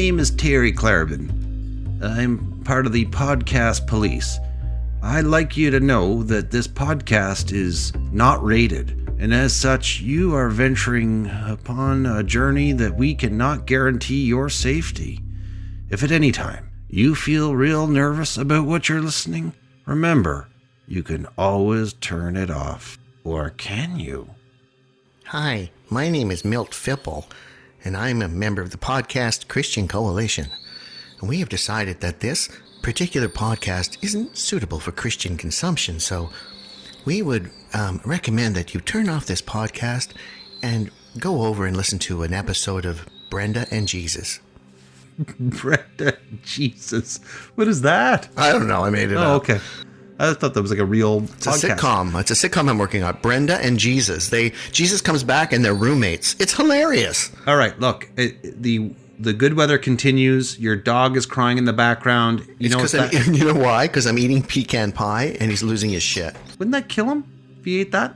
my 0.00 0.04
name 0.04 0.18
is 0.18 0.30
Terry 0.30 0.72
Clarabin. 0.72 2.02
I'm 2.02 2.62
part 2.64 2.86
of 2.86 2.92
the 2.94 3.04
podcast 3.04 3.86
police. 3.86 4.38
I'd 5.02 5.26
like 5.26 5.58
you 5.58 5.70
to 5.72 5.78
know 5.78 6.22
that 6.22 6.50
this 6.50 6.66
podcast 6.66 7.52
is 7.52 7.92
not 8.10 8.42
rated, 8.42 9.14
and 9.20 9.34
as 9.34 9.54
such, 9.54 10.00
you 10.00 10.34
are 10.34 10.48
venturing 10.48 11.26
upon 11.46 12.06
a 12.06 12.22
journey 12.22 12.72
that 12.72 12.96
we 12.96 13.14
cannot 13.14 13.66
guarantee 13.66 14.24
your 14.24 14.48
safety. 14.48 15.20
If 15.90 16.02
at 16.02 16.12
any 16.12 16.32
time 16.32 16.70
you 16.88 17.14
feel 17.14 17.54
real 17.54 17.86
nervous 17.86 18.38
about 18.38 18.64
what 18.64 18.88
you're 18.88 19.02
listening, 19.02 19.52
remember, 19.84 20.48
you 20.88 21.02
can 21.02 21.26
always 21.36 21.92
turn 21.92 22.38
it 22.38 22.50
off. 22.50 22.98
Or 23.22 23.50
can 23.50 24.00
you? 24.00 24.30
Hi, 25.26 25.70
my 25.90 26.08
name 26.08 26.30
is 26.30 26.42
Milt 26.42 26.70
Fipple, 26.70 27.26
and 27.84 27.96
I'm 27.96 28.22
a 28.22 28.28
member 28.28 28.62
of 28.62 28.70
the 28.70 28.78
Podcast 28.78 29.48
Christian 29.48 29.88
Coalition. 29.88 30.48
And 31.20 31.28
we 31.28 31.40
have 31.40 31.48
decided 31.48 32.00
that 32.00 32.20
this 32.20 32.48
particular 32.82 33.28
podcast 33.28 33.98
isn't 34.02 34.36
suitable 34.36 34.80
for 34.80 34.92
Christian 34.92 35.36
consumption, 35.36 36.00
so 36.00 36.30
we 37.04 37.22
would 37.22 37.50
um, 37.74 38.00
recommend 38.04 38.54
that 38.56 38.74
you 38.74 38.80
turn 38.80 39.08
off 39.08 39.26
this 39.26 39.42
podcast 39.42 40.10
and 40.62 40.90
go 41.18 41.42
over 41.44 41.66
and 41.66 41.76
listen 41.76 41.98
to 42.00 42.22
an 42.22 42.32
episode 42.32 42.84
of 42.84 43.06
Brenda 43.30 43.66
and 43.70 43.86
Jesus. 43.88 44.40
Brenda, 45.38 46.16
and 46.30 46.42
Jesus. 46.42 47.18
What 47.54 47.68
is 47.68 47.82
that? 47.82 48.28
I 48.36 48.52
don't 48.52 48.68
know, 48.68 48.84
I 48.84 48.90
made 48.90 49.10
it 49.10 49.16
Oh, 49.16 49.36
up. 49.36 49.42
okay. 49.42 49.60
I 50.20 50.34
thought 50.34 50.54
that 50.54 50.60
was 50.62 50.70
like 50.70 50.80
a 50.80 50.84
real 50.84 51.22
It's 51.22 51.46
a 51.46 51.50
sitcom. 51.50 52.18
It's 52.20 52.30
a 52.30 52.34
sitcom 52.48 52.68
I'm 52.68 52.78
working 52.78 53.02
on. 53.02 53.16
Brenda 53.22 53.56
and 53.56 53.78
Jesus. 53.78 54.28
They 54.28 54.50
Jesus 54.70 55.00
comes 55.00 55.24
back 55.24 55.52
and 55.52 55.64
they're 55.64 55.74
roommates. 55.74 56.36
It's 56.38 56.54
hilarious. 56.54 57.32
All 57.46 57.56
right, 57.56 57.78
look, 57.80 58.08
it, 58.16 58.62
the 58.62 58.94
the 59.18 59.32
good 59.32 59.54
weather 59.54 59.78
continues. 59.78 60.58
Your 60.58 60.76
dog 60.76 61.16
is 61.16 61.26
crying 61.26 61.58
in 61.58 61.64
the 61.64 61.72
background. 61.72 62.40
You 62.58 62.66
It's 62.66 62.94
know, 62.94 63.06
that, 63.08 63.12
you 63.32 63.44
know 63.52 63.58
why? 63.58 63.86
Because 63.86 64.06
I'm 64.06 64.18
eating 64.18 64.42
pecan 64.42 64.92
pie 64.92 65.36
and 65.40 65.50
he's 65.50 65.62
losing 65.62 65.90
his 65.90 66.02
shit. 66.02 66.34
wouldn't 66.58 66.72
that 66.72 66.88
kill 66.88 67.06
him 67.06 67.24
if 67.58 67.64
he 67.64 67.80
ate 67.80 67.92
that? 67.92 68.14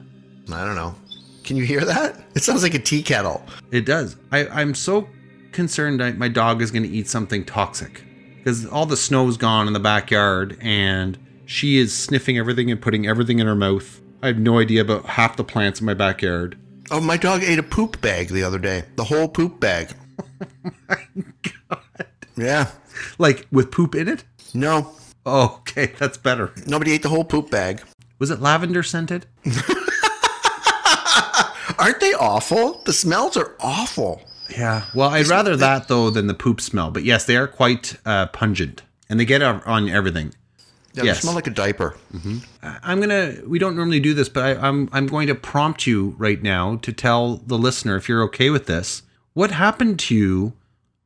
I 0.52 0.64
don't 0.64 0.77
know. 0.77 0.94
Can 1.42 1.56
you 1.56 1.64
hear 1.64 1.84
that? 1.84 2.22
It 2.34 2.42
sounds 2.42 2.62
like 2.62 2.74
a 2.74 2.78
tea 2.78 3.02
kettle. 3.02 3.44
It 3.70 3.84
does. 3.84 4.16
I, 4.33 4.46
I'm 4.48 4.74
so 4.74 5.08
concerned 5.52 6.18
my 6.18 6.28
dog 6.28 6.62
is 6.62 6.70
going 6.70 6.83
to 6.83 6.89
eat 6.89 7.08
something 7.08 7.44
toxic 7.44 8.02
because 8.39 8.66
all 8.66 8.86
the 8.86 8.96
snow's 8.96 9.36
gone 9.36 9.66
in 9.66 9.72
the 9.72 9.80
backyard 9.80 10.56
and 10.61 11.18
she 11.47 11.78
is 11.78 11.95
sniffing 11.95 12.39
everything 12.39 12.70
and 12.70 12.81
putting 12.81 13.06
everything 13.06 13.39
in 13.39 13.47
her 13.47 13.55
mouth. 13.55 14.00
I 14.23 14.28
have 14.28 14.39
no 14.39 14.59
idea 14.59 14.81
about 14.81 15.05
half 15.06 15.37
the 15.37 15.45
plants 15.45 15.81
in 15.81 15.86
my 15.86 15.95
backyard. 15.95 16.56
Oh, 16.91 17.01
my 17.01 17.17
dog 17.17 17.42
ate 17.42 17.59
a 17.59 17.62
poop 17.62 18.01
bag 18.01 18.28
the 18.28 18.42
other 18.42 18.59
day. 18.59 18.84
The 18.97 19.05
whole 19.05 19.28
poop 19.28 19.59
bag. 19.61 19.91
My 20.89 20.97
god. 21.69 21.81
Yeah. 22.36 22.70
Like 23.19 23.47
with 23.51 23.70
poop 23.70 23.95
in 23.95 24.06
it? 24.09 24.25
No, 24.53 24.95
Oh, 25.27 25.56
okay, 25.61 25.92
that's 25.98 26.19
better. 26.19 26.53
nobody 26.67 26.92
ate 26.92 27.03
the 27.03 27.09
whole 27.09 27.25
poop 27.25 27.51
bag. 27.51 27.83
Was 28.19 28.31
it 28.31 28.41
lavender 28.41 28.83
scented? 28.83 29.25
Aren't 31.79 32.01
they 32.01 32.13
awful? 32.14 32.80
The 32.85 32.92
smells 32.92 33.36
are 33.36 33.55
awful. 33.61 34.23
Yeah. 34.51 34.85
Well, 34.95 35.08
I'd 35.11 35.27
rather 35.29 35.57
that 35.57 35.89
though 35.89 36.11
than 36.11 36.27
the 36.29 36.35
poop 36.35 36.61
smell. 36.61 36.91
But 36.91 37.05
yes, 37.05 37.24
they 37.24 37.36
are 37.36 37.48
quite 37.48 37.97
uh, 38.05 38.27
pungent, 38.29 38.83
and 39.08 39.18
they 39.18 39.24
get 39.24 39.42
on 39.42 39.63
on 39.63 39.89
everything. 39.89 40.35
Yeah, 40.94 41.05
Yes. 41.05 41.16
They 41.16 41.20
smell 41.22 41.34
like 41.34 41.46
a 41.46 41.50
diaper. 41.50 41.96
I- 42.62 42.78
I'm 42.82 43.00
gonna. 43.00 43.34
We 43.46 43.58
don't 43.58 43.77
normally 43.77 44.00
do 44.00 44.14
this, 44.14 44.28
but 44.28 44.42
I, 44.44 44.66
I'm 44.68 44.88
I'm 44.92 45.06
going 45.06 45.27
to 45.28 45.34
prompt 45.34 45.86
you 45.86 46.14
right 46.18 46.42
now 46.42 46.77
to 46.77 46.92
tell 46.92 47.36
the 47.46 47.58
listener 47.58 47.96
if 47.96 48.08
you're 48.08 48.22
okay 48.24 48.50
with 48.50 48.66
this. 48.66 49.02
What 49.34 49.50
happened 49.50 49.98
to 50.00 50.14
you? 50.14 50.52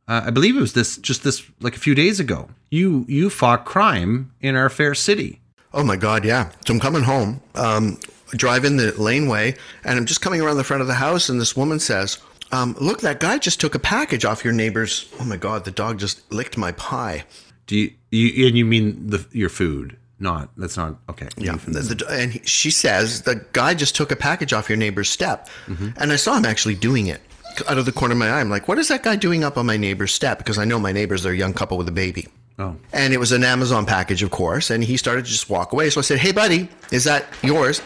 Uh, 0.06 0.22
I 0.26 0.30
believe 0.30 0.56
it 0.56 0.60
was 0.60 0.72
this 0.74 0.96
just 0.98 1.22
this 1.24 1.42
like 1.60 1.74
a 1.76 1.78
few 1.78 1.94
days 1.94 2.20
ago. 2.20 2.48
You 2.70 3.04
you 3.08 3.30
fought 3.30 3.64
crime 3.64 4.32
in 4.40 4.54
our 4.56 4.68
fair 4.68 4.94
city. 4.94 5.40
Oh 5.72 5.82
my 5.84 5.96
God, 5.96 6.24
yeah. 6.24 6.50
So 6.66 6.72
I'm 6.74 6.80
coming 6.80 7.02
home, 7.02 7.40
um, 7.54 7.98
drive 8.30 8.64
in 8.64 8.76
the 8.78 8.92
laneway, 9.00 9.54
and 9.84 9.98
I'm 9.98 10.06
just 10.06 10.20
coming 10.22 10.40
around 10.40 10.56
the 10.56 10.64
front 10.64 10.80
of 10.80 10.86
the 10.86 10.94
house, 10.94 11.28
and 11.28 11.38
this 11.38 11.54
woman 11.56 11.78
says, 11.78 12.16
um, 12.52 12.74
Look, 12.80 13.02
that 13.02 13.20
guy 13.20 13.36
just 13.38 13.60
took 13.60 13.74
a 13.74 13.78
package 13.78 14.24
off 14.24 14.44
your 14.44 14.54
neighbor's. 14.54 15.06
Oh 15.20 15.24
my 15.24 15.36
God, 15.36 15.64
the 15.66 15.70
dog 15.70 15.98
just 15.98 16.30
licked 16.32 16.56
my 16.56 16.72
pie. 16.72 17.24
Do 17.68 17.76
you, 17.76 17.92
you 18.10 18.46
and 18.48 18.58
you 18.58 18.64
mean 18.64 19.08
the 19.08 19.24
your 19.30 19.50
food? 19.50 19.96
Not 20.18 20.48
that's 20.56 20.76
not 20.76 20.96
okay. 21.08 21.28
Yeah, 21.36 21.56
the, 21.56 22.04
and 22.10 22.32
he, 22.32 22.40
she 22.44 22.72
says 22.72 23.22
the 23.22 23.44
guy 23.52 23.74
just 23.74 23.94
took 23.94 24.10
a 24.10 24.16
package 24.16 24.52
off 24.52 24.68
your 24.68 24.78
neighbor's 24.78 25.08
step, 25.08 25.48
mm-hmm. 25.66 25.90
and 25.96 26.10
I 26.10 26.16
saw 26.16 26.36
him 26.36 26.44
actually 26.44 26.74
doing 26.74 27.06
it 27.06 27.20
out 27.68 27.78
of 27.78 27.84
the 27.84 27.92
corner 27.92 28.12
of 28.12 28.18
my 28.18 28.28
eye. 28.28 28.40
I'm 28.40 28.50
like, 28.50 28.66
what 28.66 28.78
is 28.78 28.88
that 28.88 29.02
guy 29.02 29.14
doing 29.16 29.44
up 29.44 29.56
on 29.56 29.66
my 29.66 29.76
neighbor's 29.76 30.12
step? 30.12 30.38
Because 30.38 30.58
I 30.58 30.64
know 30.64 30.78
my 30.78 30.92
neighbors 30.92 31.24
are 31.24 31.30
a 31.30 31.36
young 31.36 31.52
couple 31.52 31.78
with 31.78 31.88
a 31.88 31.92
baby. 31.92 32.26
Oh. 32.58 32.76
And 32.92 33.12
it 33.12 33.18
was 33.18 33.30
an 33.30 33.44
Amazon 33.44 33.86
package, 33.86 34.22
of 34.22 34.30
course, 34.30 34.70
and 34.70 34.82
he 34.82 34.96
started 34.96 35.24
to 35.24 35.30
just 35.30 35.48
walk 35.48 35.72
away. 35.72 35.90
So 35.90 36.00
I 36.00 36.02
said, 36.02 36.18
"Hey, 36.18 36.32
buddy, 36.32 36.68
is 36.90 37.04
that 37.04 37.26
yours?" 37.42 37.80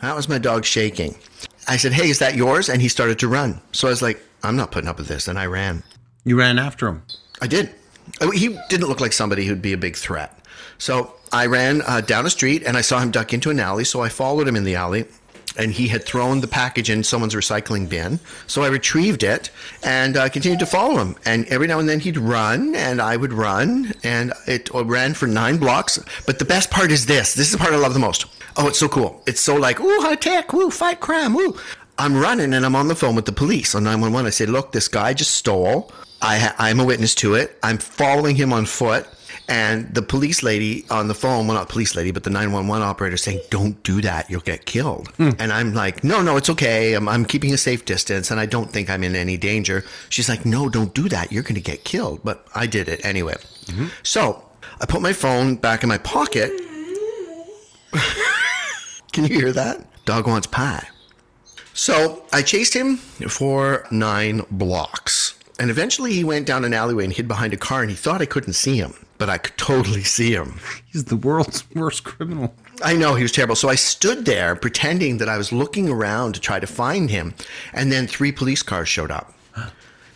That 0.00 0.16
was 0.16 0.28
my 0.28 0.38
dog 0.38 0.64
shaking. 0.64 1.16
I 1.68 1.76
said, 1.76 1.92
"Hey, 1.92 2.08
is 2.08 2.18
that 2.18 2.34
yours?" 2.34 2.68
And 2.68 2.82
he 2.82 2.88
started 2.88 3.18
to 3.20 3.28
run. 3.28 3.60
So 3.72 3.86
I 3.86 3.90
was 3.90 4.02
like, 4.02 4.20
"I'm 4.42 4.56
not 4.56 4.72
putting 4.72 4.88
up 4.88 4.98
with 4.98 5.06
this," 5.06 5.28
and 5.28 5.38
I 5.38 5.46
ran. 5.46 5.84
You 6.24 6.36
ran 6.36 6.58
after 6.58 6.88
him. 6.88 7.02
I 7.40 7.46
did. 7.46 7.72
He 8.32 8.58
didn't 8.68 8.88
look 8.88 9.00
like 9.00 9.12
somebody 9.12 9.46
who'd 9.46 9.62
be 9.62 9.72
a 9.72 9.78
big 9.78 9.96
threat. 9.96 10.38
So 10.78 11.14
I 11.32 11.46
ran 11.46 11.82
uh, 11.82 12.00
down 12.00 12.26
a 12.26 12.30
street 12.30 12.62
and 12.64 12.76
I 12.76 12.80
saw 12.80 12.98
him 12.98 13.10
duck 13.10 13.32
into 13.32 13.50
an 13.50 13.60
alley. 13.60 13.84
So 13.84 14.00
I 14.00 14.08
followed 14.08 14.48
him 14.48 14.56
in 14.56 14.64
the 14.64 14.74
alley 14.74 15.06
and 15.56 15.72
he 15.72 15.88
had 15.88 16.04
thrown 16.04 16.40
the 16.40 16.46
package 16.46 16.90
in 16.90 17.02
someone's 17.02 17.34
recycling 17.34 17.88
bin. 17.88 18.20
So 18.46 18.62
I 18.62 18.68
retrieved 18.68 19.22
it 19.22 19.50
and 19.82 20.16
uh, 20.16 20.28
continued 20.28 20.60
to 20.60 20.66
follow 20.66 20.98
him. 20.98 21.16
And 21.24 21.46
every 21.46 21.66
now 21.66 21.78
and 21.78 21.88
then 21.88 22.00
he'd 22.00 22.18
run 22.18 22.74
and 22.74 23.00
I 23.00 23.16
would 23.16 23.32
run 23.32 23.94
and 24.02 24.32
it 24.46 24.70
ran 24.72 25.14
for 25.14 25.26
nine 25.26 25.56
blocks. 25.58 25.98
But 26.26 26.38
the 26.38 26.44
best 26.44 26.70
part 26.70 26.90
is 26.90 27.06
this 27.06 27.34
this 27.34 27.46
is 27.46 27.52
the 27.52 27.58
part 27.58 27.72
I 27.72 27.76
love 27.76 27.94
the 27.94 28.00
most. 28.00 28.26
Oh, 28.56 28.68
it's 28.68 28.78
so 28.78 28.88
cool. 28.88 29.22
It's 29.26 29.40
so 29.40 29.56
like, 29.56 29.80
ooh, 29.80 30.00
high 30.00 30.14
tech, 30.14 30.52
woo, 30.52 30.70
fight 30.70 31.00
crime, 31.00 31.34
woo. 31.34 31.56
I'm 31.98 32.16
running 32.16 32.52
and 32.52 32.64
I'm 32.64 32.76
on 32.76 32.88
the 32.88 32.94
phone 32.94 33.14
with 33.14 33.24
the 33.24 33.32
police 33.32 33.74
on 33.74 33.84
911. 33.84 34.26
I 34.26 34.30
say, 34.30 34.46
look, 34.46 34.72
this 34.72 34.88
guy 34.88 35.14
just 35.14 35.32
stole. 35.32 35.90
I 36.22 36.38
ha- 36.38 36.54
I'm 36.58 36.80
a 36.80 36.84
witness 36.84 37.14
to 37.16 37.34
it. 37.34 37.58
I'm 37.62 37.78
following 37.78 38.36
him 38.36 38.52
on 38.52 38.66
foot. 38.66 39.06
And 39.48 39.94
the 39.94 40.02
police 40.02 40.42
lady 40.42 40.84
on 40.90 41.06
the 41.06 41.14
phone, 41.14 41.46
well, 41.46 41.56
not 41.56 41.68
police 41.68 41.94
lady, 41.94 42.10
but 42.10 42.24
the 42.24 42.30
911 42.30 42.82
operator 42.82 43.16
saying, 43.16 43.40
don't 43.48 43.80
do 43.84 44.00
that. 44.00 44.28
You'll 44.28 44.40
get 44.40 44.66
killed. 44.66 45.08
Hmm. 45.16 45.30
And 45.38 45.52
I'm 45.52 45.72
like, 45.72 46.02
no, 46.02 46.20
no, 46.20 46.36
it's 46.36 46.50
okay. 46.50 46.94
I'm, 46.94 47.08
I'm 47.08 47.24
keeping 47.24 47.52
a 47.52 47.56
safe 47.56 47.84
distance 47.84 48.32
and 48.32 48.40
I 48.40 48.46
don't 48.46 48.72
think 48.72 48.90
I'm 48.90 49.04
in 49.04 49.14
any 49.14 49.36
danger. 49.36 49.84
She's 50.08 50.28
like, 50.28 50.44
no, 50.44 50.68
don't 50.68 50.92
do 50.94 51.08
that. 51.10 51.30
You're 51.30 51.44
going 51.44 51.54
to 51.54 51.60
get 51.60 51.84
killed. 51.84 52.22
But 52.24 52.44
I 52.56 52.66
did 52.66 52.88
it 52.88 53.04
anyway. 53.04 53.36
Mm-hmm. 53.66 53.86
So 54.02 54.42
I 54.80 54.86
put 54.86 55.00
my 55.00 55.12
phone 55.12 55.54
back 55.56 55.84
in 55.84 55.88
my 55.88 55.98
pocket. 55.98 56.50
Can 59.12 59.24
you 59.24 59.34
hear 59.34 59.52
that? 59.52 59.86
Dog 60.06 60.26
wants 60.26 60.48
pie. 60.48 60.88
So 61.72 62.24
I 62.32 62.42
chased 62.42 62.74
him 62.74 62.96
for 62.96 63.86
nine 63.90 64.42
blocks. 64.50 65.38
And 65.58 65.70
eventually 65.70 66.12
he 66.12 66.24
went 66.24 66.46
down 66.46 66.64
an 66.64 66.74
alleyway 66.74 67.04
and 67.04 67.12
hid 67.12 67.28
behind 67.28 67.54
a 67.54 67.56
car 67.56 67.80
and 67.80 67.90
he 67.90 67.96
thought 67.96 68.20
I 68.20 68.26
couldn't 68.26 68.52
see 68.52 68.76
him, 68.76 68.94
but 69.16 69.30
I 69.30 69.38
could 69.38 69.56
totally 69.56 70.04
see 70.04 70.32
him. 70.32 70.60
He's 70.92 71.04
the 71.04 71.16
world's 71.16 71.64
worst 71.74 72.04
criminal. 72.04 72.54
I 72.84 72.94
know 72.94 73.14
he 73.14 73.22
was 73.22 73.32
terrible. 73.32 73.56
So 73.56 73.68
I 73.68 73.74
stood 73.74 74.26
there 74.26 74.54
pretending 74.54 75.18
that 75.18 75.28
I 75.28 75.38
was 75.38 75.52
looking 75.52 75.88
around 75.88 76.34
to 76.34 76.40
try 76.40 76.60
to 76.60 76.66
find 76.66 77.08
him. 77.08 77.34
And 77.72 77.90
then 77.90 78.06
three 78.06 78.32
police 78.32 78.62
cars 78.62 78.88
showed 78.88 79.10
up. 79.10 79.32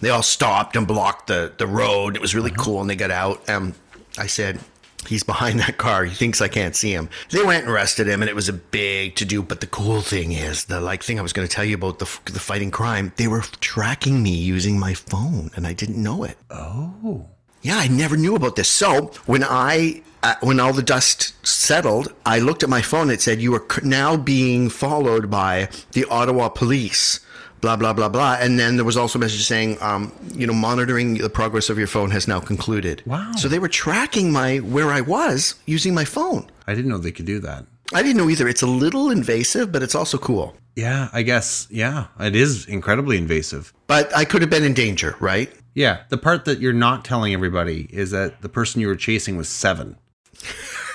They 0.00 0.10
all 0.10 0.22
stopped 0.22 0.76
and 0.76 0.86
blocked 0.86 1.26
the, 1.26 1.52
the 1.58 1.66
road. 1.66 2.16
It 2.16 2.22
was 2.22 2.34
really 2.34 2.52
cool. 2.52 2.80
And 2.80 2.88
they 2.88 2.96
got 2.96 3.10
out. 3.10 3.48
Um, 3.48 3.74
I 4.18 4.26
said, 4.26 4.58
He's 5.06 5.22
behind 5.22 5.58
that 5.60 5.78
car. 5.78 6.04
He 6.04 6.14
thinks 6.14 6.40
I 6.40 6.48
can't 6.48 6.76
see 6.76 6.92
him. 6.92 7.08
They 7.30 7.42
went 7.42 7.64
and 7.64 7.72
arrested 7.72 8.06
him, 8.06 8.22
and 8.22 8.28
it 8.28 8.34
was 8.34 8.48
a 8.48 8.52
big 8.52 9.16
to 9.16 9.24
do. 9.24 9.42
But 9.42 9.60
the 9.60 9.66
cool 9.66 10.02
thing 10.02 10.32
is, 10.32 10.66
the 10.66 10.80
like 10.80 11.02
thing 11.02 11.18
I 11.18 11.22
was 11.22 11.32
going 11.32 11.48
to 11.48 11.54
tell 11.54 11.64
you 11.64 11.74
about 11.76 11.98
the 11.98 12.18
the 12.26 12.40
fighting 12.40 12.70
crime. 12.70 13.12
They 13.16 13.28
were 13.28 13.42
tracking 13.60 14.22
me 14.22 14.34
using 14.34 14.78
my 14.78 14.94
phone, 14.94 15.50
and 15.56 15.66
I 15.66 15.72
didn't 15.72 16.02
know 16.02 16.24
it. 16.24 16.36
Oh. 16.50 17.26
Yeah, 17.62 17.76
I 17.76 17.88
never 17.88 18.16
knew 18.16 18.34
about 18.34 18.56
this. 18.56 18.68
So 18.68 19.12
when 19.26 19.44
I 19.44 20.02
uh, 20.22 20.34
when 20.40 20.60
all 20.60 20.72
the 20.72 20.82
dust 20.82 21.34
settled, 21.46 22.12
I 22.24 22.38
looked 22.38 22.62
at 22.62 22.68
my 22.68 22.82
phone. 22.82 23.10
It 23.10 23.20
said 23.20 23.40
you 23.40 23.54
are 23.54 23.64
now 23.82 24.16
being 24.16 24.68
followed 24.68 25.30
by 25.30 25.68
the 25.92 26.04
Ottawa 26.06 26.48
Police. 26.48 27.20
Blah 27.60 27.76
blah 27.76 27.92
blah 27.92 28.08
blah, 28.08 28.38
and 28.40 28.58
then 28.58 28.76
there 28.76 28.86
was 28.86 28.96
also 28.96 29.18
a 29.18 29.20
message 29.20 29.44
saying, 29.44 29.76
um, 29.82 30.12
you 30.32 30.46
know, 30.46 30.54
monitoring 30.54 31.18
the 31.18 31.28
progress 31.28 31.68
of 31.68 31.76
your 31.76 31.86
phone 31.86 32.10
has 32.10 32.26
now 32.26 32.40
concluded. 32.40 33.02
Wow. 33.04 33.32
So 33.36 33.48
they 33.48 33.58
were 33.58 33.68
tracking 33.68 34.32
my 34.32 34.58
where 34.58 34.90
I 34.90 35.02
was 35.02 35.56
using 35.66 35.94
my 35.94 36.04
phone. 36.04 36.50
I 36.66 36.74
didn't 36.74 36.90
know 36.90 36.98
they 36.98 37.12
could 37.12 37.26
do 37.26 37.38
that. 37.40 37.66
I 37.92 38.02
didn't 38.02 38.16
know 38.16 38.30
either. 38.30 38.48
It's 38.48 38.62
a 38.62 38.66
little 38.66 39.10
invasive, 39.10 39.72
but 39.72 39.82
it's 39.82 39.94
also 39.94 40.16
cool. 40.16 40.56
Yeah, 40.76 41.08
I 41.12 41.22
guess. 41.22 41.66
Yeah, 41.70 42.06
it 42.18 42.36
is 42.36 42.66
incredibly 42.66 43.18
invasive. 43.18 43.74
But 43.86 44.16
I 44.16 44.24
could 44.24 44.40
have 44.40 44.50
been 44.50 44.64
in 44.64 44.74
danger, 44.74 45.16
right? 45.20 45.52
Yeah, 45.74 46.04
the 46.08 46.16
part 46.16 46.44
that 46.46 46.60
you're 46.60 46.72
not 46.72 47.04
telling 47.04 47.34
everybody 47.34 47.88
is 47.92 48.10
that 48.12 48.42
the 48.42 48.48
person 48.48 48.80
you 48.80 48.86
were 48.86 48.96
chasing 48.96 49.36
was 49.36 49.48
seven. 49.48 49.96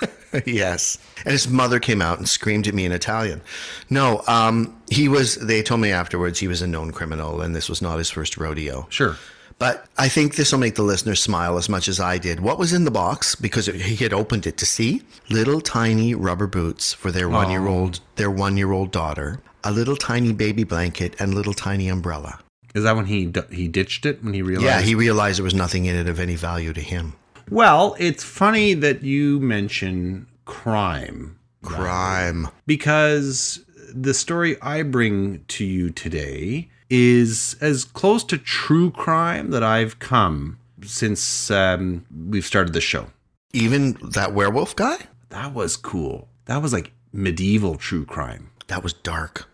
yes. 0.45 0.97
And 1.25 1.31
his 1.31 1.47
mother 1.47 1.80
came 1.80 2.01
out 2.01 2.18
and 2.18 2.27
screamed 2.27 2.68
at 2.68 2.74
me 2.74 2.86
in 2.86 2.92
Italian. 2.92 3.42
No, 3.89 4.24
um, 4.27 4.75
he 4.89 5.07
was, 5.07 5.36
they 5.36 5.62
told 5.63 5.81
me 5.81 5.92
afterwards 5.92 6.39
he 6.39 6.47
was 6.47 6.62
a 6.62 6.68
known 6.68 6.92
criminal 6.92 7.42
and 7.42 7.56
this 7.56 7.69
was 7.69 7.81
not 7.81 7.97
his 7.97 8.09
first 8.09 8.38
rodeo. 8.38 8.88
Sure. 8.89 9.18
But 9.57 9.86
I 9.97 10.09
think 10.09 10.36
this 10.36 10.51
will 10.51 10.59
make 10.59 10.75
the 10.75 10.83
listeners 10.83 11.21
smile 11.21 11.57
as 11.57 11.69
much 11.69 11.88
as 11.88 12.00
I 12.00 12.18
did. 12.18 12.42
What 12.42 12.59
was 12.59 12.74
in 12.74 12.83
the 12.83 12.92
box? 12.92 13.36
Because 13.36 13.68
he 13.68 13.95
had 13.95 14.12
opened 14.12 14.45
it 14.45 14.57
to 14.57 14.65
see 14.65 15.03
little 15.30 15.62
tiny 15.62 16.13
rubber 16.13 16.47
boots 16.47 16.94
for 16.94 17.09
their 17.09 17.30
one 17.30 17.50
year 17.50 17.65
old 17.65 18.01
their 18.18 18.30
one 18.30 18.57
year 18.57 18.74
old 18.74 18.92
daughter, 18.92 19.39
a 19.63 19.71
little 19.71 19.95
tiny 19.95 20.33
baby 20.33 20.65
blanket, 20.65 21.15
and 21.19 21.33
little 21.33 21.53
tiny 21.53 21.88
umbrella. 21.88 22.39
Is 22.74 22.83
that 22.83 22.97
when 22.97 23.06
he 23.06 23.31
he 23.50 23.69
ditched 23.69 24.06
it 24.06 24.21
when 24.21 24.33
he 24.33 24.42
realized? 24.42 24.65
Yeah, 24.65 24.81
he 24.81 24.94
realized 24.94 25.38
there 25.38 25.45
was 25.45 25.53
nothing 25.53 25.86
in 25.86 25.95
it 25.95 26.09
of 26.09 26.19
any 26.19 26.36
value 26.36 26.74
to 26.74 26.81
him. 26.81 27.13
Well, 27.50 27.95
it's 28.00 28.24
funny 28.24 28.74
that 28.74 29.03
you 29.03 29.39
mention 29.39 30.27
crime 30.45 31.39
Crime. 31.63 32.47
because 32.65 33.63
the 33.94 34.13
story 34.13 34.59
I 34.62 34.83
bring 34.83 35.44
to 35.50 35.65
you 35.65 35.89
today 35.89 36.69
is 36.89 37.56
as 37.62 37.86
close 37.86 38.24
to 38.25 38.38
true 38.38 38.92
crime 38.92 39.51
that 39.51 39.63
I've 39.63 40.00
come 40.00 40.59
since 40.83 41.50
um, 41.50 42.06
we've 42.30 42.45
started 42.45 42.74
the 42.74 42.81
show. 42.81 43.07
Even 43.53 43.94
that 44.01 44.33
werewolf 44.33 44.75
guy? 44.75 44.97
That 45.30 45.53
was 45.53 45.77
cool. 45.77 46.27
That 46.45 46.62
was 46.62 46.74
like 46.74 46.92
medieval 47.12 47.75
true 47.75 48.06
crime. 48.06 48.51
That 48.68 48.83
was 48.83 48.94
dark. 48.94 49.47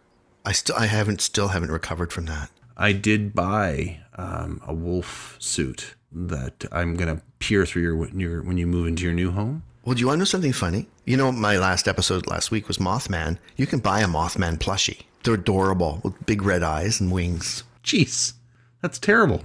I 0.45 0.51
still 0.53 0.75
I 0.75 0.87
haven't 0.87 1.21
still 1.21 1.49
haven't 1.49 1.71
recovered 1.71 2.11
from 2.11 2.25
that. 2.25 2.49
I 2.75 2.93
did 2.93 3.35
buy 3.35 3.99
um, 4.15 4.61
a 4.65 4.73
wolf 4.73 5.37
suit 5.39 5.95
that 6.11 6.65
I'm 6.71 6.95
gonna 6.95 7.21
peer 7.39 7.65
through 7.65 7.81
your, 7.83 8.07
your 8.09 8.43
when 8.43 8.57
you 8.57 8.67
move 8.67 8.87
into 8.87 9.03
your 9.03 9.13
new 9.13 9.31
home. 9.31 9.63
Well, 9.83 9.95
do 9.95 10.01
you 10.01 10.07
want 10.07 10.17
to 10.17 10.19
know 10.19 10.25
something 10.25 10.53
funny? 10.53 10.87
You 11.05 11.17
know, 11.17 11.31
my 11.31 11.57
last 11.57 11.87
episode 11.87 12.27
last 12.27 12.51
week 12.51 12.67
was 12.67 12.77
Mothman. 12.77 13.39
You 13.55 13.65
can 13.65 13.79
buy 13.79 14.01
a 14.01 14.07
Mothman 14.07 14.59
plushie. 14.59 15.01
They're 15.23 15.33
adorable 15.33 16.01
with 16.03 16.25
big 16.25 16.43
red 16.43 16.61
eyes 16.61 16.99
and 17.01 17.11
wings. 17.11 17.63
Jeez, 17.83 18.33
that's 18.81 18.99
terrible. 18.99 19.43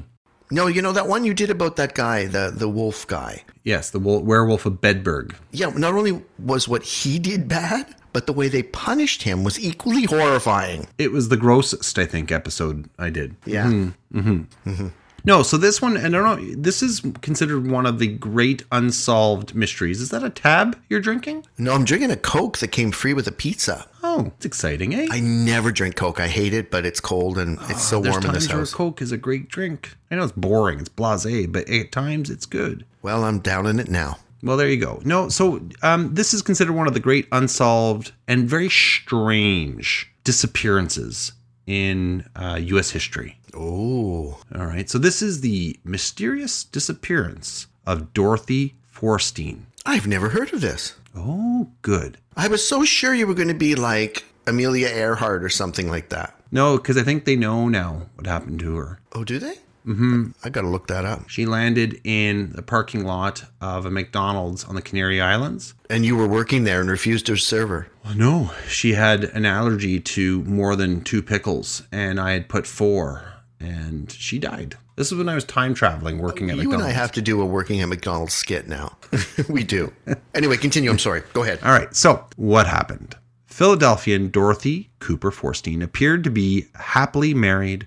No, 0.51 0.67
you 0.69 0.81
know 0.83 0.93
that 0.93 1.09
one 1.09 1.25
you 1.25 1.35
did 1.35 1.51
about 1.51 1.77
that 1.77 1.95
guy, 1.95 2.27
the 2.27 2.53
the 2.55 2.69
wolf 2.69 3.07
guy. 3.07 3.45
Yes, 3.65 3.91
the 3.91 3.99
wol- 3.99 4.23
werewolf 4.23 4.65
of 4.67 4.75
Bedburg. 4.75 5.35
Yeah, 5.53 5.71
not 5.71 5.95
only 5.95 6.23
was 6.39 6.69
what 6.69 6.83
he 6.85 7.19
did 7.19 7.49
bad, 7.49 7.95
but 8.13 8.27
the 8.27 8.33
way 8.33 8.49
they 8.49 8.63
punished 8.63 9.23
him 9.25 9.43
was 9.43 9.59
equally 9.59 10.05
horrifying. 10.05 10.87
It 10.99 11.11
was 11.11 11.31
the 11.31 11.37
grossest, 11.37 11.99
I 11.99 12.07
think, 12.07 12.31
episode 12.31 12.89
I 12.99 13.11
did. 13.11 13.35
Yeah. 13.45 13.67
Mm-hmm. 13.67 14.19
Mm-hmm. 14.19 14.71
Mm-hmm. 14.71 14.89
No, 15.26 15.43
so 15.43 15.56
this 15.56 15.82
one, 15.82 15.96
and 15.96 16.17
I 16.17 16.23
don't 16.23 16.40
know, 16.40 16.55
this 16.55 16.84
is 16.84 17.02
considered 17.20 17.69
one 17.69 17.84
of 17.84 17.99
the 17.99 18.06
great 18.06 18.62
unsolved 18.70 19.56
mysteries. 19.56 20.00
Is 20.00 20.11
that 20.11 20.23
a 20.23 20.31
tab 20.31 20.78
you're 20.88 21.00
drinking? 21.00 21.44
No, 21.58 21.73
I'm 21.73 21.84
drinking 21.84 22.12
a 22.12 22.17
Coke 22.17 22.58
that 22.58 22.69
came 22.69 22.93
free 22.93 23.12
with 23.12 23.26
a 23.26 23.32
pizza. 23.32 23.88
Oh, 24.05 24.32
it's 24.37 24.46
exciting, 24.46 24.94
eh? 24.94 25.08
I 25.11 25.19
never 25.19 25.73
drink 25.73 25.96
Coke. 25.96 26.20
I 26.20 26.28
hate 26.28 26.55
it, 26.55 26.70
but 26.70 26.87
it's 26.87 27.00
cold 27.00 27.38
and 27.38 27.58
it's 27.62 27.82
so 27.82 27.99
warm 27.99 28.25
in 28.25 28.32
this 28.32 28.46
house. 28.46 28.73
Coke 28.73 29.02
is 29.02 29.11
a 29.11 29.17
great 29.17 29.49
drink. 29.49 29.96
I 30.12 30.14
know 30.14 30.23
it's 30.23 30.32
boring, 30.32 30.78
it's 30.78 30.88
blasé, 30.88 31.50
but 31.50 31.69
at 31.69 31.90
times 31.90 32.31
it's 32.31 32.46
good. 32.46 32.87
Well, 33.02 33.25
I'm 33.25 33.40
down 33.40 33.67
in 33.67 33.81
it 33.81 33.90
now. 33.90 34.19
Well, 34.44 34.56
there 34.56 34.69
you 34.69 34.76
go. 34.76 35.00
No, 35.05 35.29
so 35.29 35.61
um, 35.82 36.14
this 36.14 36.34
is 36.34 36.43
considered 36.43 36.75
one 36.75 36.87
of 36.87 36.94
the 36.94 37.00
great 37.00 37.26
unsolved 37.32 38.12
and 38.29 38.49
very 38.49 38.69
strange 38.69 40.08
disappearances 40.22 41.32
in 41.67 42.25
uh, 42.37 42.59
U.S. 42.63 42.91
history. 42.91 43.39
Oh, 43.55 44.39
All 44.55 44.67
right, 44.67 44.89
so 44.89 44.99
this 44.99 45.23
is 45.23 45.41
the 45.41 45.79
mysterious 45.85 46.65
disappearance 46.65 47.67
of 47.87 48.13
Dorothy 48.13 48.75
Forstein. 48.93 49.63
I've 49.85 50.07
never 50.07 50.31
heard 50.31 50.53
of 50.53 50.61
this. 50.61 50.95
Oh, 51.15 51.71
good. 51.83 52.19
I 52.37 52.49
was 52.49 52.67
so 52.67 52.85
sure 52.85 53.15
you 53.15 53.27
were 53.27 53.35
going 53.35 53.49
to 53.49 53.55
be 53.55 53.75
like 53.75 54.25
Amelia 54.47 54.89
Earhart 54.89 55.43
or 55.43 55.49
something 55.49 55.89
like 55.89 56.11
that. 56.11 56.35
No, 56.53 56.77
because 56.77 56.97
I 56.97 57.03
think 57.03 57.25
they 57.25 57.37
know 57.37 57.69
now 57.69 58.07
what 58.15 58.27
happened 58.27 58.61
to 58.61 58.77
her. 58.77 59.01
Oh, 59.13 59.25
do 59.25 59.39
they? 59.39 59.55
Mm-hmm. 59.87 60.31
I 60.43 60.49
got 60.49 60.62
to 60.62 60.69
look 60.69 60.88
that 60.88 61.05
up. 61.05 61.29
She 61.29 61.47
landed 61.47 62.00
in 62.05 62.53
the 62.53 62.62
parking 62.62 63.05
lot 63.05 63.44
of 63.61 63.87
a 63.87 63.91
McDonald's 63.91 64.65
on 64.65 64.75
the 64.75 64.83
Canary 64.83 65.21
Islands. 65.21 65.75
And 65.88 66.05
you 66.05 66.17
were 66.17 66.27
working 66.27 66.65
there 66.65 66.81
and 66.81 66.91
refused 66.91 67.27
to 67.27 67.37
serve 67.37 67.69
her. 67.69 67.88
Well, 68.05 68.15
no, 68.15 68.50
she 68.69 68.94
had 68.94 69.25
an 69.25 69.47
allergy 69.47 70.00
to 70.00 70.43
more 70.44 70.75
than 70.75 71.03
two 71.03 71.23
pickles, 71.23 71.85
and 71.93 72.19
I 72.19 72.33
had 72.33 72.49
put 72.49 72.67
four, 72.67 73.35
and 73.61 74.11
she 74.11 74.38
died. 74.38 74.77
This 74.97 75.12
is 75.12 75.19
when 75.19 75.29
I 75.29 75.35
was 75.35 75.44
time 75.44 75.75
traveling, 75.75 76.19
working 76.19 76.50
at 76.50 76.56
McDonald's. 76.56 76.82
You 76.82 76.85
and 76.87 76.97
I 76.97 76.99
have 76.99 77.12
to 77.12 77.23
do 77.23 77.41
a 77.41 77.44
working 77.44 77.81
at 77.82 77.89
McDonald's 77.89 78.32
skit 78.32 78.67
now. 78.67 78.97
we 79.49 79.62
do. 79.62 79.93
Anyway, 80.35 80.56
continue. 80.56 80.91
I'm 80.91 80.99
sorry. 80.99 81.23
Go 81.35 81.43
ahead. 81.43 81.61
All 81.62 81.71
right, 81.71 81.94
so 81.94 82.25
what 82.37 82.67
happened? 82.67 83.15
Philadelphian 83.47 84.31
Dorothy 84.31 84.91
Cooper 84.99 85.31
Forstein 85.31 85.82
appeared 85.82 86.25
to 86.25 86.31
be 86.31 86.67
happily 86.75 87.35
married, 87.35 87.87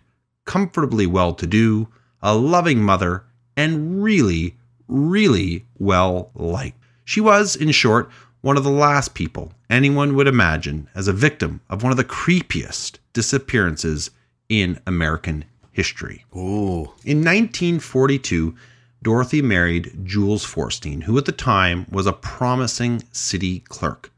comfortably 0.50 1.06
well 1.06 1.32
to 1.32 1.46
do, 1.46 1.88
a 2.24 2.34
loving 2.34 2.82
mother, 2.82 3.24
and 3.56 4.02
really, 4.02 4.58
really 4.88 5.64
well 5.78 6.32
liked. 6.34 6.76
She 7.06 7.22
was, 7.22 7.56
in 7.56 7.70
short, 7.70 8.10
one 8.42 8.58
of 8.58 8.64
the 8.64 8.72
last 8.72 9.14
people 9.14 9.54
anyone 9.70 10.16
would 10.16 10.28
imagine 10.28 10.90
as 10.96 11.08
a 11.08 11.14
victim 11.14 11.62
of 11.70 11.84
one 11.84 11.92
of 11.92 11.98
the 11.98 12.04
creepiest 12.04 12.98
disappearances 13.14 14.10
in 14.50 14.80
American 14.88 15.46
history. 15.72 16.26
Ooh. 16.36 16.94
In 17.06 17.20
1942, 17.20 18.56
Dorothy 19.04 19.44
married 19.44 20.00
Jules 20.04 20.44
Forstein, 20.44 21.04
who 21.04 21.16
at 21.20 21.26
the 21.26 21.32
time 21.32 21.86
was 21.92 22.08
a 22.08 22.14
promising 22.14 23.04
city 23.12 23.60
clerk. 23.68 24.12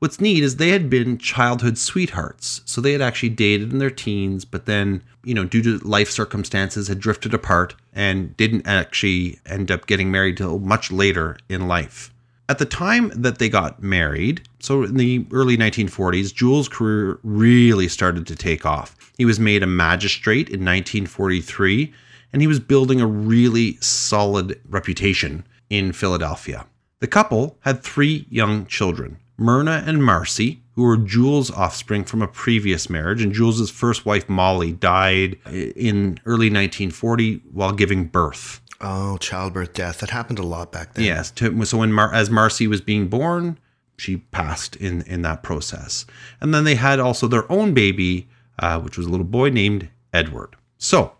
What's 0.00 0.20
neat 0.20 0.44
is 0.44 0.56
they 0.56 0.68
had 0.68 0.88
been 0.88 1.18
childhood 1.18 1.76
sweethearts, 1.76 2.60
so 2.64 2.80
they 2.80 2.92
had 2.92 3.02
actually 3.02 3.30
dated 3.30 3.72
in 3.72 3.78
their 3.78 3.90
teens, 3.90 4.44
but 4.44 4.66
then, 4.66 5.02
you 5.24 5.34
know, 5.34 5.44
due 5.44 5.62
to 5.62 5.78
life 5.78 6.08
circumstances, 6.08 6.86
had 6.86 7.00
drifted 7.00 7.34
apart 7.34 7.74
and 7.92 8.36
didn't 8.36 8.64
actually 8.64 9.40
end 9.44 9.72
up 9.72 9.88
getting 9.88 10.12
married 10.12 10.36
till 10.36 10.60
much 10.60 10.92
later 10.92 11.36
in 11.48 11.66
life. 11.66 12.12
At 12.48 12.58
the 12.58 12.64
time 12.64 13.10
that 13.14 13.38
they 13.38 13.48
got 13.48 13.82
married, 13.82 14.42
so 14.60 14.84
in 14.84 14.96
the 14.96 15.26
early 15.32 15.56
1940s, 15.56 16.32
Jules' 16.32 16.68
career 16.68 17.18
really 17.24 17.88
started 17.88 18.24
to 18.28 18.36
take 18.36 18.64
off. 18.64 18.94
He 19.18 19.24
was 19.24 19.40
made 19.40 19.64
a 19.64 19.66
magistrate 19.66 20.48
in 20.48 20.64
1943, 20.64 21.92
and 22.32 22.40
he 22.40 22.46
was 22.46 22.60
building 22.60 23.00
a 23.00 23.06
really 23.06 23.78
solid 23.80 24.60
reputation 24.68 25.44
in 25.68 25.90
Philadelphia. 25.92 26.66
The 27.00 27.08
couple 27.08 27.58
had 27.62 27.82
three 27.82 28.26
young 28.30 28.64
children, 28.66 29.18
Myrna 29.38 29.84
and 29.86 30.04
Marcy, 30.04 30.60
who 30.74 30.82
were 30.82 30.96
Jules' 30.96 31.50
offspring 31.50 32.04
from 32.04 32.20
a 32.20 32.28
previous 32.28 32.90
marriage, 32.90 33.22
and 33.22 33.32
Jules' 33.32 33.70
first 33.70 34.04
wife, 34.04 34.28
Molly, 34.28 34.72
died 34.72 35.38
in 35.46 36.18
early 36.26 36.50
1940 36.50 37.42
while 37.52 37.72
giving 37.72 38.04
birth. 38.06 38.60
Oh, 38.80 39.16
childbirth 39.18 39.72
death. 39.72 40.00
That 40.00 40.10
happened 40.10 40.38
a 40.38 40.44
lot 40.44 40.72
back 40.72 40.94
then. 40.94 41.04
Yes. 41.04 41.30
To, 41.32 41.64
so 41.64 41.78
when 41.78 41.92
Mar- 41.92 42.12
as 42.12 42.30
Marcy 42.30 42.66
was 42.66 42.80
being 42.80 43.08
born, 43.08 43.58
she 43.96 44.18
passed 44.18 44.76
in 44.76 45.02
in 45.02 45.22
that 45.22 45.42
process, 45.42 46.04
and 46.40 46.52
then 46.54 46.64
they 46.64 46.76
had 46.76 47.00
also 47.00 47.26
their 47.26 47.50
own 47.50 47.74
baby, 47.74 48.28
uh, 48.60 48.80
which 48.80 48.96
was 48.96 49.06
a 49.06 49.10
little 49.10 49.26
boy 49.26 49.50
named 49.50 49.88
Edward. 50.12 50.54
So 50.78 51.12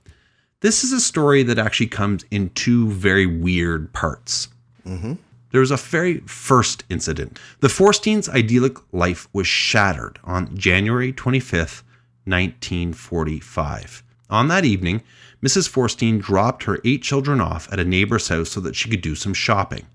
this 0.61 0.85
is 0.85 0.93
a 0.93 1.01
story 1.01 1.43
that 1.45 1.59
actually 1.59 1.89
comes 1.89 2.25
in 2.31 2.51
two 2.51 2.91
very 2.91 3.27
weird 3.27 3.93
parts. 3.93 4.49
There 5.51 5.61
was 5.61 5.71
a 5.71 5.77
very 5.77 6.19
first 6.21 6.85
incident. 6.91 7.39
The 7.61 7.69
Forsteins' 7.69 8.29
idyllic 8.29 8.77
life 8.93 9.29
was 9.33 9.47
shattered 9.47 10.19
on 10.23 10.57
January 10.57 11.13
25th, 11.13 11.83
1945. 12.25 14.03
On 14.31 14.49
that 14.49 14.67
evening, 14.67 15.03
Mrs. 15.43 15.69
Forstein 15.69 16.21
dropped 16.21 16.65
her 16.65 16.81
eight 16.85 17.03
children 17.03 17.41
off 17.41 17.73
at 17.73 17.81
a 17.81 17.85
neighbor's 17.85 18.29
house 18.29 18.51
so 18.51 18.61
that 18.61 18.77
she 18.77 18.91
could 18.91 19.01
do 19.01 19.15
some 19.15 19.33
shopping. 19.33 19.87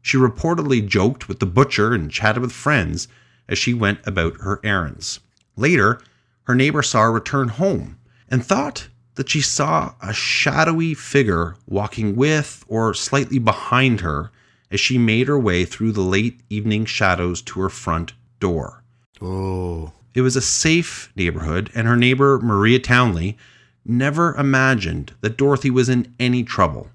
She 0.00 0.16
reportedly 0.16 0.86
joked 0.86 1.28
with 1.28 1.40
the 1.40 1.46
butcher 1.46 1.92
and 1.92 2.10
chatted 2.10 2.40
with 2.40 2.52
friends 2.52 3.06
as 3.48 3.58
she 3.58 3.74
went 3.74 4.00
about 4.06 4.40
her 4.40 4.60
errands. 4.64 5.20
Later, 5.56 6.00
her 6.44 6.54
neighbor 6.54 6.82
saw 6.82 7.02
her 7.02 7.12
return 7.12 7.48
home 7.48 7.98
and 8.30 8.44
thought 8.44 8.88
that 9.16 9.28
she 9.28 9.42
saw 9.42 9.94
a 10.00 10.14
shadowy 10.14 10.94
figure 10.94 11.56
walking 11.68 12.16
with 12.16 12.64
or 12.66 12.94
slightly 12.94 13.38
behind 13.38 14.00
her 14.00 14.30
as 14.72 14.80
she 14.80 14.96
made 14.96 15.28
her 15.28 15.38
way 15.38 15.64
through 15.64 15.92
the 15.92 16.00
late 16.00 16.40
evening 16.48 16.86
shadows 16.86 17.42
to 17.42 17.60
her 17.60 17.68
front 17.68 18.14
door. 18.40 18.82
Oh. 19.20 19.92
It 20.14 20.22
was 20.22 20.34
a 20.34 20.40
safe 20.40 21.12
neighborhood, 21.14 21.70
and 21.74 21.86
her 21.86 21.96
neighbor, 21.96 22.40
Maria 22.40 22.78
Townley, 22.78 23.36
never 23.84 24.34
imagined 24.34 25.14
that 25.20 25.36
Dorothy 25.36 25.70
was 25.70 25.88
in 25.88 26.14
any 26.18 26.42
trouble. 26.42 26.88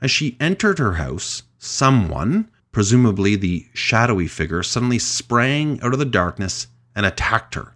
As 0.00 0.10
she 0.10 0.36
entered 0.38 0.78
her 0.78 0.94
house, 0.94 1.42
someone, 1.58 2.50
presumably 2.70 3.36
the 3.36 3.66
shadowy 3.72 4.26
figure, 4.28 4.62
suddenly 4.62 4.98
sprang 4.98 5.80
out 5.82 5.92
of 5.92 5.98
the 5.98 6.04
darkness 6.04 6.66
and 6.94 7.06
attacked 7.06 7.54
her, 7.54 7.74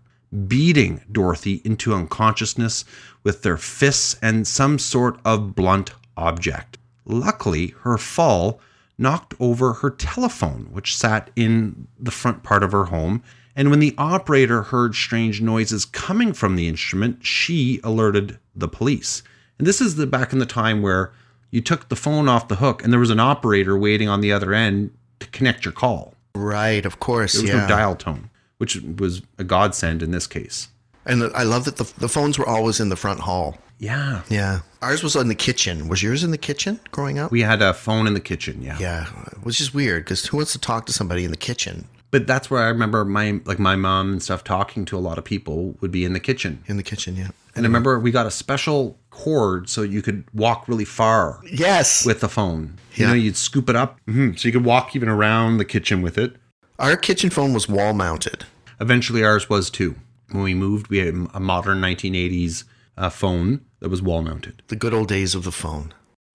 beating 0.48 1.00
Dorothy 1.10 1.62
into 1.64 1.94
unconsciousness 1.94 2.84
with 3.22 3.42
their 3.42 3.56
fists 3.56 4.16
and 4.20 4.46
some 4.46 4.78
sort 4.78 5.18
of 5.24 5.54
blunt 5.54 5.92
object. 6.16 6.78
Luckily, 7.04 7.74
her 7.82 7.96
fall 7.96 8.60
knocked 8.98 9.34
over 9.38 9.74
her 9.74 9.90
telephone, 9.90 10.68
which 10.72 10.96
sat 10.96 11.30
in 11.36 11.86
the 11.98 12.10
front 12.10 12.42
part 12.42 12.62
of 12.62 12.72
her 12.72 12.86
home. 12.86 13.22
And 13.54 13.70
when 13.70 13.80
the 13.80 13.94
operator 13.96 14.62
heard 14.62 14.94
strange 14.94 15.40
noises 15.40 15.84
coming 15.84 16.32
from 16.32 16.56
the 16.56 16.68
instrument, 16.68 17.24
she 17.24 17.80
alerted 17.82 18.38
the 18.54 18.68
police. 18.68 19.22
And 19.58 19.66
this 19.66 19.80
is 19.80 19.96
the 19.96 20.06
back 20.06 20.32
in 20.32 20.38
the 20.38 20.46
time 20.46 20.82
where 20.82 21.12
you 21.50 21.60
took 21.60 21.88
the 21.88 21.96
phone 21.96 22.28
off 22.28 22.48
the 22.48 22.56
hook 22.56 22.82
and 22.82 22.92
there 22.92 23.00
was 23.00 23.10
an 23.10 23.20
operator 23.20 23.78
waiting 23.78 24.08
on 24.08 24.20
the 24.20 24.32
other 24.32 24.52
end 24.52 24.90
to 25.20 25.26
connect 25.28 25.64
your 25.64 25.72
call. 25.72 26.14
Right, 26.34 26.84
of 26.84 27.00
course. 27.00 27.32
There 27.32 27.42
was 27.42 27.50
yeah. 27.50 27.62
no 27.62 27.68
dial 27.68 27.96
tone, 27.96 28.30
which 28.58 28.76
was 28.76 29.22
a 29.38 29.44
godsend 29.44 30.02
in 30.02 30.10
this 30.10 30.26
case. 30.26 30.68
And 31.06 31.22
I 31.34 31.44
love 31.44 31.64
that 31.64 31.76
the, 31.76 31.90
the 31.98 32.08
phones 32.08 32.38
were 32.38 32.46
always 32.46 32.80
in 32.80 32.88
the 32.88 32.96
front 32.96 33.20
hall. 33.20 33.56
Yeah. 33.78 34.22
Yeah. 34.28 34.60
Ours 34.86 35.02
was 35.02 35.16
in 35.16 35.26
the 35.26 35.34
kitchen. 35.34 35.88
Was 35.88 36.00
yours 36.00 36.22
in 36.22 36.30
the 36.30 36.38
kitchen 36.38 36.78
growing 36.92 37.18
up? 37.18 37.32
We 37.32 37.40
had 37.40 37.60
a 37.60 37.74
phone 37.74 38.06
in 38.06 38.14
the 38.14 38.20
kitchen, 38.20 38.62
yeah. 38.62 38.78
yeah, 38.78 39.06
which 39.42 39.60
is 39.60 39.74
weird 39.74 40.04
because 40.04 40.24
who 40.26 40.36
wants 40.36 40.52
to 40.52 40.60
talk 40.60 40.86
to 40.86 40.92
somebody 40.92 41.24
in 41.24 41.32
the 41.32 41.36
kitchen? 41.36 41.88
But 42.12 42.28
that's 42.28 42.48
where 42.52 42.62
I 42.62 42.68
remember 42.68 43.04
my 43.04 43.40
like 43.46 43.58
my 43.58 43.74
mom 43.74 44.12
and 44.12 44.22
stuff 44.22 44.44
talking 44.44 44.84
to 44.84 44.96
a 44.96 45.00
lot 45.00 45.18
of 45.18 45.24
people 45.24 45.74
would 45.80 45.90
be 45.90 46.04
in 46.04 46.12
the 46.12 46.20
kitchen. 46.20 46.62
In 46.66 46.76
the 46.76 46.84
kitchen, 46.84 47.16
yeah. 47.16 47.30
And 47.56 47.66
I 47.66 47.68
remember 47.68 47.98
we 47.98 48.12
got 48.12 48.26
a 48.26 48.30
special 48.30 48.96
cord 49.10 49.68
so 49.68 49.82
you 49.82 50.02
could 50.02 50.22
walk 50.32 50.68
really 50.68 50.84
far 50.84 51.40
Yes. 51.50 52.06
with 52.06 52.20
the 52.20 52.28
phone. 52.28 52.78
You 52.94 53.06
Yeah. 53.06 53.08
know, 53.08 53.14
you'd 53.14 53.36
scoop 53.36 53.68
it 53.68 53.74
up, 53.74 53.98
mhm, 54.06 54.38
so 54.38 54.46
you 54.46 54.52
could 54.52 54.64
walk 54.64 54.94
even 54.94 55.08
around 55.08 55.56
the 55.58 55.64
kitchen 55.64 56.00
with 56.00 56.16
it. 56.16 56.36
Our 56.78 56.96
kitchen 56.96 57.30
phone 57.30 57.52
was 57.52 57.68
wall 57.68 57.92
mounted. 57.92 58.44
Eventually, 58.80 59.24
ours 59.24 59.50
was 59.50 59.68
too. 59.68 59.96
When 60.30 60.44
we 60.44 60.54
moved, 60.54 60.86
we 60.90 60.98
had 60.98 61.12
a 61.34 61.40
modern 61.40 61.80
1980s 61.80 62.62
uh, 62.96 63.10
phone 63.10 63.60
that 63.80 63.88
was 63.88 64.02
wall 64.02 64.22
mounted. 64.22 64.62
The 64.68 64.76
good 64.76 64.94
old 64.94 65.08
days 65.08 65.34
of 65.34 65.44
the 65.44 65.52
phone. 65.52 65.92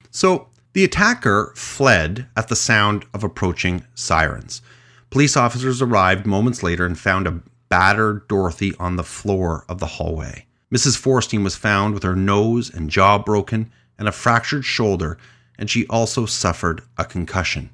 So 0.09 0.47
the 0.73 0.83
attacker 0.83 1.53
fled 1.55 2.27
at 2.35 2.47
the 2.47 2.55
sound 2.55 3.05
of 3.13 3.23
approaching 3.23 3.85
sirens. 3.93 4.61
Police 5.09 5.35
officers 5.35 5.81
arrived 5.81 6.25
moments 6.25 6.63
later 6.63 6.85
and 6.85 6.97
found 6.97 7.27
a 7.27 7.41
battered 7.67 8.27
Dorothy 8.27 8.73
on 8.79 8.95
the 8.95 9.03
floor 9.03 9.65
of 9.67 9.79
the 9.79 9.85
hallway. 9.85 10.45
Mrs. 10.73 10.97
Forstein 10.97 11.43
was 11.43 11.55
found 11.55 11.93
with 11.93 12.03
her 12.03 12.15
nose 12.15 12.73
and 12.73 12.89
jaw 12.89 13.17
broken 13.17 13.71
and 13.99 14.07
a 14.07 14.11
fractured 14.13 14.63
shoulder, 14.63 15.17
and 15.57 15.69
she 15.69 15.85
also 15.87 16.25
suffered 16.25 16.81
a 16.97 17.03
concussion. 17.03 17.69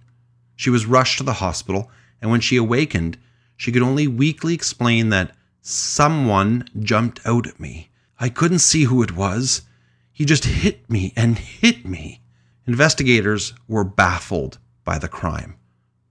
She 0.56 0.72
was 0.72 0.88
rushed 0.88 1.20
to 1.20 1.24
the 1.24 1.34
hospital, 1.34 1.92
and 2.22 2.32
when 2.32 2.42
she 2.42 2.58
awakened, 2.58 3.18
she 3.56 3.72
could 3.72 3.84
only 3.84 4.08
weakly 4.08 4.56
explain 4.56 5.10
that 5.10 5.36
someone 5.62 6.68
jumped 6.80 7.20
out 7.26 7.46
at 7.46 7.60
me. 7.60 7.90
I 8.20 8.30
couldn't 8.30 8.60
see 8.60 8.84
who 8.84 9.04
it 9.04 9.16
was. 9.16 9.62
He 10.12 10.26
just 10.26 10.46
hit 10.46 10.90
me 10.90 11.14
and 11.16 11.38
hit 11.38 11.86
me. 11.86 12.22
Investigators 12.66 13.54
were 13.68 13.84
baffled 13.84 14.58
by 14.84 14.98
the 14.98 15.08
crime. 15.08 15.56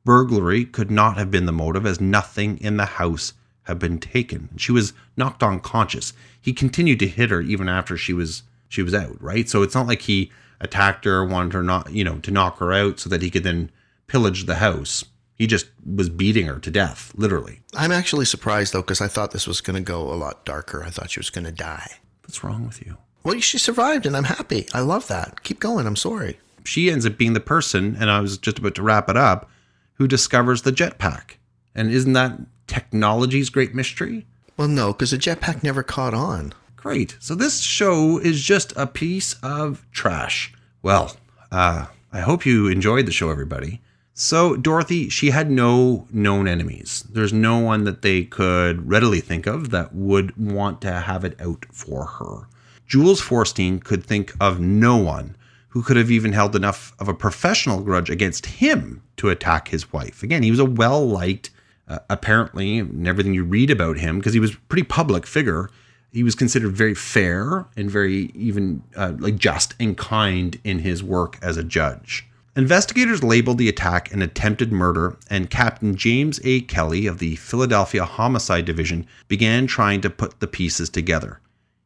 Burglary 0.04 0.64
could 0.64 0.90
not 0.90 1.16
have 1.16 1.30
been 1.30 1.46
the 1.46 1.52
motive, 1.52 1.84
as 1.84 2.00
nothing 2.00 2.58
in 2.58 2.76
the 2.76 2.86
house 2.86 3.32
had 3.64 3.80
been 3.80 3.98
taken. 3.98 4.48
She 4.56 4.70
was 4.70 4.92
knocked 5.16 5.42
unconscious. 5.42 6.12
He 6.40 6.52
continued 6.52 7.00
to 7.00 7.08
hit 7.08 7.30
her 7.30 7.40
even 7.40 7.68
after 7.68 7.96
she 7.96 8.12
was 8.12 8.44
she 8.68 8.82
was 8.82 8.94
out, 8.94 9.20
right? 9.20 9.48
So 9.48 9.62
it's 9.62 9.74
not 9.74 9.86
like 9.86 10.02
he 10.02 10.30
attacked 10.60 11.04
her, 11.04 11.24
wanted 11.24 11.52
her 11.52 11.62
not, 11.62 11.92
you 11.92 12.04
know, 12.04 12.18
to 12.20 12.30
knock 12.30 12.58
her 12.58 12.72
out 12.72 13.00
so 13.00 13.08
that 13.10 13.22
he 13.22 13.30
could 13.30 13.44
then 13.44 13.70
pillage 14.06 14.46
the 14.46 14.56
house. 14.56 15.04
He 15.36 15.46
just 15.46 15.66
was 15.84 16.08
beating 16.08 16.46
her 16.46 16.58
to 16.58 16.70
death, 16.70 17.12
literally. 17.14 17.60
I'm 17.74 17.92
actually 17.92 18.24
surprised 18.24 18.72
though 18.72 18.80
because 18.80 19.00
I 19.00 19.08
thought 19.08 19.32
this 19.32 19.46
was 19.46 19.60
going 19.60 19.76
to 19.76 19.82
go 19.82 20.10
a 20.10 20.16
lot 20.16 20.44
darker. 20.44 20.82
I 20.82 20.90
thought 20.90 21.10
she 21.10 21.20
was 21.20 21.30
going 21.30 21.44
to 21.44 21.52
die. 21.52 21.92
What's 22.22 22.42
wrong 22.42 22.66
with 22.66 22.84
you? 22.84 22.96
Well, 23.22 23.38
she 23.40 23.58
survived, 23.58 24.06
and 24.06 24.16
I'm 24.16 24.24
happy. 24.24 24.66
I 24.72 24.80
love 24.80 25.08
that. 25.08 25.42
Keep 25.42 25.60
going. 25.60 25.86
I'm 25.86 25.96
sorry. 25.96 26.38
She 26.64 26.90
ends 26.90 27.04
up 27.04 27.18
being 27.18 27.32
the 27.32 27.40
person, 27.40 27.96
and 27.98 28.10
I 28.10 28.20
was 28.20 28.38
just 28.38 28.58
about 28.58 28.76
to 28.76 28.82
wrap 28.82 29.10
it 29.10 29.16
up, 29.16 29.50
who 29.94 30.06
discovers 30.06 30.62
the 30.62 30.70
jetpack. 30.70 31.32
And 31.74 31.90
isn't 31.90 32.12
that 32.12 32.38
technology's 32.66 33.50
great 33.50 33.74
mystery? 33.74 34.26
Well, 34.56 34.68
no, 34.68 34.92
because 34.92 35.10
the 35.10 35.18
jetpack 35.18 35.62
never 35.62 35.82
caught 35.82 36.14
on. 36.14 36.54
Great. 36.76 37.16
So 37.20 37.34
this 37.34 37.60
show 37.60 38.18
is 38.18 38.42
just 38.42 38.72
a 38.76 38.86
piece 38.86 39.34
of 39.42 39.84
trash. 39.90 40.52
Well, 40.82 41.16
uh, 41.50 41.86
I 42.12 42.20
hope 42.20 42.46
you 42.46 42.68
enjoyed 42.68 43.06
the 43.06 43.12
show, 43.12 43.30
everybody. 43.30 43.80
So 44.18 44.56
Dorothy, 44.56 45.10
she 45.10 45.28
had 45.28 45.50
no 45.50 46.08
known 46.10 46.48
enemies. 46.48 47.04
There's 47.12 47.34
no 47.34 47.58
one 47.58 47.84
that 47.84 48.00
they 48.00 48.24
could 48.24 48.88
readily 48.88 49.20
think 49.20 49.46
of 49.46 49.68
that 49.72 49.94
would 49.94 50.34
want 50.38 50.80
to 50.80 50.90
have 50.90 51.22
it 51.22 51.38
out 51.38 51.66
for 51.70 52.06
her. 52.06 52.48
Jules 52.86 53.20
Forstein 53.20 53.78
could 53.84 54.02
think 54.02 54.32
of 54.40 54.58
no 54.58 54.96
one 54.96 55.36
who 55.68 55.82
could 55.82 55.98
have 55.98 56.10
even 56.10 56.32
held 56.32 56.56
enough 56.56 56.94
of 56.98 57.08
a 57.08 57.14
professional 57.14 57.82
grudge 57.82 58.08
against 58.08 58.46
him 58.46 59.02
to 59.18 59.28
attack 59.28 59.68
his 59.68 59.92
wife. 59.92 60.22
Again, 60.22 60.42
he 60.42 60.50
was 60.50 60.60
a 60.60 60.64
well 60.64 61.06
liked, 61.06 61.50
uh, 61.86 61.98
apparently, 62.08 62.78
and 62.78 63.06
everything 63.06 63.34
you 63.34 63.44
read 63.44 63.70
about 63.70 63.98
him, 63.98 64.18
because 64.18 64.32
he 64.32 64.40
was 64.40 64.54
a 64.54 64.58
pretty 64.70 64.84
public 64.84 65.26
figure. 65.26 65.68
He 66.10 66.22
was 66.22 66.34
considered 66.34 66.74
very 66.74 66.94
fair 66.94 67.66
and 67.76 67.90
very 67.90 68.30
even 68.34 68.82
uh, 68.96 69.12
like 69.18 69.36
just 69.36 69.74
and 69.78 69.94
kind 69.94 70.58
in 70.64 70.78
his 70.78 71.02
work 71.02 71.38
as 71.42 71.58
a 71.58 71.62
judge. 71.62 72.26
Investigators 72.56 73.22
labeled 73.22 73.58
the 73.58 73.68
attack 73.68 74.10
an 74.14 74.22
attempted 74.22 74.72
murder, 74.72 75.18
and 75.28 75.50
Captain 75.50 75.94
James 75.94 76.40
A. 76.42 76.62
Kelly 76.62 77.06
of 77.06 77.18
the 77.18 77.36
Philadelphia 77.36 78.06
Homicide 78.06 78.64
Division 78.64 79.06
began 79.28 79.66
trying 79.66 80.00
to 80.00 80.08
put 80.08 80.40
the 80.40 80.46
pieces 80.46 80.88
together. 80.88 81.38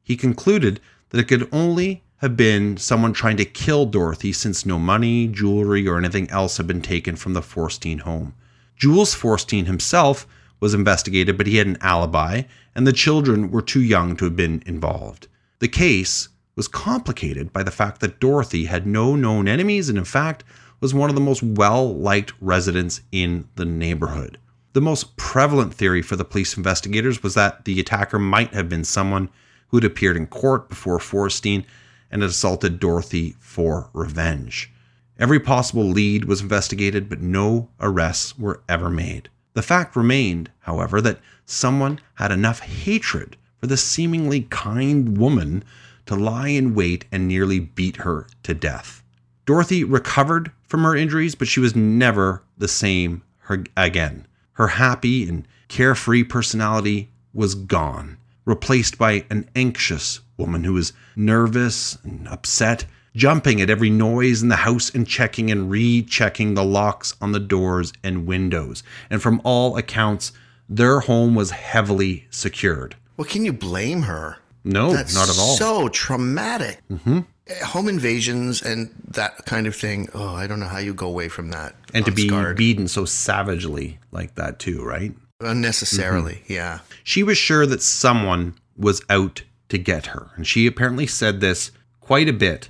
He 0.05 0.17
concluded 0.17 0.79
that 1.09 1.19
it 1.19 1.27
could 1.27 1.49
only 1.51 2.05
have 2.19 2.37
been 2.37 2.77
someone 2.77 3.13
trying 3.13 3.37
to 3.39 3.45
kill 3.45 3.85
Dorothy 3.85 4.33
since 4.33 4.65
no 4.65 4.79
money, 4.79 5.27
jewelry, 5.27 5.89
or 5.89 5.99
anything 5.99 6.31
else 6.31 6.57
had 6.59 6.69
been 6.69 6.83
taken 6.83 7.17
from 7.17 7.35
the 7.35 7.43
Forstein 7.43 8.03
home. 8.03 8.33
Jules 8.77 9.13
Forstein 9.13 9.67
himself 9.67 10.25
was 10.61 10.73
investigated, 10.73 11.37
but 11.37 11.49
he 11.49 11.57
had 11.57 11.67
an 11.67 11.79
alibi, 11.81 12.43
and 12.77 12.87
the 12.87 12.93
children 12.93 13.51
were 13.51 13.61
too 13.61 13.83
young 13.83 14.15
to 14.17 14.27
have 14.27 14.37
been 14.37 14.63
involved. 14.67 15.27
The 15.59 15.69
case 15.69 16.29
was 16.61 16.69
complicated 16.69 17.55
by 17.55 17.63
the 17.63 17.71
fact 17.71 18.03
that 18.03 18.21
Dorothy 18.21 18.67
had 18.67 18.87
no 18.87 19.17
known 19.17 19.49
enemies 19.49 19.89
and, 19.89 19.97
in 19.97 20.05
fact, 20.05 20.45
was 20.79 20.93
one 20.93 21.09
of 21.09 21.15
the 21.15 21.21
most 21.23 21.43
well 21.43 21.97
liked 21.97 22.35
residents 22.39 23.01
in 23.11 23.49
the 23.55 23.65
neighborhood. 23.65 24.37
The 24.75 24.83
most 24.83 25.17
prevalent 25.17 25.73
theory 25.73 26.03
for 26.03 26.17
the 26.17 26.25
police 26.27 26.59
investigators 26.59 27.23
was 27.23 27.33
that 27.33 27.65
the 27.65 27.81
attacker 27.81 28.19
might 28.19 28.53
have 28.53 28.69
been 28.69 28.85
someone 28.85 29.31
who 29.69 29.79
had 29.79 29.85
appeared 29.85 30.19
in 30.19 30.27
court 30.27 30.69
before 30.69 30.99
Forstein 30.99 31.65
and 32.11 32.21
had 32.21 32.31
assaulted 32.31 32.79
Dorothy 32.79 33.37
for 33.39 33.89
revenge. 33.95 34.71
Every 35.19 35.41
possible 35.41 35.85
lead 35.85 36.27
was 36.27 36.43
investigated, 36.43 37.09
but 37.09 37.23
no 37.23 37.71
arrests 37.81 38.39
were 38.39 38.61
ever 38.69 38.91
made. 38.91 39.31
The 39.55 39.63
fact 39.63 39.97
remained, 39.97 40.51
however, 40.59 41.01
that 41.01 41.21
someone 41.47 42.01
had 42.17 42.31
enough 42.31 42.61
hatred 42.61 43.39
for 43.59 43.67
the 43.67 43.79
seemingly 43.79 44.43
kind 44.51 45.17
woman 45.17 45.65
to 46.11 46.17
lie 46.17 46.49
in 46.49 46.75
wait 46.75 47.05
and 47.13 47.29
nearly 47.29 47.61
beat 47.61 47.99
her 47.99 48.27
to 48.43 48.53
death. 48.53 49.05
Dorothy 49.47 49.85
recovered 49.85 50.51
from 50.67 50.83
her 50.83 50.97
injuries, 50.97 51.37
but 51.37 51.47
she 51.47 51.61
was 51.61 51.77
never 51.77 52.43
the 52.59 52.67
same 52.67 53.23
her, 53.43 53.63
again. 53.77 54.27
Her 54.55 54.67
happy 54.67 55.29
and 55.29 55.47
carefree 55.69 56.25
personality 56.25 57.11
was 57.33 57.55
gone, 57.55 58.19
replaced 58.45 58.99
by 58.99 59.25
an 59.31 59.49
anxious 59.55 60.19
woman 60.37 60.65
who 60.65 60.73
was 60.73 60.93
nervous 61.15 61.97
and 62.03 62.27
upset, 62.27 62.87
jumping 63.15 63.61
at 63.61 63.71
every 63.71 63.89
noise 63.89 64.43
in 64.43 64.49
the 64.49 64.57
house 64.57 64.93
and 64.93 65.07
checking 65.07 65.49
and 65.49 65.71
rechecking 65.71 66.55
the 66.55 66.65
locks 66.65 67.15
on 67.21 67.31
the 67.31 67.39
doors 67.39 67.93
and 68.03 68.27
windows. 68.27 68.83
And 69.11 69.23
from 69.23 69.41
all 69.45 69.77
accounts, 69.77 70.33
their 70.69 70.99
home 70.99 71.37
was 71.37 71.53
heavily 71.53 72.27
secured. 72.31 72.97
Well, 73.17 73.29
can 73.29 73.45
you 73.45 73.53
blame 73.53 74.03
her? 74.03 74.39
No, 74.65 74.93
That's 74.93 75.15
not 75.15 75.29
at 75.31 75.39
all. 75.39 75.57
So 75.57 75.89
traumatic. 75.89 76.81
Mm-hmm. 76.91 77.21
Home 77.65 77.89
invasions 77.89 78.63
and 78.63 78.91
that 79.09 79.45
kind 79.47 79.67
of 79.67 79.75
thing. 79.75 80.09
Oh, 80.15 80.35
I 80.35 80.47
don't 80.47 80.61
know 80.61 80.67
how 80.69 80.79
you 80.79 80.95
go 80.95 81.09
away 81.09 81.29
from 81.29 81.51
that. 81.51 81.75
and 81.95 82.05
to 82.05 82.13
be 82.13 82.31
beaten 82.55 82.87
so 82.87 83.05
savagely 83.05 83.99
like 84.13 84.35
that 84.37 84.59
too, 84.59 84.85
right? 84.85 85.15
unnecessarily. 85.41 86.35
Mm-hmm. 86.45 86.53
Yeah. 86.53 86.79
She 87.03 87.23
was 87.23 87.39
sure 87.39 87.67
that 87.67 87.83
someone 87.83 88.55
was 88.77 89.03
out 89.09 89.43
to 89.69 89.79
get 89.79 90.07
her, 90.07 90.31
and 90.37 90.47
she 90.47 90.67
apparently 90.67 91.07
said 91.07 91.41
this 91.41 91.71
quite 92.01 92.29
a 92.29 92.33
bit. 92.33 92.69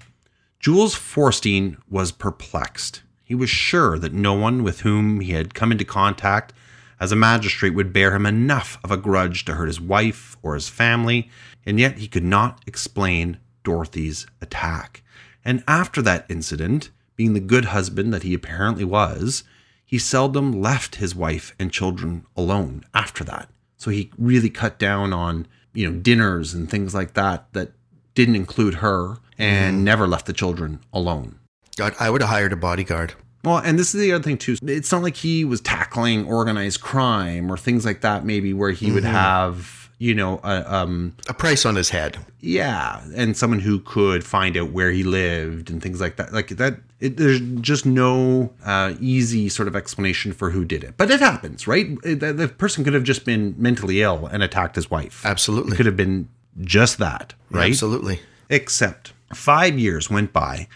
Jules 0.58 0.94
Forstein 0.94 1.76
was 1.88 2.12
perplexed. 2.12 3.02
He 3.24 3.34
was 3.34 3.50
sure 3.50 3.98
that 3.98 4.12
no 4.12 4.34
one 4.34 4.62
with 4.62 4.80
whom 4.80 5.20
he 5.20 5.32
had 5.32 5.54
come 5.54 5.72
into 5.72 5.84
contact 5.84 6.52
as 6.98 7.12
a 7.12 7.16
magistrate 7.16 7.70
would 7.74 7.92
bear 7.92 8.14
him 8.14 8.26
enough 8.26 8.78
of 8.84 8.90
a 8.90 8.96
grudge 8.98 9.46
to 9.46 9.54
hurt 9.54 9.66
his 9.68 9.80
wife 9.80 10.36
or 10.42 10.54
his 10.54 10.68
family, 10.68 11.30
and 11.64 11.78
yet 11.78 11.98
he 11.98 12.08
could 12.08 12.24
not 12.24 12.60
explain 12.66 13.38
Dorothy's 13.62 14.26
attack. 14.40 15.02
And 15.44 15.62
after 15.66 16.02
that 16.02 16.26
incident, 16.28 16.90
being 17.16 17.34
the 17.34 17.40
good 17.40 17.66
husband 17.66 18.12
that 18.12 18.22
he 18.22 18.34
apparently 18.34 18.84
was, 18.84 19.44
he 19.84 19.98
seldom 19.98 20.52
left 20.52 20.96
his 20.96 21.14
wife 21.14 21.54
and 21.58 21.72
children 21.72 22.24
alone 22.36 22.84
after 22.94 23.24
that. 23.24 23.50
So 23.76 23.90
he 23.90 24.10
really 24.18 24.50
cut 24.50 24.78
down 24.78 25.12
on, 25.12 25.46
you 25.72 25.90
know, 25.90 25.98
dinners 25.98 26.54
and 26.54 26.70
things 26.70 26.94
like 26.94 27.14
that 27.14 27.52
that 27.54 27.72
didn't 28.14 28.36
include 28.36 28.74
her 28.74 29.16
and 29.38 29.78
mm. 29.78 29.82
never 29.82 30.06
left 30.06 30.26
the 30.26 30.32
children 30.32 30.80
alone. 30.92 31.38
God, 31.76 31.94
I 31.98 32.10
would 32.10 32.20
have 32.20 32.30
hired 32.30 32.52
a 32.52 32.56
bodyguard. 32.56 33.14
Well, 33.42 33.56
and 33.56 33.78
this 33.78 33.94
is 33.94 34.00
the 34.00 34.12
other 34.12 34.22
thing 34.22 34.36
too. 34.36 34.56
It's 34.62 34.92
not 34.92 35.02
like 35.02 35.16
he 35.16 35.44
was 35.46 35.62
tackling 35.62 36.26
organized 36.26 36.82
crime 36.82 37.50
or 37.50 37.56
things 37.56 37.86
like 37.86 38.02
that, 38.02 38.24
maybe 38.24 38.52
where 38.52 38.70
he 38.70 38.92
would 38.92 39.02
mm-hmm. 39.02 39.14
have 39.14 39.79
you 40.00 40.14
know, 40.14 40.38
uh, 40.42 40.64
um, 40.66 41.14
A 41.28 41.34
price 41.34 41.64
on 41.64 41.76
his 41.76 41.90
head. 41.90 42.16
yeah, 42.40 43.00
and 43.14 43.36
someone 43.36 43.60
who 43.60 43.78
could 43.80 44.24
find 44.24 44.56
out 44.56 44.72
where 44.72 44.90
he 44.90 45.04
lived 45.04 45.70
and 45.70 45.80
things 45.82 46.00
like 46.00 46.16
that. 46.16 46.32
Like 46.32 46.48
that, 46.48 46.78
it, 47.00 47.16
there's 47.18 47.38
just 47.60 47.84
no 47.86 48.50
uh, 48.64 48.94
easy 48.98 49.48
sort 49.50 49.68
of 49.68 49.76
explanation 49.76 50.32
for 50.32 50.50
who 50.50 50.64
did 50.64 50.82
it. 50.82 50.94
But 50.96 51.10
it 51.10 51.20
happens, 51.20 51.66
right? 51.68 51.86
It- 52.02 52.20
the, 52.20 52.32
the 52.32 52.48
person 52.48 52.82
could 52.82 52.94
have 52.94 53.04
just 53.04 53.24
been 53.24 53.54
mentally 53.58 54.00
ill 54.02 54.26
and 54.26 54.42
attacked 54.42 54.74
his 54.76 54.90
wife. 54.90 55.24
Absolutely. 55.24 55.74
It 55.74 55.76
could 55.76 55.86
have 55.86 55.96
been 55.98 56.28
just 56.62 56.98
that, 56.98 57.34
right? 57.50 57.70
Absolutely. 57.70 58.20
Except 58.48 59.12
five 59.34 59.78
years 59.78 60.08
went 60.10 60.32
by, 60.32 60.66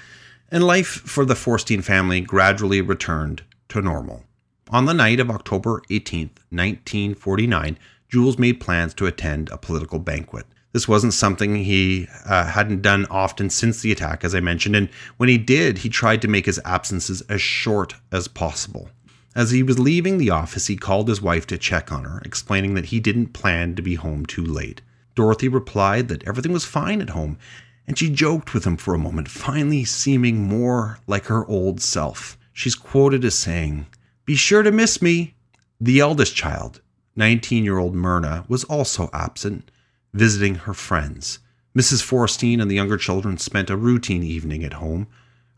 and 0.50 0.62
life 0.62 0.86
for 0.86 1.24
the 1.24 1.34
Forstein 1.34 1.82
family 1.82 2.20
gradually 2.20 2.80
returned 2.82 3.42
to 3.70 3.80
normal. 3.80 4.22
On 4.70 4.84
the 4.84 4.94
night 4.94 5.18
of 5.20 5.30
October 5.30 5.82
18th, 5.90 6.38
1949, 6.50 7.78
Jules 8.14 8.38
made 8.38 8.60
plans 8.60 8.94
to 8.94 9.06
attend 9.06 9.48
a 9.48 9.58
political 9.58 9.98
banquet. 9.98 10.46
This 10.70 10.86
wasn't 10.86 11.14
something 11.14 11.56
he 11.56 12.06
uh, 12.24 12.46
hadn't 12.46 12.80
done 12.80 13.08
often 13.10 13.50
since 13.50 13.80
the 13.80 13.90
attack, 13.90 14.22
as 14.22 14.36
I 14.36 14.38
mentioned, 14.38 14.76
and 14.76 14.88
when 15.16 15.28
he 15.28 15.36
did, 15.36 15.78
he 15.78 15.88
tried 15.88 16.22
to 16.22 16.28
make 16.28 16.46
his 16.46 16.60
absences 16.64 17.22
as 17.22 17.42
short 17.42 17.96
as 18.12 18.28
possible. 18.28 18.88
As 19.34 19.50
he 19.50 19.64
was 19.64 19.80
leaving 19.80 20.18
the 20.18 20.30
office, 20.30 20.68
he 20.68 20.76
called 20.76 21.08
his 21.08 21.20
wife 21.20 21.44
to 21.48 21.58
check 21.58 21.90
on 21.90 22.04
her, 22.04 22.22
explaining 22.24 22.74
that 22.74 22.84
he 22.84 23.00
didn't 23.00 23.32
plan 23.32 23.74
to 23.74 23.82
be 23.82 23.96
home 23.96 24.24
too 24.26 24.44
late. 24.44 24.80
Dorothy 25.16 25.48
replied 25.48 26.06
that 26.06 26.22
everything 26.22 26.52
was 26.52 26.64
fine 26.64 27.02
at 27.02 27.10
home, 27.10 27.36
and 27.84 27.98
she 27.98 28.10
joked 28.10 28.54
with 28.54 28.64
him 28.64 28.76
for 28.76 28.94
a 28.94 29.06
moment, 29.06 29.26
finally 29.26 29.84
seeming 29.84 30.40
more 30.40 31.00
like 31.08 31.24
her 31.24 31.44
old 31.46 31.80
self. 31.80 32.38
She's 32.52 32.76
quoted 32.76 33.24
as 33.24 33.34
saying, 33.34 33.88
Be 34.24 34.36
sure 34.36 34.62
to 34.62 34.70
miss 34.70 35.02
me. 35.02 35.34
The 35.80 35.98
eldest 35.98 36.36
child, 36.36 36.80
19 37.16 37.64
year 37.64 37.78
old 37.78 37.94
Myrna, 37.94 38.44
was 38.48 38.64
also 38.64 39.10
absent, 39.12 39.70
visiting 40.12 40.56
her 40.56 40.74
friends. 40.74 41.38
Mrs. 41.76 42.02
Forstein 42.02 42.60
and 42.60 42.70
the 42.70 42.76
younger 42.76 42.96
children 42.96 43.36
spent 43.38 43.70
a 43.70 43.76
routine 43.76 44.22
evening 44.22 44.62
at 44.64 44.74
home. 44.74 45.06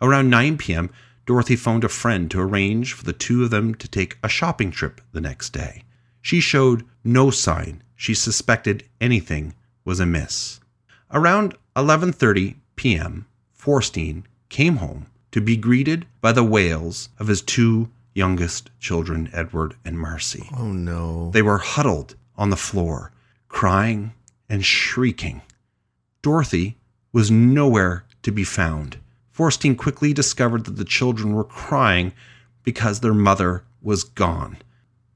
Around 0.00 0.30
9 0.30 0.58
p.m., 0.58 0.90
Dorothy 1.26 1.56
phoned 1.56 1.84
a 1.84 1.88
friend 1.88 2.30
to 2.30 2.40
arrange 2.40 2.92
for 2.92 3.04
the 3.04 3.12
two 3.12 3.42
of 3.42 3.50
them 3.50 3.74
to 3.74 3.88
take 3.88 4.16
a 4.22 4.28
shopping 4.28 4.70
trip 4.70 5.00
the 5.12 5.20
next 5.20 5.50
day. 5.50 5.82
She 6.22 6.40
showed 6.40 6.84
no 7.04 7.30
sign 7.30 7.82
she 7.96 8.14
suspected 8.14 8.84
anything 9.00 9.54
was 9.84 9.98
amiss. 10.00 10.60
Around 11.10 11.56
11:30 11.74 12.56
p.m., 12.76 13.26
Forstein 13.58 14.24
came 14.48 14.76
home 14.76 15.06
to 15.32 15.40
be 15.40 15.56
greeted 15.56 16.06
by 16.20 16.32
the 16.32 16.44
wails 16.44 17.08
of 17.18 17.28
his 17.28 17.42
two 17.42 17.90
youngest 18.16 18.70
children, 18.80 19.28
Edward 19.32 19.76
and 19.84 19.98
Marcy. 19.98 20.48
Oh 20.56 20.72
no. 20.72 21.30
They 21.32 21.42
were 21.42 21.58
huddled 21.58 22.16
on 22.36 22.50
the 22.50 22.56
floor, 22.56 23.12
crying 23.48 24.14
and 24.48 24.64
shrieking. 24.64 25.42
Dorothy 26.22 26.78
was 27.12 27.30
nowhere 27.30 28.04
to 28.22 28.32
be 28.32 28.44
found. 28.44 28.98
Forstein 29.36 29.76
quickly 29.76 30.12
discovered 30.12 30.64
that 30.64 30.76
the 30.76 30.84
children 30.84 31.34
were 31.34 31.44
crying 31.44 32.12
because 32.62 33.00
their 33.00 33.14
mother 33.14 33.64
was 33.82 34.02
gone. 34.02 34.56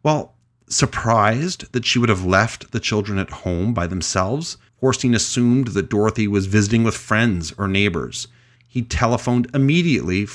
While 0.03 0.35
surprised 0.69 1.73
that 1.73 1.85
she 1.85 1.99
would 1.99 2.09
have 2.09 2.25
left 2.25 2.71
the 2.71 2.81
children 2.81 3.19
at 3.19 3.31
home 3.31 3.75
by 3.75 3.87
themselves, 3.87 4.57
Forstein 4.81 5.15
assumed 5.15 5.69
that 5.69 5.91
Dorothy 5.91 6.29
was 6.29 6.47
visiting 6.47 6.85
with 6.85 6.97
friends 6.97 7.53
or 7.59 7.67
neighbors. 7.67 8.29
He 8.69 8.83
telephoned 8.83 9.51
immediately 9.53 10.29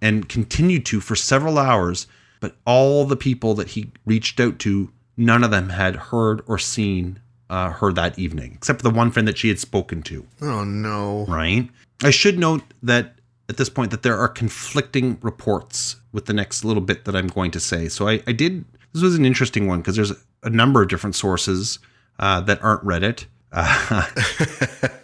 and 0.00 0.28
continued 0.28 0.84
to 0.86 1.00
for 1.00 1.14
several 1.14 1.58
hours, 1.58 2.06
but 2.42 2.56
all 2.66 3.04
the 3.04 3.16
people 3.16 3.54
that 3.54 3.68
he 3.68 3.92
reached 4.04 4.40
out 4.40 4.58
to, 4.58 4.90
none 5.16 5.44
of 5.44 5.52
them 5.52 5.68
had 5.68 5.94
heard 5.94 6.42
or 6.48 6.58
seen 6.58 7.20
uh, 7.48 7.70
her 7.70 7.92
that 7.92 8.18
evening, 8.18 8.50
except 8.54 8.80
for 8.80 8.88
the 8.90 8.94
one 8.94 9.12
friend 9.12 9.28
that 9.28 9.38
she 9.38 9.46
had 9.48 9.60
spoken 9.60 10.02
to 10.02 10.26
Oh 10.40 10.64
no. 10.64 11.24
right? 11.28 11.70
I 12.02 12.10
should 12.10 12.40
note 12.40 12.64
that 12.82 13.14
at 13.48 13.58
this 13.58 13.68
point 13.68 13.92
that 13.92 14.02
there 14.02 14.18
are 14.18 14.26
conflicting 14.28 15.18
reports 15.22 15.96
with 16.10 16.26
the 16.26 16.32
next 16.32 16.64
little 16.64 16.82
bit 16.82 17.04
that 17.04 17.14
I'm 17.14 17.28
going 17.28 17.52
to 17.52 17.60
say. 17.60 17.88
So 17.88 18.08
I, 18.08 18.20
I 18.26 18.32
did 18.32 18.64
this 18.92 19.02
was 19.02 19.14
an 19.14 19.24
interesting 19.24 19.68
one 19.68 19.80
because 19.80 19.94
there's 19.94 20.12
a 20.42 20.50
number 20.50 20.82
of 20.82 20.88
different 20.88 21.14
sources 21.14 21.78
uh, 22.18 22.40
that 22.40 22.60
aren't 22.62 22.84
Reddit 22.84 23.26
uh, 23.52 24.06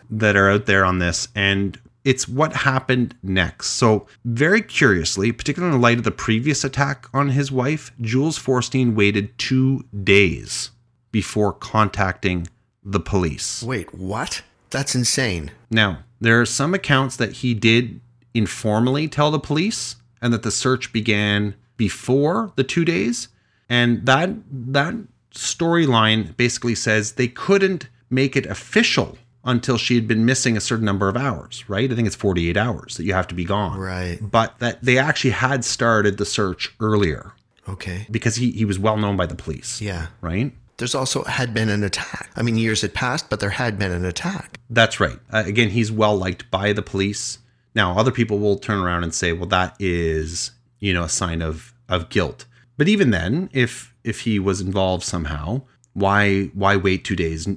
that 0.11 0.35
are 0.37 0.51
out 0.51 0.67
there 0.67 0.85
on 0.85 0.99
this, 0.99 1.29
and 1.37 1.79
it's 2.09 2.27
what 2.27 2.55
happened 2.55 3.15
next. 3.23 3.67
So 3.73 4.07
very 4.25 4.63
curiously, 4.63 5.31
particularly 5.31 5.75
in 5.75 5.83
light 5.83 5.99
of 5.99 6.05
the 6.05 6.11
previous 6.11 6.65
attack 6.65 7.07
on 7.13 7.29
his 7.29 7.53
wife, 7.53 7.93
Jules 8.01 8.39
Forstein 8.39 8.95
waited 8.95 9.37
two 9.37 9.85
days 10.05 10.71
before 11.13 11.53
contacting 11.53 12.49
the 12.83 12.99
police. 12.99 13.63
Wait, 13.63 13.95
what? 13.95 14.41
That's 14.71 14.95
insane. 14.95 15.51
Now, 15.71 15.99
there 16.19 16.41
are 16.41 16.47
some 16.47 16.73
accounts 16.73 17.15
that 17.17 17.33
he 17.33 17.53
did 17.53 18.01
informally 18.33 19.07
tell 19.07 19.31
the 19.31 19.39
police 19.39 19.97
and 20.23 20.33
that 20.33 20.43
the 20.43 20.51
search 20.51 20.95
began 20.95 21.57
before 21.77 22.53
the 22.57 22.65
2 22.65 22.87
days, 22.87 23.29
and 23.69 24.07
that 24.07 24.31
that 24.51 24.95
storyline 25.35 26.35
basically 26.39 26.75
says 26.75 27.13
they 27.13 27.29
couldn't 27.29 27.91
make 28.09 28.35
it 28.35 28.47
official 28.47 29.19
until 29.45 29.79
she 29.79 29.95
had 29.95 30.07
been 30.09 30.25
missing 30.25 30.57
a 30.57 30.61
certain 30.61 30.85
number 30.85 31.09
of 31.09 31.17
hours, 31.17 31.65
right? 31.69 31.91
I 31.91 31.95
think 31.95 32.07
it's 32.07 32.17
48 32.17 32.57
hours 32.57 32.97
that 32.97 33.05
you 33.05 33.15
have 33.15 33.29
to 33.29 33.35
be 33.35 33.45
gone. 33.45 33.79
Right. 33.79 34.19
But 34.21 34.59
that 34.59 34.83
they 34.83 34.99
actually 34.99 35.31
had 35.31 35.65
started 35.65 36.19
the 36.19 36.27
search 36.27 36.75
earlier 36.81 37.33
Okay. 37.69 38.07
because 38.11 38.37
he, 38.37 38.51
he 38.51 38.65
was 38.65 38.79
well 38.79 38.97
known 38.97 39.17
by 39.17 39.27
the 39.27 39.35
police. 39.37 39.81
Yeah. 39.81 40.09
Right? 40.21 40.53
There's 40.79 40.95
also 40.95 41.25
had 41.25 41.53
been 41.55 41.69
an 41.71 41.83
attack. 41.83 42.31
I 42.37 42.43
mean, 42.43 42.57
years 42.57 42.83
had 42.83 42.95
passed, 42.95 43.31
but 43.31 43.41
there 43.41 43.51
had 43.51 43.79
been 43.79 43.91
an 43.93 44.05
attack. 44.05 44.61
That's 44.71 45.01
right. 45.01 45.19
Uh, 45.33 45.43
again, 45.47 45.71
he's 45.71 45.91
well 45.91 46.17
liked 46.17 46.51
by 46.51 46.73
the 46.73 46.83
police. 46.83 47.39
Now, 47.75 47.99
other 47.99 48.13
people 48.13 48.39
will 48.39 48.59
turn 48.59 48.79
around 48.79 49.03
and 49.03 49.13
say, 49.15 49.33
"Well, 49.33 49.49
that 49.49 49.75
is, 49.81 50.53
you 50.79 50.95
know, 50.95 51.03
a 51.05 51.09
sign 51.09 51.43
of 51.43 51.75
of 51.89 52.09
guilt." 52.11 52.45
But 52.77 52.87
even 52.89 53.11
then, 53.11 53.51
if 53.53 53.93
if 54.05 54.21
he 54.21 54.39
was 54.39 54.61
involved 54.61 55.03
somehow, 55.05 55.63
why 55.99 56.45
why 56.55 56.77
wait 56.77 57.05
two 57.05 57.17
days? 57.17 57.49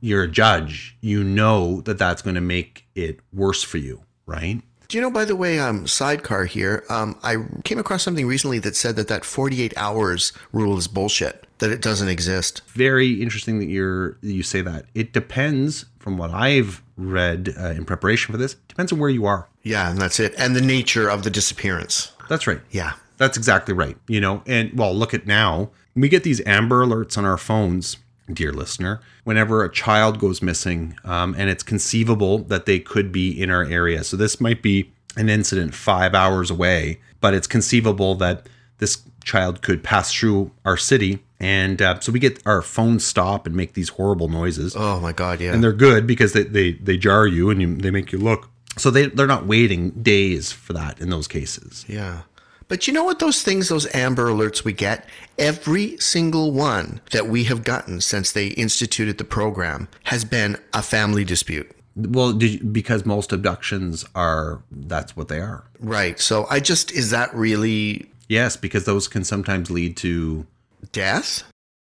You're 0.00 0.22
a 0.24 0.28
judge. 0.28 0.96
You 1.00 1.24
know 1.24 1.80
that 1.82 1.98
that's 1.98 2.22
going 2.22 2.34
to 2.34 2.40
make 2.40 2.86
it 2.94 3.20
worse 3.32 3.62
for 3.62 3.78
you, 3.78 4.02
right? 4.26 4.60
Do 4.88 4.96
you 4.96 5.02
know, 5.02 5.10
by 5.10 5.26
the 5.26 5.36
way, 5.36 5.58
um, 5.58 5.86
sidecar 5.86 6.46
here, 6.46 6.82
um, 6.88 7.18
I 7.22 7.36
came 7.64 7.78
across 7.78 8.02
something 8.02 8.26
recently 8.26 8.58
that 8.60 8.74
said 8.74 8.96
that 8.96 9.08
that 9.08 9.22
48 9.22 9.74
hours 9.76 10.32
rule 10.50 10.78
is 10.78 10.88
bullshit, 10.88 11.46
that 11.58 11.70
it 11.70 11.82
doesn't 11.82 12.08
exist. 12.08 12.62
Very 12.68 13.20
interesting 13.20 13.58
that 13.58 13.66
you're 13.66 14.16
you 14.22 14.42
say 14.42 14.62
that. 14.62 14.86
It 14.94 15.12
depends, 15.12 15.84
from 15.98 16.16
what 16.16 16.30
I've 16.30 16.82
read 16.96 17.54
uh, 17.60 17.68
in 17.68 17.84
preparation 17.84 18.32
for 18.32 18.38
this, 18.38 18.54
depends 18.54 18.90
on 18.90 18.98
where 18.98 19.10
you 19.10 19.26
are. 19.26 19.46
Yeah, 19.62 19.90
and 19.90 20.00
that's 20.00 20.18
it. 20.18 20.34
And 20.38 20.56
the 20.56 20.62
nature 20.62 21.10
of 21.10 21.22
the 21.22 21.30
disappearance. 21.30 22.12
That's 22.30 22.46
right. 22.46 22.60
Yeah. 22.70 22.94
That's 23.18 23.36
exactly 23.36 23.74
right. 23.74 23.96
You 24.06 24.20
know, 24.20 24.42
and 24.46 24.72
well, 24.78 24.94
look 24.94 25.12
at 25.12 25.26
now. 25.26 25.70
We 26.00 26.08
get 26.08 26.22
these 26.22 26.40
Amber 26.46 26.84
alerts 26.84 27.18
on 27.18 27.24
our 27.24 27.38
phones, 27.38 27.96
dear 28.32 28.52
listener, 28.52 29.00
whenever 29.24 29.64
a 29.64 29.72
child 29.72 30.18
goes 30.18 30.42
missing, 30.42 30.96
um, 31.04 31.34
and 31.38 31.50
it's 31.50 31.62
conceivable 31.62 32.38
that 32.38 32.66
they 32.66 32.78
could 32.78 33.10
be 33.12 33.30
in 33.30 33.50
our 33.50 33.64
area. 33.64 34.04
So 34.04 34.16
this 34.16 34.40
might 34.40 34.62
be 34.62 34.92
an 35.16 35.28
incident 35.28 35.74
five 35.74 36.14
hours 36.14 36.50
away, 36.50 37.00
but 37.20 37.34
it's 37.34 37.46
conceivable 37.46 38.14
that 38.16 38.48
this 38.78 39.02
child 39.24 39.62
could 39.62 39.82
pass 39.82 40.12
through 40.12 40.52
our 40.64 40.76
city. 40.76 41.18
And 41.40 41.80
uh, 41.80 42.00
so 42.00 42.12
we 42.12 42.18
get 42.18 42.44
our 42.46 42.62
phones 42.62 43.06
stop 43.06 43.46
and 43.46 43.54
make 43.54 43.74
these 43.74 43.90
horrible 43.90 44.28
noises 44.28 44.74
Oh 44.76 45.00
my 45.00 45.12
God, 45.12 45.40
yeah. 45.40 45.52
and 45.52 45.62
they're 45.62 45.72
good 45.72 46.06
because 46.06 46.32
they, 46.32 46.44
they, 46.44 46.72
they 46.72 46.96
jar 46.96 47.26
you 47.26 47.50
and 47.50 47.60
you, 47.60 47.76
they 47.76 47.90
make 47.90 48.12
you 48.12 48.18
look. 48.18 48.50
So 48.76 48.90
they, 48.90 49.06
they're 49.06 49.26
not 49.26 49.46
waiting 49.46 49.90
days 49.90 50.52
for 50.52 50.72
that 50.72 51.00
in 51.00 51.10
those 51.10 51.26
cases. 51.28 51.84
Yeah. 51.88 52.22
But 52.68 52.86
you 52.86 52.92
know 52.92 53.04
what 53.04 53.18
those 53.18 53.42
things, 53.42 53.68
those 53.68 53.92
Amber 53.94 54.28
alerts 54.28 54.64
we 54.64 54.72
get? 54.72 55.08
Every 55.38 55.96
single 55.98 56.52
one 56.52 57.00
that 57.10 57.26
we 57.26 57.44
have 57.44 57.64
gotten 57.64 58.00
since 58.00 58.30
they 58.30 58.48
instituted 58.48 59.18
the 59.18 59.24
program 59.24 59.88
has 60.04 60.24
been 60.24 60.58
a 60.72 60.82
family 60.82 61.24
dispute. 61.24 61.70
Well, 61.96 62.40
you, 62.42 62.62
because 62.62 63.04
most 63.04 63.32
abductions 63.32 64.04
are 64.14 64.62
that's 64.70 65.16
what 65.16 65.28
they 65.28 65.40
are. 65.40 65.64
Right. 65.80 66.20
So 66.20 66.46
I 66.48 66.60
just, 66.60 66.92
is 66.92 67.10
that 67.10 67.34
really 67.34 68.08
Yes, 68.28 68.56
because 68.56 68.84
those 68.84 69.08
can 69.08 69.24
sometimes 69.24 69.70
lead 69.70 69.96
to 69.98 70.46
death? 70.92 71.44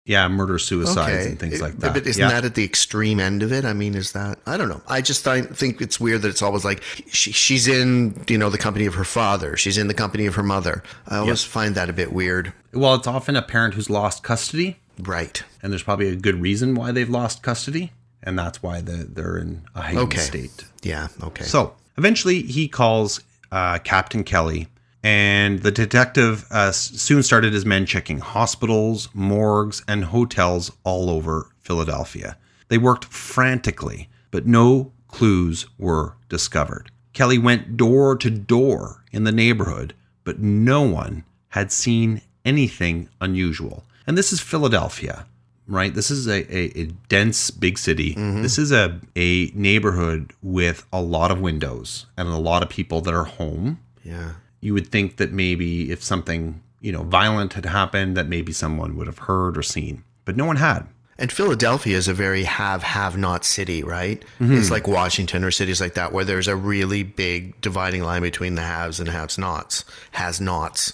Yeah, 0.05 0.27
murder, 0.27 0.57
suicides, 0.57 1.25
and 1.27 1.39
things 1.39 1.55
It- 1.55 1.61
like 1.61 1.77
that. 1.77 1.93
But 1.93 2.07
isn't 2.07 2.19
yeah. 2.19 2.29
that 2.29 2.43
at 2.45 2.55
the 2.55 2.63
extreme 2.63 3.19
end 3.19 3.43
of 3.43 3.51
it? 3.51 3.65
I 3.65 3.73
mean, 3.73 3.93
is 3.95 4.13
that, 4.13 4.39
I 4.47 4.57
don't 4.57 4.67
know. 4.69 4.81
I 4.87 5.01
just 5.01 5.23
th- 5.23 5.45
think 5.49 5.79
it's 5.81 5.99
weird 5.99 6.23
that 6.23 6.29
it's 6.29 6.41
always 6.41 6.65
like 6.65 6.81
she, 7.11 7.31
she's 7.31 7.67
in, 7.67 8.23
you 8.27 8.37
know, 8.37 8.49
the 8.49 8.57
company 8.57 8.85
of 8.87 8.95
her 8.95 9.03
father. 9.03 9.55
She's 9.57 9.77
in 9.77 9.87
the 9.87 9.93
company 9.93 10.25
of 10.25 10.35
her 10.35 10.43
mother. 10.43 10.83
I 11.07 11.17
always 11.17 11.43
find 11.43 11.75
that 11.75 11.89
a 11.89 11.93
bit 11.93 12.11
weird. 12.11 12.53
well, 12.73 12.95
it's 12.95 13.07
often 13.07 13.35
a 13.35 13.41
parent 13.41 13.75
who's 13.75 13.89
lost 13.89 14.23
custody, 14.23 14.77
Right. 14.99 15.43
and 15.61 15.71
there's 15.71 15.83
probably 15.83 16.07
a 16.09 16.15
good 16.15 16.41
reason 16.41 16.73
why 16.75 16.91
they've 16.91 17.09
lost 17.09 17.43
custody, 17.43 17.91
and 18.23 18.37
that's 18.39 18.63
why 18.63 18.81
the, 18.81 19.07
they're 19.09 19.37
in 19.37 19.61
a 19.75 19.81
heightened 19.81 20.03
Okay. 20.05 20.17
state. 20.19 20.63
Yeah. 20.81 21.09
Okay. 21.21 21.43
So 21.43 21.75
eventually, 21.97 22.41
he 22.41 22.67
calls 22.67 23.21
uh, 23.51 23.77
Captain 23.79 24.23
Kelly, 24.23 24.67
and 25.03 25.59
the 25.59 25.71
detective 25.71 26.45
uh, 26.51 26.71
soon 26.71 27.23
started 27.23 27.53
his 27.53 27.65
men 27.65 27.85
checking 27.85 28.19
hospitals, 28.19 29.09
morgues, 29.13 29.83
and 29.87 30.05
hotels 30.05 30.71
all 30.83 31.09
over 31.09 31.49
Philadelphia. 31.59 32.37
They 32.67 32.77
worked 32.77 33.05
frantically, 33.05 34.09
but 34.29 34.45
no 34.45 34.91
clues 35.07 35.65
were 35.77 36.15
discovered. 36.29 36.91
Kelly 37.13 37.37
went 37.37 37.75
door 37.75 38.15
to 38.15 38.29
door 38.29 39.03
in 39.11 39.23
the 39.23 39.31
neighborhood, 39.31 39.93
but 40.23 40.39
no 40.39 40.81
one 40.81 41.25
had 41.49 41.71
seen 41.71 42.21
anything 42.45 43.09
unusual. 43.19 43.83
And 44.07 44.17
this 44.17 44.31
is 44.31 44.39
Philadelphia, 44.39 45.25
right? 45.67 45.93
This 45.93 46.09
is 46.09 46.27
a, 46.27 46.43
a, 46.55 46.79
a 46.79 46.85
dense 47.09 47.51
big 47.51 47.77
city. 47.77 48.13
This 48.41 48.57
is 48.57 48.71
a, 48.71 48.99
a 49.15 49.47
neighborhood 49.53 50.33
with 50.41 50.85
a 50.93 51.01
lot 51.01 51.31
of 51.31 51.41
windows 51.41 52.05
and 52.17 52.29
a 52.29 52.37
lot 52.37 52.63
of 52.63 52.69
people 52.69 53.01
that 53.01 53.13
are 53.13 53.25
home. 53.25 53.79
Yeah. 54.03 54.33
You 54.61 54.73
would 54.73 54.87
think 54.87 55.17
that 55.17 55.31
maybe 55.31 55.91
if 55.91 56.03
something, 56.03 56.61
you 56.79 56.91
know, 56.91 57.03
violent 57.03 57.53
had 57.53 57.65
happened, 57.65 58.15
that 58.15 58.27
maybe 58.27 58.53
someone 58.53 58.95
would 58.95 59.07
have 59.07 59.19
heard 59.19 59.57
or 59.57 59.63
seen, 59.63 60.03
but 60.23 60.37
no 60.37 60.45
one 60.45 60.57
had. 60.57 60.87
And 61.17 61.31
Philadelphia 61.31 61.97
is 61.97 62.07
a 62.07 62.13
very 62.13 62.45
have 62.45 62.81
have 62.81 63.15
not 63.15 63.45
city, 63.45 63.83
right? 63.83 64.23
Mm-hmm. 64.39 64.57
It's 64.57 64.71
like 64.71 64.87
Washington 64.87 65.43
or 65.43 65.51
cities 65.51 65.79
like 65.79 65.93
that 65.93 66.13
where 66.13 66.25
there's 66.25 66.47
a 66.47 66.55
really 66.55 67.03
big 67.03 67.61
dividing 67.61 68.03
line 68.03 68.23
between 68.23 68.55
the 68.55 68.63
haves 68.63 68.99
and 68.99 69.09
have 69.09 69.37
nots. 69.37 69.85
Has 70.13 70.41
nots. 70.41 70.93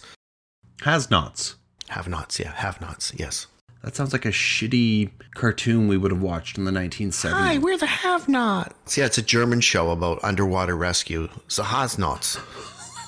Has 0.82 1.10
nots. 1.10 1.56
Have 1.89 2.10
nots, 2.10 2.39
yeah. 2.39 2.51
Have 2.51 2.82
nots, 2.82 3.13
yes. 3.15 3.47
That 3.84 3.95
sounds 3.95 4.12
like 4.12 4.25
a 4.25 4.32
shitty 4.32 5.12
cartoon 5.34 5.88
we 5.88 5.97
would 5.97 6.12
have 6.12 6.21
watched 6.21 6.58
in 6.58 6.65
the 6.65 6.71
1970s. 6.71 7.62
we're 7.62 7.77
the 7.77 7.86
have 7.86 8.27
nots. 8.27 8.97
Yeah, 8.97 9.06
it's 9.06 9.17
a 9.17 9.21
German 9.21 9.62
show 9.62 9.91
about 9.91 10.21
underwater 10.23 10.75
rescue. 10.75 11.30
The 11.56 11.63
has 11.63 11.97
nots. 11.97 12.38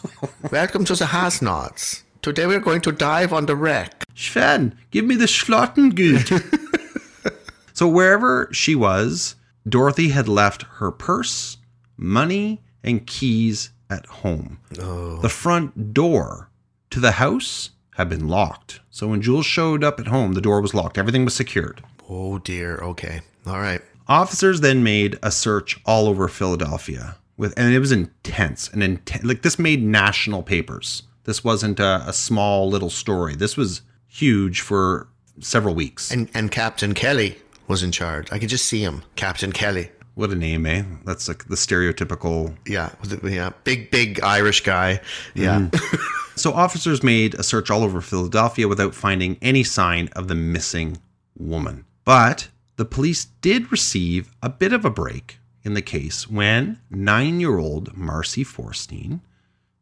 Welcome 0.51 0.85
to 0.85 0.95
the 0.95 1.07
has 1.07 1.41
nots. 1.41 2.03
Today 2.21 2.45
we're 2.45 2.59
going 2.59 2.81
to 2.81 2.91
dive 2.91 3.33
on 3.33 3.45
the 3.45 3.55
wreck. 3.55 4.03
Sven, 4.15 4.77
give 4.91 5.05
me 5.05 5.15
the 5.15 5.25
Schlottengut. 5.25 7.33
so 7.73 7.88
wherever 7.88 8.49
she 8.51 8.75
was, 8.75 9.35
Dorothy 9.67 10.09
had 10.09 10.27
left 10.27 10.63
her 10.63 10.91
purse, 10.91 11.57
money, 11.97 12.62
and 12.83 13.07
keys 13.07 13.71
at 13.89 14.05
home. 14.05 14.59
Oh. 14.79 15.17
The 15.17 15.29
front 15.29 15.93
door 15.93 16.49
to 16.91 16.99
the 16.99 17.13
house 17.13 17.71
had 17.95 18.09
been 18.09 18.27
locked. 18.27 18.79
So 18.89 19.07
when 19.07 19.21
Jules 19.21 19.45
showed 19.45 19.83
up 19.83 19.99
at 19.99 20.07
home, 20.07 20.33
the 20.33 20.41
door 20.41 20.62
was 20.62 20.73
locked. 20.73 20.97
Everything 20.97 21.25
was 21.25 21.35
secured. 21.35 21.83
Oh 22.09 22.39
dear, 22.39 22.77
okay. 22.77 23.21
All 23.45 23.59
right. 23.59 23.81
Officers 24.07 24.62
then 24.62 24.83
made 24.83 25.19
a 25.21 25.31
search 25.31 25.79
all 25.85 26.07
over 26.07 26.27
Philadelphia 26.27 27.17
with, 27.39 27.58
and 27.58 27.73
it 27.73 27.80
was 27.80 27.91
intense 27.91 28.69
and 28.69 28.84
intense. 28.84 29.23
Like 29.23 29.41
this 29.41 29.58
made 29.58 29.82
national 29.82 30.43
papers. 30.43 31.04
This 31.23 31.43
wasn't 31.43 31.80
a, 31.80 32.04
a 32.06 32.13
small 32.13 32.69
little 32.69 32.89
story. 32.89 33.36
This 33.36 33.56
was 33.56 33.82
huge 34.08 34.62
for 34.62 35.08
several 35.39 35.73
weeks. 35.73 36.12
And 36.12 36.30
and 36.34 36.52
Captain 36.52 36.93
Kelly 36.93 37.38
was 37.67 37.82
in 37.82 37.91
charge. 37.91 38.32
I 38.32 38.38
could 38.38 38.49
just 38.49 38.65
see 38.65 38.82
him. 38.82 39.04
Captain 39.15 39.52
Kelly. 39.52 39.89
What 40.15 40.32
a 40.32 40.36
name, 40.36 40.65
eh? 40.65 40.84
That's 41.06 41.30
like 41.30 41.47
the 41.47 41.56
stereotypical. 41.56 42.56
Yeah, 42.67 42.91
yeah, 43.23 43.52
big 43.63 43.89
big 43.89 44.19
Irish 44.21 44.62
guy. 44.62 45.02
Yeah. 45.34 45.69
So 46.39 46.54
officers 46.54 47.04
made 47.04 47.34
a 47.34 47.43
search 47.43 47.69
all 47.69 47.84
over 47.84 47.99
Philadelphia 47.99 48.69
without 48.69 48.95
finding 48.95 49.38
any 49.41 49.62
sign 49.62 50.08
of 50.15 50.30
the 50.30 50.36
missing 50.36 50.97
woman. 51.38 51.84
But 52.06 52.47
the 52.78 52.86
police 52.86 53.25
did 53.41 53.69
receive 53.73 54.32
a 54.41 54.47
bit 54.47 54.71
of 54.71 54.86
a 54.86 54.89
break 54.89 55.38
in 55.63 55.73
the 55.73 55.81
case 55.81 56.29
when 56.29 56.79
nine 56.89 57.39
year 57.39 57.57
old 57.57 57.95
Marcy 57.95 58.43
Forstein, 58.43 59.19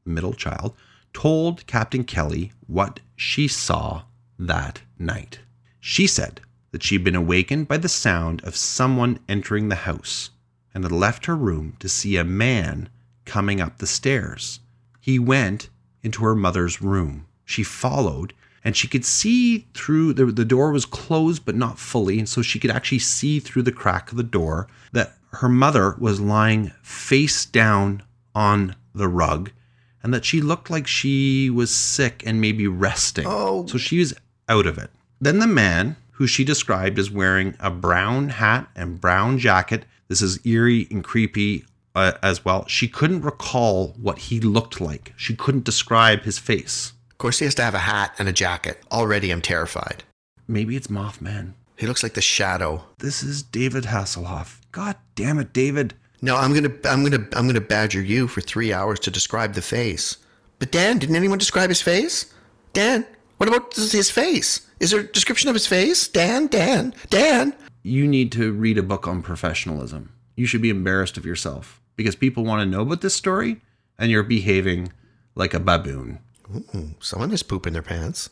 middle 0.06 0.34
child, 0.34 0.74
told 1.14 1.66
Captain 1.68 2.04
Kelly 2.04 2.52
what 2.68 3.00
she 3.16 3.48
saw 3.48 4.04
that 4.38 4.82
night. 5.00 5.40
She 5.80 6.08
said 6.08 6.42
that 6.72 6.84
she'd 6.84 7.04
been 7.04 7.16
awakened 7.16 7.68
by 7.68 7.78
the 7.78 7.90
sound 7.90 8.44
of 8.44 8.56
someone 8.56 9.20
entering 9.28 9.70
the 9.70 9.76
house 9.76 10.32
and 10.74 10.84
had 10.84 10.92
left 10.92 11.26
her 11.26 11.36
room 11.36 11.76
to 11.80 11.90
see 11.90 12.18
a 12.18 12.24
man 12.24 12.90
coming 13.26 13.60
up 13.60 13.78
the 13.78 13.88
stairs. 13.88 14.60
He 15.00 15.18
went 15.18 15.70
into 16.04 16.24
her 16.24 16.36
mother's 16.36 16.82
room. 16.82 17.26
She 17.46 17.64
followed 17.64 18.34
and 18.64 18.76
she 18.76 18.88
could 18.88 19.06
see 19.06 19.66
through 19.74 20.14
the, 20.14 20.26
the 20.26 20.46
door 20.46 20.72
was 20.72 20.86
closed 20.86 21.46
but 21.46 21.56
not 21.56 21.80
fully 21.80 22.20
and 22.20 22.28
so 22.28 22.42
she 22.42 22.60
could 22.60 22.72
actually 22.72 23.00
see 23.00 23.40
through 23.40 23.64
the 23.64 23.72
crack 23.72 24.12
of 24.12 24.18
the 24.18 24.24
door 24.24 24.68
that 24.92 25.17
her 25.34 25.50
mother 25.50 25.96
was 26.00 26.20
lying 26.20 26.72
face 26.82 27.46
down 27.46 28.04
on 28.34 28.76
the 28.94 29.08
rug 29.08 29.52
and 30.04 30.14
that 30.14 30.26
she 30.26 30.42
looked 30.42 30.70
like 30.70 30.88
she 30.88 31.50
was 31.50 31.74
sick 31.74 32.24
and 32.26 32.40
maybe 32.40 32.68
resting. 32.68 33.26
Oh. 33.28 33.66
So 33.68 33.78
she 33.78 34.00
was 34.00 34.14
out 34.48 34.66
of 34.66 34.78
it. 34.78 34.90
Then 35.20 35.40
the 35.40 35.48
man, 35.48 35.98
who 36.12 36.28
she 36.28 36.44
described 36.44 36.98
as 37.00 37.12
wearing 37.12 37.56
a 37.60 37.70
brown 37.70 38.30
hat 38.30 38.70
and 38.76 39.02
brown 39.02 39.38
jacket, 39.38 39.86
this 40.08 40.22
is 40.22 40.40
eerie 40.46 40.88
and 40.90 41.04
creepy 41.04 41.66
uh, 41.96 42.14
as 42.22 42.46
well. 42.46 42.66
She 42.68 42.88
couldn't 42.88 43.24
recall 43.24 43.96
what 44.00 44.20
he 44.20 44.40
looked 44.40 44.80
like. 44.80 45.14
She 45.18 45.36
couldn't 45.36 45.66
describe 45.66 46.22
his 46.22 46.40
face. 46.40 46.94
Of 47.12 47.18
course, 47.18 47.40
he 47.40 47.46
has 47.46 47.56
to 47.56 47.64
have 47.64 47.74
a 47.74 47.80
hat 47.80 48.14
and 48.20 48.30
a 48.30 48.34
jacket. 48.34 48.82
Already, 48.92 49.32
I'm 49.32 49.42
terrified. 49.42 50.04
Maybe 50.48 50.76
it's 50.76 50.88
Mothman. 50.88 51.54
He 51.78 51.86
looks 51.86 52.04
like 52.04 52.16
the 52.16 52.22
shadow. 52.22 52.84
This 52.98 53.22
is 53.22 53.44
David 53.44 53.86
Hasselhoff. 53.86 54.60
God 54.72 54.96
damn 55.16 55.38
it, 55.40 55.54
David. 55.54 55.94
No, 56.22 56.36
I'm 56.36 56.54
gonna, 56.54 56.74
I'm 56.86 57.04
gonna, 57.04 57.28
I'm 57.34 57.46
gonna 57.46 57.62
badger 57.62 58.02
you 58.02 58.28
for 58.28 58.42
three 58.42 58.74
hours 58.74 59.00
to 59.02 59.12
describe 59.12 59.54
the 59.54 59.62
face. 59.62 60.18
But 60.58 60.72
Dan, 60.72 60.98
didn't 60.98 61.16
anyone 61.16 61.38
describe 61.38 61.70
his 61.70 61.82
face? 61.82 62.34
Dan, 62.74 63.06
what 63.38 63.48
about 63.48 63.76
his 63.76 64.10
face? 64.10 64.68
Is 64.80 64.90
there 64.90 65.02
a 65.02 65.12
description 65.12 65.50
of 65.50 65.56
his 65.56 65.68
face? 65.68 66.08
Dan, 66.08 66.48
Dan, 66.48 66.96
Dan. 67.10 67.54
You 67.84 68.08
need 68.08 68.32
to 68.32 68.52
read 68.52 68.80
a 68.80 68.84
book 68.84 69.08
on 69.08 69.22
professionalism. 69.22 70.12
You 70.36 70.48
should 70.48 70.62
be 70.64 70.72
embarrassed 70.72 71.18
of 71.18 71.26
yourself 71.26 71.80
because 71.96 72.16
people 72.16 72.44
want 72.44 72.62
to 72.62 72.66
know 72.66 72.82
about 72.82 73.02
this 73.02 73.16
story 73.16 73.62
and 74.00 74.10
you're 74.10 74.24
behaving 74.24 74.92
like 75.36 75.54
a 75.54 75.60
baboon. 75.60 76.20
Someone 77.00 77.32
is 77.32 77.44
poop 77.44 77.68
in 77.68 77.74
their 77.74 77.82
pants. 77.82 78.30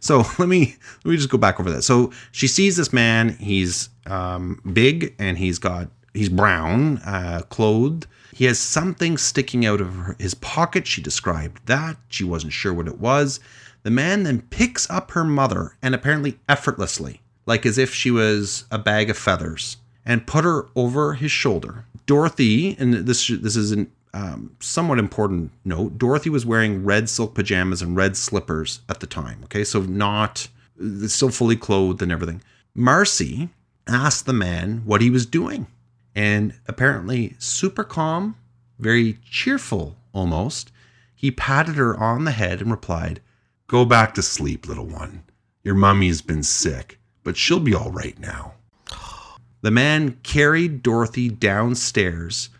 So 0.00 0.18
let 0.38 0.48
me 0.48 0.76
let 1.04 1.10
me 1.10 1.16
just 1.16 1.30
go 1.30 1.38
back 1.38 1.60
over 1.60 1.70
that. 1.70 1.82
So 1.82 2.12
she 2.32 2.48
sees 2.48 2.76
this 2.76 2.92
man. 2.92 3.30
He's 3.38 3.88
um, 4.06 4.60
big 4.72 5.14
and 5.18 5.38
he's 5.38 5.58
got 5.58 5.88
he's 6.12 6.28
brown, 6.28 6.98
uh, 6.98 7.42
clothed. 7.48 8.06
He 8.32 8.46
has 8.46 8.58
something 8.58 9.16
sticking 9.16 9.64
out 9.64 9.80
of 9.80 10.16
his 10.18 10.34
pocket. 10.34 10.86
She 10.86 11.00
described 11.00 11.66
that. 11.66 11.96
She 12.08 12.24
wasn't 12.24 12.52
sure 12.52 12.74
what 12.74 12.88
it 12.88 12.98
was. 12.98 13.38
The 13.84 13.90
man 13.90 14.24
then 14.24 14.42
picks 14.42 14.88
up 14.90 15.12
her 15.12 15.24
mother 15.24 15.76
and 15.82 15.94
apparently 15.94 16.38
effortlessly, 16.48 17.20
like 17.46 17.64
as 17.64 17.78
if 17.78 17.94
she 17.94 18.10
was 18.10 18.64
a 18.70 18.78
bag 18.78 19.10
of 19.10 19.18
feathers, 19.18 19.76
and 20.04 20.26
put 20.26 20.44
her 20.44 20.66
over 20.74 21.14
his 21.14 21.30
shoulder. 21.30 21.84
Dorothy, 22.06 22.76
and 22.78 22.94
this 22.94 23.28
this 23.28 23.56
is 23.56 23.72
an 23.72 23.90
um, 24.14 24.56
somewhat 24.60 24.98
important 24.98 25.50
note. 25.64 25.98
Dorothy 25.98 26.30
was 26.30 26.46
wearing 26.46 26.84
red 26.84 27.08
silk 27.08 27.34
pajamas 27.34 27.82
and 27.82 27.96
red 27.96 28.16
slippers 28.16 28.80
at 28.88 29.00
the 29.00 29.06
time. 29.06 29.40
Okay, 29.44 29.64
so 29.64 29.82
not 29.82 30.48
still 31.08 31.30
fully 31.30 31.56
clothed 31.56 32.00
and 32.00 32.12
everything. 32.12 32.40
Marcy 32.74 33.50
asked 33.86 34.24
the 34.24 34.32
man 34.32 34.82
what 34.84 35.00
he 35.00 35.10
was 35.10 35.26
doing, 35.26 35.66
and 36.14 36.54
apparently 36.66 37.34
super 37.38 37.84
calm, 37.84 38.36
very 38.78 39.18
cheerful 39.28 39.96
almost. 40.12 40.70
He 41.14 41.30
patted 41.30 41.74
her 41.74 41.96
on 41.96 42.24
the 42.24 42.30
head 42.30 42.60
and 42.60 42.70
replied, 42.70 43.20
"Go 43.66 43.84
back 43.84 44.14
to 44.14 44.22
sleep, 44.22 44.66
little 44.68 44.86
one. 44.86 45.24
Your 45.64 45.74
mummy's 45.74 46.22
been 46.22 46.42
sick, 46.42 47.00
but 47.24 47.36
she'll 47.36 47.60
be 47.60 47.74
all 47.74 47.90
right 47.90 48.18
now." 48.18 48.54
The 49.62 49.70
man 49.70 50.18
carried 50.22 50.82
Dorothy 50.82 51.30
downstairs 51.30 52.50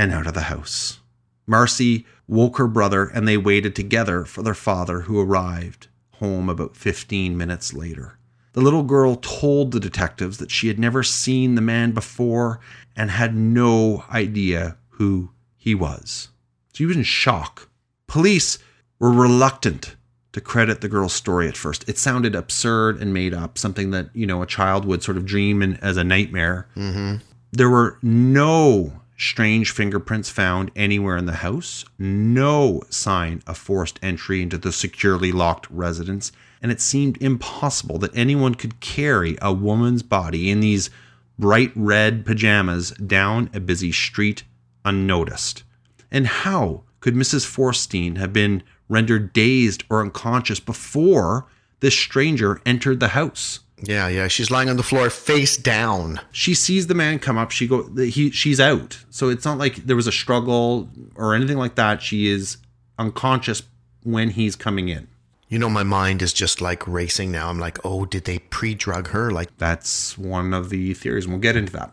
and 0.00 0.12
out 0.12 0.26
of 0.26 0.32
the 0.32 0.40
house. 0.40 1.00
Marcy 1.46 2.06
woke 2.26 2.56
her 2.56 2.66
brother 2.66 3.04
and 3.04 3.28
they 3.28 3.36
waited 3.36 3.76
together 3.76 4.24
for 4.24 4.42
their 4.42 4.54
father, 4.54 5.02
who 5.02 5.20
arrived 5.20 5.88
home 6.12 6.48
about 6.48 6.74
15 6.74 7.36
minutes 7.36 7.74
later. 7.74 8.18
The 8.54 8.62
little 8.62 8.82
girl 8.82 9.16
told 9.16 9.72
the 9.72 9.80
detectives 9.80 10.38
that 10.38 10.50
she 10.50 10.68
had 10.68 10.78
never 10.78 11.02
seen 11.02 11.54
the 11.54 11.60
man 11.60 11.92
before 11.92 12.60
and 12.96 13.10
had 13.10 13.36
no 13.36 14.04
idea 14.10 14.78
who 14.88 15.32
he 15.58 15.74
was. 15.74 16.28
She 16.72 16.86
was 16.86 16.96
in 16.96 17.02
shock. 17.02 17.68
Police 18.06 18.58
were 18.98 19.12
reluctant 19.12 19.96
to 20.32 20.40
credit 20.40 20.80
the 20.80 20.88
girl's 20.88 21.12
story 21.12 21.46
at 21.46 21.58
first. 21.58 21.86
It 21.86 21.98
sounded 21.98 22.34
absurd 22.34 23.02
and 23.02 23.12
made 23.12 23.34
up, 23.34 23.58
something 23.58 23.90
that, 23.90 24.08
you 24.14 24.26
know, 24.26 24.40
a 24.40 24.46
child 24.46 24.86
would 24.86 25.02
sort 25.02 25.18
of 25.18 25.26
dream 25.26 25.60
in, 25.60 25.76
as 25.76 25.98
a 25.98 26.04
nightmare. 26.04 26.68
Mm-hmm. 26.74 27.16
There 27.52 27.68
were 27.68 27.98
no 28.02 28.99
strange 29.20 29.70
fingerprints 29.70 30.30
found 30.30 30.70
anywhere 30.74 31.16
in 31.16 31.26
the 31.26 31.34
house, 31.34 31.84
no 31.98 32.80
sign 32.88 33.42
of 33.46 33.58
forced 33.58 33.98
entry 34.02 34.40
into 34.40 34.56
the 34.56 34.72
securely 34.72 35.30
locked 35.30 35.70
residence, 35.70 36.32
and 36.62 36.72
it 36.72 36.80
seemed 36.80 37.20
impossible 37.22 37.98
that 37.98 38.16
anyone 38.16 38.54
could 38.54 38.80
carry 38.80 39.36
a 39.42 39.52
woman's 39.52 40.02
body 40.02 40.50
in 40.50 40.60
these 40.60 40.88
bright 41.38 41.70
red 41.76 42.24
pajamas 42.24 42.92
down 42.92 43.50
a 43.52 43.60
busy 43.60 43.92
street 43.92 44.42
unnoticed. 44.86 45.64
And 46.10 46.26
how 46.26 46.84
could 47.00 47.14
Mrs. 47.14 47.46
Forstein 47.46 48.16
have 48.16 48.32
been 48.32 48.62
rendered 48.88 49.34
dazed 49.34 49.84
or 49.90 50.00
unconscious 50.00 50.60
before 50.60 51.46
this 51.80 51.94
stranger 51.94 52.60
entered 52.64 53.00
the 53.00 53.08
house? 53.08 53.60
Yeah, 53.82 54.08
yeah. 54.08 54.28
She's 54.28 54.50
lying 54.50 54.68
on 54.68 54.76
the 54.76 54.82
floor 54.82 55.10
face 55.10 55.56
down. 55.56 56.20
She 56.32 56.54
sees 56.54 56.86
the 56.86 56.94
man 56.94 57.18
come 57.18 57.38
up. 57.38 57.50
She 57.50 57.66
go 57.66 57.88
he 57.96 58.30
she's 58.30 58.60
out. 58.60 58.98
So 59.10 59.28
it's 59.28 59.44
not 59.44 59.58
like 59.58 59.76
there 59.76 59.96
was 59.96 60.06
a 60.06 60.12
struggle 60.12 60.88
or 61.14 61.34
anything 61.34 61.56
like 61.56 61.76
that. 61.76 62.02
She 62.02 62.28
is 62.28 62.58
unconscious 62.98 63.62
when 64.02 64.30
he's 64.30 64.56
coming 64.56 64.88
in. 64.88 65.08
You 65.48 65.58
know, 65.58 65.68
my 65.68 65.82
mind 65.82 66.22
is 66.22 66.32
just 66.32 66.60
like 66.60 66.86
racing 66.86 67.32
now. 67.32 67.48
I'm 67.48 67.58
like, 67.58 67.78
oh, 67.84 68.04
did 68.04 68.24
they 68.24 68.38
pre 68.38 68.74
drug 68.74 69.08
her? 69.08 69.30
Like, 69.32 69.56
That's 69.58 70.16
one 70.16 70.54
of 70.54 70.70
the 70.70 70.94
theories, 70.94 71.24
and 71.24 71.34
we'll 71.34 71.40
get 71.40 71.56
into 71.56 71.72
that. 71.72 71.92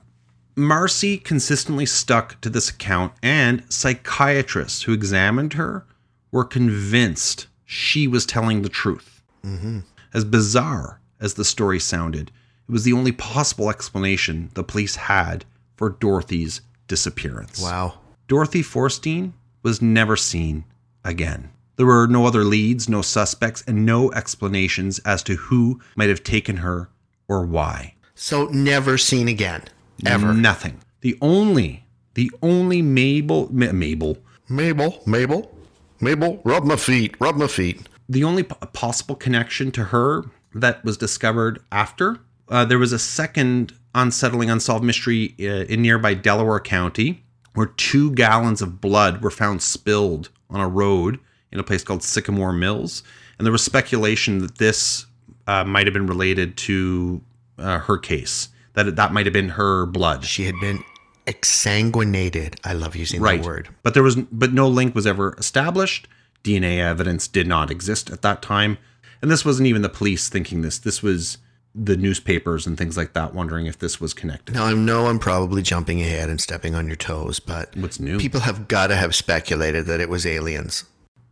Marcy 0.56 1.18
consistently 1.18 1.86
stuck 1.86 2.40
to 2.42 2.50
this 2.50 2.70
account, 2.70 3.14
and 3.24 3.64
psychiatrists 3.70 4.84
who 4.84 4.94
examined 4.94 5.54
her 5.54 5.86
were 6.32 6.44
convinced 6.44 7.48
she 7.66 8.08
was 8.08 8.26
telling 8.26 8.62
the 8.62 8.70
truth. 8.70 9.24
Mm-hmm. 9.44 9.80
As 10.14 10.24
bizarre 10.24 11.00
as 11.20 11.34
the 11.36 11.46
story 11.46 11.80
sounded, 11.80 12.32
it 12.68 12.72
was 12.72 12.84
the 12.84 12.94
only 12.94 13.12
possible 13.12 13.70
explanation 13.70 14.50
the 14.54 14.64
police 14.64 14.96
had 14.96 15.46
for 15.76 15.90
Dorothy's 15.90 16.62
disappearance. 16.88 17.62
wow. 17.62 18.00
Dorothy 18.28 18.62
Forstein 18.62 19.32
was 19.64 19.82
never 19.82 20.18
seen 20.18 20.66
again. 21.06 21.50
There 21.78 21.86
were 21.86 22.08
no 22.08 22.26
other 22.26 22.44
leads, 22.44 22.90
no 22.90 23.02
suspects, 23.02 23.64
and 23.68 23.86
no 23.86 24.12
explanations 24.12 25.00
as 25.00 25.24
to 25.24 25.36
who 25.36 25.80
might 25.96 26.10
have 26.10 26.24
taken 26.24 26.58
her 26.58 26.90
or 27.30 27.46
why. 27.46 27.94
So 28.16 28.46
never 28.48 28.98
seen 28.98 29.28
again. 29.28 29.64
Ever. 30.06 30.34
Nothing. 30.34 30.80
The 31.02 31.18
only, 31.22 31.86
the 32.16 32.32
only 32.42 32.82
Mabel, 32.82 33.48
Ma- 33.52 33.72
Mabel, 33.72 34.18
Mabel, 34.50 35.02
Mabel, 35.06 35.56
Mabel, 36.02 36.42
rub 36.44 36.64
my 36.66 36.76
feet, 36.76 37.16
rub 37.20 37.36
my 37.38 37.48
feet. 37.48 37.88
the 38.10 38.24
only 38.24 38.44
p- 38.44 38.56
possible 38.74 39.16
connection 39.16 39.72
to 39.72 39.86
her 39.86 40.26
that 40.62 40.84
was 40.84 40.98
discovered 40.98 41.60
after 41.72 42.20
uh, 42.50 42.66
there 42.66 42.80
was 42.80 42.94
a 42.94 43.00
second 43.00 43.74
unsettling 43.94 44.50
unsolved 44.50 44.84
mystery 44.84 45.36
uh, 45.40 45.66
in 45.66 45.82
nearby 45.82 46.14
Delaware 46.14 46.60
County 46.60 47.24
where 47.58 47.66
two 47.66 48.12
gallons 48.12 48.62
of 48.62 48.80
blood 48.80 49.24
were 49.24 49.32
found 49.32 49.64
spilled 49.64 50.30
on 50.48 50.60
a 50.60 50.68
road 50.68 51.20
in 51.52 51.60
a 51.60 51.64
place 51.64 51.84
called 51.84 52.04
Sycamore 52.04 52.54
Mills, 52.54 53.02
and 53.38 53.48
there 53.48 53.52
was 53.52 53.64
speculation 53.64 54.38
that 54.40 54.60
this 54.60 55.08
uh, 55.48 55.64
might 55.64 55.88
have 55.88 55.94
been 55.94 56.06
related 56.06 56.56
to 56.58 57.20
uh, 57.58 57.80
her 57.80 57.98
case. 57.98 58.50
That 58.74 58.96
that 58.96 59.12
might 59.12 59.26
have 59.26 59.34
been 59.34 59.50
her 59.50 59.88
blood. 59.88 60.24
She 60.24 60.44
had 60.44 60.54
been 60.62 60.84
exsanguinated. 61.26 62.60
I 62.64 62.74
love 62.74 62.96
using 62.96 63.22
right. 63.22 63.42
that 63.42 63.48
word. 63.48 63.70
But 63.82 63.96
there 63.96 64.04
was 64.04 64.16
but 64.16 64.54
no 64.54 64.68
link 64.68 64.94
was 64.94 65.08
ever 65.08 65.34
established. 65.40 66.08
DNA 66.44 66.78
evidence 66.78 67.28
did 67.28 67.48
not 67.48 67.72
exist 67.72 68.12
at 68.12 68.22
that 68.22 68.44
time. 68.44 68.78
And 69.22 69.32
this 69.32 69.46
wasn't 69.46 69.68
even 69.68 69.82
the 69.82 69.90
police 69.90 70.30
thinking 70.30 70.62
this. 70.62 70.78
This 70.80 71.02
was 71.02 71.38
the 71.74 71.96
newspapers 71.98 72.66
and 72.66 72.78
things 72.78 72.98
like 72.98 73.14
that 73.14 73.34
wondering 73.34 73.68
if 73.68 73.78
this 73.78 74.02
was 74.02 74.14
connected. 74.14 74.56
Now 74.56 74.66
I 74.66 74.74
know 74.74 75.08
I'm 75.08 75.20
probably 75.20 75.62
jumping 75.62 76.02
ahead 76.02 76.30
and 76.30 76.42
stepping 76.42 76.74
on 76.74 76.88
your 76.88 76.96
toes, 76.96 77.40
but 77.40 77.76
What's 77.78 78.00
new? 78.00 78.18
people 78.18 78.42
have 78.42 78.68
got 78.68 78.88
to 78.88 78.96
have 78.96 79.14
speculated 79.14 79.86
that 79.86 80.00
it 80.00 80.10
was 80.10 80.26
aliens 80.26 80.86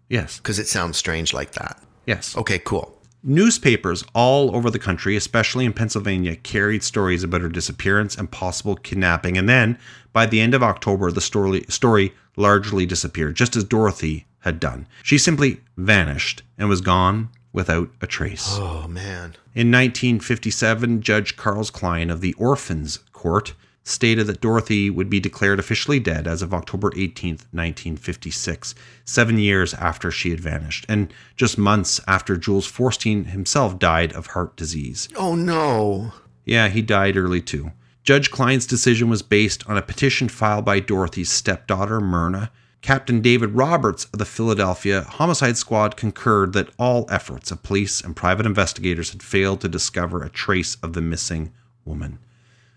yes. 0.08 0.38
because 0.38 0.60
it 0.60 0.67
sounds 0.67 0.98
strange 0.98 1.34
like 1.34 1.54
that. 1.54 1.82
Yes. 2.06 2.38
Okay, 2.38 2.60
cool. 2.60 2.91
Newspapers 3.24 4.04
all 4.13 4.56
over 4.56 4.69
the 4.69 4.78
country, 4.78 5.15
especially 5.15 5.65
in 5.65 5.74
Pennsylvania, 5.74 6.36
carried 6.36 6.84
stories 6.84 7.24
about 7.24 7.41
her 7.41 7.50
disappearance 7.50 8.15
and 8.15 8.30
possible 8.30 8.76
kidnapping. 8.76 9.36
And 9.36 9.50
then 9.50 9.80
by 10.13 10.28
the 10.28 10.39
end 10.39 10.54
of 10.54 10.62
October, 10.62 11.12
the 11.12 11.21
story, 11.21 11.65
story 11.67 12.13
largely 12.38 12.86
disappeared, 12.86 13.36
just 13.36 13.56
as 13.56 13.63
Dorothy 13.63 14.28
had 14.41 14.60
done. 14.60 14.88
She 15.02 15.17
simply 15.17 15.62
vanished 15.76 16.43
and 16.56 16.69
was 16.69 16.82
gone 16.82 17.30
without 17.56 17.89
a 18.02 18.08
trace. 18.08 18.50
Oh 18.60 18.88
man. 18.88 19.36
In 19.56 19.72
1957, 19.72 21.02
Judge 21.02 21.36
Charles 21.38 21.72
Klein 21.72 22.10
of 22.10 22.22
the 22.22 22.34
Orphans 22.34 23.00
Court 23.13 23.54
stated 23.84 24.28
that 24.28 24.41
Dorothy 24.41 24.89
would 24.89 25.10
be 25.10 25.20
declared 25.20 25.60
officially 25.60 26.00
dead 26.00 26.28
as 26.28 26.41
of 26.41 26.54
October 26.54 26.89
18th, 26.91 27.46
1956, 27.54 28.76
seven 29.06 29.38
years 29.38 29.74
after 29.76 30.12
she 30.12 30.32
had 30.32 30.39
vanished, 30.39 30.86
and 30.89 31.13
just 31.36 31.58
months 31.58 32.02
after 32.08 32.36
Jules 32.36 32.70
Forstein 32.70 33.28
himself 33.28 33.80
died 33.80 34.12
of 34.13 34.28
heart 34.28 34.56
disease. 34.58 35.08
Oh 35.15 35.36
no. 35.36 36.13
Yeah, 36.44 36.68
he 36.68 36.82
died 36.82 37.15
early 37.15 37.41
too. 37.41 37.72
Judge 38.04 38.30
Klein's 38.30 38.68
decision 38.68 39.08
was 39.08 39.22
based 39.22 39.68
on 39.70 39.78
a 39.78 39.82
petition 39.82 40.30
filed 40.30 40.65
by 40.65 40.80
Dorothy's 40.80 41.32
stepdaughter, 41.32 42.02
Myrna. 42.02 42.52
Captain 42.86 43.19
David 43.19 43.56
Roberts 43.56 44.06
of 44.13 44.19
the 44.19 44.26
Philadelphia 44.26 45.02
Homicide 45.02 45.58
Squad 45.58 45.98
concurred 45.98 46.54
that 46.54 46.69
all 46.78 47.08
efforts 47.10 47.50
of 47.50 47.63
police 47.63 48.00
and 48.00 48.15
private 48.15 48.45
investigators 48.45 49.10
had 49.10 49.24
failed 49.24 49.60
to 49.62 49.67
discover 49.67 50.21
a 50.21 50.30
trace 50.30 50.78
of 50.84 50.93
the 50.93 51.02
missing 51.02 51.52
woman. 51.84 52.19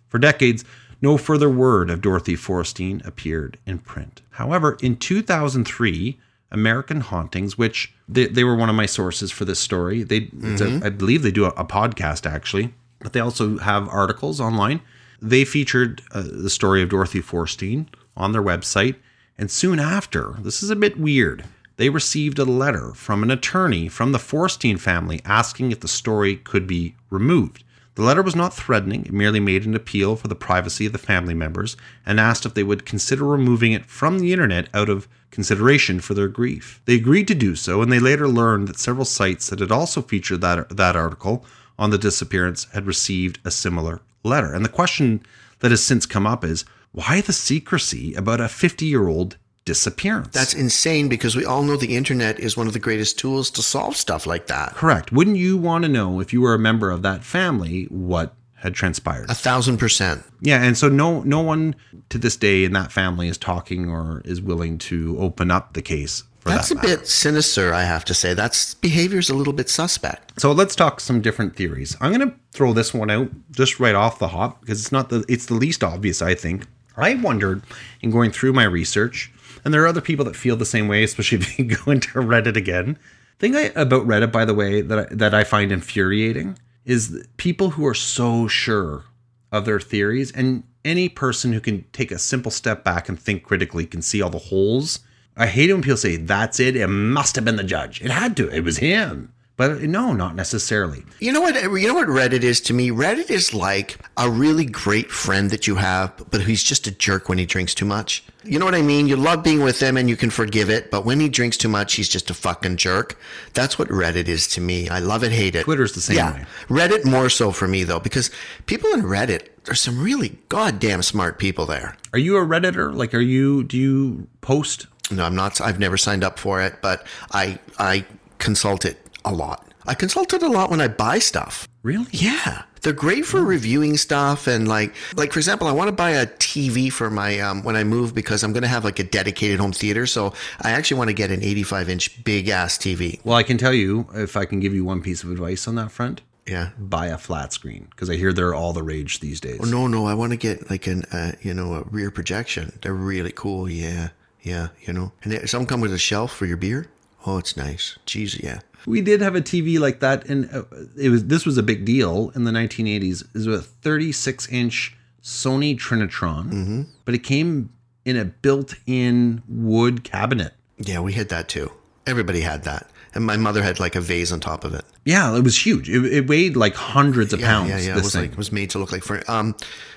For 0.06 0.18
decades, 0.18 0.64
no 1.02 1.18
further 1.18 1.50
word 1.50 1.90
of 1.90 2.00
Dorothy 2.00 2.36
Forstein 2.36 3.06
appeared 3.06 3.58
in 3.66 3.80
print. 3.80 4.22
However, 4.30 4.78
in 4.80 4.96
2003, 4.96 6.18
American 6.50 7.02
Hauntings, 7.02 7.58
which 7.58 7.92
they, 8.08 8.28
they 8.28 8.44
were 8.44 8.56
one 8.56 8.70
of 8.70 8.74
my 8.74 8.86
sources 8.86 9.30
for 9.30 9.44
this 9.44 9.60
story, 9.60 10.04
they 10.04 10.30
it's 10.40 10.62
a, 10.62 10.80
I 10.82 10.88
believe 10.88 11.20
they 11.20 11.30
do 11.30 11.44
a, 11.44 11.48
a 11.48 11.66
podcast 11.66 12.24
actually, 12.24 12.72
but 13.00 13.12
they 13.12 13.20
also 13.20 13.58
have 13.58 13.86
articles 13.90 14.40
online. 14.40 14.80
They 15.20 15.44
featured 15.44 16.00
uh, 16.12 16.22
the 16.22 16.48
story 16.48 16.80
of 16.80 16.88
Dorothy 16.88 17.20
Forstein 17.20 17.88
on 18.16 18.32
their 18.32 18.42
website, 18.42 18.94
and 19.38 19.50
soon 19.50 19.78
after, 19.78 20.34
this 20.40 20.62
is 20.62 20.70
a 20.70 20.76
bit 20.76 20.98
weird. 20.98 21.44
They 21.76 21.90
received 21.90 22.40
a 22.40 22.44
letter 22.44 22.92
from 22.92 23.22
an 23.22 23.30
attorney 23.30 23.88
from 23.88 24.10
the 24.10 24.18
Forstein 24.18 24.80
family 24.80 25.20
asking 25.24 25.70
if 25.70 25.78
the 25.78 25.86
story 25.88 26.36
could 26.36 26.66
be 26.66 26.96
removed. 27.08 27.62
The 27.94 28.02
letter 28.02 28.22
was 28.22 28.36
not 28.36 28.54
threatening, 28.54 29.06
it 29.06 29.12
merely 29.12 29.40
made 29.40 29.64
an 29.64 29.74
appeal 29.74 30.16
for 30.16 30.28
the 30.28 30.34
privacy 30.34 30.86
of 30.86 30.92
the 30.92 30.98
family 30.98 31.34
members 31.34 31.76
and 32.04 32.18
asked 32.18 32.46
if 32.46 32.54
they 32.54 32.62
would 32.62 32.86
consider 32.86 33.24
removing 33.24 33.72
it 33.72 33.86
from 33.86 34.18
the 34.18 34.32
internet 34.32 34.68
out 34.74 34.88
of 34.88 35.08
consideration 35.30 36.00
for 36.00 36.14
their 36.14 36.28
grief. 36.28 36.80
They 36.84 36.94
agreed 36.94 37.28
to 37.28 37.34
do 37.34 37.54
so, 37.54 37.82
and 37.82 37.92
they 37.92 37.98
later 37.98 38.28
learned 38.28 38.68
that 38.68 38.78
several 38.78 39.04
sites 39.04 39.50
that 39.50 39.60
had 39.60 39.72
also 39.72 40.02
featured 40.02 40.40
that, 40.40 40.76
that 40.76 40.96
article 40.96 41.44
on 41.78 41.90
the 41.90 41.98
disappearance 41.98 42.66
had 42.72 42.86
received 42.86 43.38
a 43.44 43.50
similar 43.50 44.00
letter. 44.24 44.52
And 44.52 44.64
the 44.64 44.68
question 44.68 45.22
that 45.60 45.70
has 45.70 45.84
since 45.84 46.06
come 46.06 46.26
up 46.26 46.44
is 46.44 46.64
why 46.92 47.20
the 47.20 47.32
secrecy 47.32 48.14
about 48.14 48.40
a 48.40 48.48
50 48.48 48.86
year 48.86 49.08
old 49.08 49.36
disappearance? 49.64 50.28
That's 50.32 50.54
insane 50.54 51.08
because 51.08 51.36
we 51.36 51.44
all 51.44 51.62
know 51.62 51.76
the 51.76 51.96
internet 51.96 52.40
is 52.40 52.56
one 52.56 52.66
of 52.66 52.72
the 52.72 52.78
greatest 52.78 53.18
tools 53.18 53.50
to 53.52 53.62
solve 53.62 53.96
stuff 53.96 54.26
like 54.26 54.46
that. 54.46 54.74
correct. 54.74 55.12
Wouldn't 55.12 55.36
you 55.36 55.56
want 55.56 55.84
to 55.84 55.88
know 55.88 56.20
if 56.20 56.32
you 56.32 56.40
were 56.40 56.54
a 56.54 56.58
member 56.58 56.90
of 56.90 57.02
that 57.02 57.22
family 57.24 57.84
what 57.84 58.34
had 58.54 58.74
transpired? 58.74 59.30
A 59.30 59.34
thousand 59.34 59.78
percent. 59.78 60.24
Yeah, 60.40 60.62
and 60.62 60.76
so 60.76 60.88
no 60.88 61.20
no 61.22 61.40
one 61.40 61.76
to 62.08 62.18
this 62.18 62.36
day 62.36 62.64
in 62.64 62.72
that 62.72 62.90
family 62.90 63.28
is 63.28 63.38
talking 63.38 63.88
or 63.88 64.22
is 64.24 64.40
willing 64.40 64.78
to 64.78 65.16
open 65.20 65.50
up 65.50 65.74
the 65.74 65.82
case 65.82 66.24
for 66.40 66.48
That's 66.48 66.70
that 66.70 66.78
a 66.78 66.80
bit 66.80 67.06
sinister, 67.06 67.74
I 67.74 67.82
have 67.82 68.04
to 68.06 68.14
say. 68.14 68.34
That's 68.34 68.74
behavior's 68.74 69.28
a 69.28 69.34
little 69.34 69.52
bit 69.52 69.68
suspect. 69.68 70.40
So 70.40 70.52
let's 70.52 70.74
talk 70.74 71.00
some 71.00 71.20
different 71.20 71.56
theories. 71.56 71.96
I'm 72.00 72.12
going 72.12 72.28
to 72.28 72.34
throw 72.52 72.72
this 72.72 72.94
one 72.94 73.10
out 73.10 73.30
just 73.50 73.78
right 73.78 73.94
off 73.94 74.18
the 74.18 74.28
hop 74.28 74.60
because 74.60 74.80
it's 74.80 74.92
not 74.92 75.10
the 75.10 75.24
it's 75.28 75.46
the 75.46 75.54
least 75.54 75.84
obvious 75.84 76.22
I 76.22 76.34
think. 76.34 76.66
I 77.02 77.14
wondered 77.14 77.62
in 78.00 78.10
going 78.10 78.30
through 78.30 78.52
my 78.52 78.64
research 78.64 79.32
and 79.64 79.72
there 79.74 79.82
are 79.82 79.88
other 79.88 80.00
people 80.00 80.24
that 80.24 80.36
feel 80.36 80.56
the 80.56 80.64
same 80.64 80.88
way 80.88 81.02
especially 81.02 81.38
if 81.42 81.58
you 81.58 81.64
go 81.64 81.90
into 81.90 82.08
Reddit 82.14 82.56
again. 82.56 82.98
Thing 83.38 83.54
I, 83.54 83.70
about 83.74 84.06
Reddit 84.06 84.32
by 84.32 84.44
the 84.44 84.54
way 84.54 84.80
that 84.80 84.98
I, 84.98 85.14
that 85.14 85.34
I 85.34 85.44
find 85.44 85.70
infuriating 85.70 86.58
is 86.84 87.26
people 87.36 87.70
who 87.70 87.86
are 87.86 87.94
so 87.94 88.48
sure 88.48 89.04
of 89.52 89.64
their 89.64 89.80
theories 89.80 90.32
and 90.32 90.64
any 90.84 91.08
person 91.08 91.52
who 91.52 91.60
can 91.60 91.84
take 91.92 92.10
a 92.10 92.18
simple 92.18 92.50
step 92.50 92.84
back 92.84 93.08
and 93.08 93.18
think 93.18 93.42
critically 93.42 93.86
can 93.86 94.02
see 94.02 94.22
all 94.22 94.30
the 94.30 94.38
holes. 94.38 95.00
I 95.36 95.46
hate 95.46 95.70
it 95.70 95.74
when 95.74 95.82
people 95.82 95.96
say 95.96 96.16
that's 96.16 96.58
it. 96.58 96.76
It 96.76 96.88
must 96.88 97.36
have 97.36 97.44
been 97.44 97.56
the 97.56 97.64
judge. 97.64 98.00
It 98.00 98.10
had 98.10 98.36
to. 98.38 98.48
It 98.48 98.64
was 98.64 98.78
him. 98.78 99.32
But 99.58 99.82
no, 99.82 100.12
not 100.12 100.36
necessarily. 100.36 101.04
You 101.18 101.32
know 101.32 101.40
what? 101.40 101.60
You 101.60 101.88
know 101.88 101.94
what 101.94 102.06
Reddit 102.06 102.44
is 102.44 102.60
to 102.62 102.72
me. 102.72 102.90
Reddit 102.90 103.28
is 103.28 103.52
like 103.52 103.98
a 104.16 104.30
really 104.30 104.64
great 104.64 105.10
friend 105.10 105.50
that 105.50 105.66
you 105.66 105.74
have, 105.74 106.12
but 106.30 106.42
he's 106.42 106.62
just 106.62 106.86
a 106.86 106.92
jerk 106.92 107.28
when 107.28 107.38
he 107.38 107.44
drinks 107.44 107.74
too 107.74 107.84
much. 107.84 108.22
You 108.44 108.60
know 108.60 108.64
what 108.64 108.76
I 108.76 108.82
mean? 108.82 109.08
You 109.08 109.16
love 109.16 109.42
being 109.42 109.60
with 109.60 109.82
him 109.82 109.96
and 109.96 110.08
you 110.08 110.14
can 110.16 110.30
forgive 110.30 110.70
it, 110.70 110.92
but 110.92 111.04
when 111.04 111.18
he 111.18 111.28
drinks 111.28 111.56
too 111.56 111.68
much, 111.68 111.94
he's 111.94 112.08
just 112.08 112.30
a 112.30 112.34
fucking 112.34 112.76
jerk. 112.76 113.18
That's 113.52 113.80
what 113.80 113.88
Reddit 113.88 114.28
is 114.28 114.46
to 114.48 114.60
me. 114.60 114.88
I 114.88 115.00
love 115.00 115.24
it, 115.24 115.32
hate 115.32 115.56
it. 115.56 115.64
Twitter's 115.64 115.92
the 115.92 116.02
same 116.02 116.18
yeah. 116.18 116.34
way. 116.34 116.46
Reddit 116.68 117.04
more 117.04 117.28
so 117.28 117.50
for 117.50 117.66
me 117.66 117.82
though, 117.82 117.98
because 117.98 118.30
people 118.66 118.92
in 118.92 119.02
Reddit, 119.02 119.48
there's 119.64 119.80
some 119.80 120.00
really 120.00 120.38
goddamn 120.48 121.02
smart 121.02 121.40
people 121.40 121.66
there. 121.66 121.96
Are 122.12 122.20
you 122.20 122.36
a 122.36 122.46
redditor? 122.46 122.94
Like, 122.94 123.12
are 123.12 123.20
you? 123.20 123.64
Do 123.64 123.76
you 123.76 124.28
post? 124.40 124.86
No, 125.10 125.24
I'm 125.24 125.34
not. 125.34 125.60
I've 125.60 125.80
never 125.80 125.96
signed 125.96 126.22
up 126.22 126.38
for 126.38 126.62
it, 126.62 126.76
but 126.80 127.04
I 127.32 127.58
I 127.76 128.06
consult 128.38 128.84
it 128.84 129.07
a 129.28 129.32
lot. 129.32 129.64
I 129.86 129.94
consult 129.94 130.32
it 130.34 130.42
a 130.42 130.48
lot 130.48 130.70
when 130.70 130.80
I 130.80 130.88
buy 130.88 131.18
stuff. 131.18 131.68
Really? 131.82 132.06
Yeah, 132.10 132.62
they're 132.82 132.92
great 132.92 133.24
for 133.24 133.42
reviewing 133.42 133.96
stuff 133.96 134.46
and 134.46 134.68
like 134.68 134.94
like 135.16 135.32
for 135.32 135.38
example, 135.38 135.66
I 135.66 135.72
want 135.72 135.88
to 135.88 135.92
buy 135.92 136.10
a 136.10 136.26
TV 136.26 136.92
for 136.92 137.10
my 137.10 137.38
um, 137.40 137.62
when 137.62 137.76
I 137.76 137.84
move 137.84 138.14
because 138.14 138.42
I'm 138.42 138.52
going 138.52 138.62
to 138.62 138.68
have 138.68 138.84
like 138.84 138.98
a 138.98 139.04
dedicated 139.04 139.60
home 139.60 139.72
theater. 139.72 140.06
So 140.06 140.34
I 140.60 140.70
actually 140.70 140.98
want 140.98 141.08
to 141.08 141.14
get 141.14 141.30
an 141.30 141.42
85 141.42 141.88
inch 141.88 142.24
big 142.24 142.48
ass 142.48 142.76
TV. 142.76 143.20
Well, 143.24 143.36
I 143.36 143.42
can 143.42 143.56
tell 143.58 143.72
you 143.72 144.06
if 144.14 144.36
I 144.36 144.44
can 144.44 144.60
give 144.60 144.74
you 144.74 144.84
one 144.84 145.02
piece 145.02 145.22
of 145.22 145.30
advice 145.30 145.66
on 145.66 145.74
that 145.76 145.90
front. 145.90 146.22
Yeah. 146.46 146.70
buy 146.78 147.08
a 147.08 147.18
flat 147.18 147.52
screen 147.52 147.88
because 147.90 148.08
I 148.08 148.16
hear 148.16 148.32
they're 148.32 148.54
all 148.54 148.72
the 148.72 148.82
rage 148.82 149.20
these 149.20 149.38
days. 149.38 149.60
Oh, 149.62 149.66
no, 149.66 149.86
no, 149.86 150.06
I 150.06 150.14
want 150.14 150.32
to 150.32 150.38
get 150.38 150.70
like 150.70 150.86
an, 150.86 151.04
uh, 151.12 151.32
you 151.42 151.52
know, 151.52 151.74
a 151.74 151.82
rear 151.82 152.10
projection. 152.10 152.78
They're 152.80 152.94
really 152.94 153.32
cool. 153.32 153.68
Yeah, 153.68 154.08
yeah, 154.40 154.68
you 154.86 154.94
know. 154.94 155.12
And 155.22 155.32
they, 155.32 155.44
some 155.44 155.66
come 155.66 155.82
with 155.82 155.92
a 155.92 155.98
shelf 155.98 156.32
for 156.34 156.46
your 156.46 156.56
beer. 156.56 156.86
Oh, 157.26 157.36
it's 157.36 157.54
nice. 157.54 157.98
Jeez, 158.06 158.42
yeah. 158.42 158.60
We 158.88 159.00
did 159.00 159.20
have 159.20 159.34
a 159.36 159.40
TV 159.40 159.78
like 159.78 160.00
that, 160.00 160.26
and 160.28 160.48
uh, 160.52 160.62
it 160.96 161.10
was 161.10 161.26
this 161.26 161.44
was 161.44 161.58
a 161.58 161.62
big 161.62 161.84
deal 161.84 162.32
in 162.34 162.44
the 162.44 162.50
1980s. 162.50 163.22
It 163.22 163.34
was 163.34 163.46
a 163.46 163.62
36 163.62 164.48
inch 164.48 164.96
Sony 165.22 165.78
Trinitron, 165.78 166.86
but 167.04 167.14
it 167.14 167.22
came 167.22 167.70
in 168.04 168.16
a 168.16 168.24
built-in 168.24 169.42
wood 169.46 170.02
cabinet. 170.04 170.54
Yeah, 170.78 171.00
we 171.00 171.12
had 171.12 171.28
that 171.28 171.48
too. 171.48 171.70
Everybody 172.06 172.40
had 172.40 172.64
that. 172.64 172.90
And 173.18 173.26
my 173.26 173.36
mother 173.36 173.64
had 173.64 173.80
like 173.80 173.96
a 173.96 174.00
vase 174.00 174.30
on 174.30 174.38
top 174.38 174.62
of 174.62 174.74
it. 174.74 174.84
Yeah, 175.04 175.36
it 175.36 175.42
was 175.42 175.66
huge. 175.66 175.90
It, 175.90 176.04
it 176.06 176.28
weighed 176.28 176.56
like 176.56 176.74
hundreds 176.74 177.32
of 177.32 177.40
Yeah, 177.40 177.48
pounds. 177.48 177.70
yeah, 177.70 177.78
yeah. 177.80 177.98
It 177.98 178.02
was 178.04 178.12
thing. 178.12 178.22
like 178.22 178.30
it 178.32 178.38
was 178.38 178.52
made 178.52 178.70
to 178.70 178.78
look 178.78 178.92
like 178.92 179.02
for 179.02 179.28
um 179.28 179.56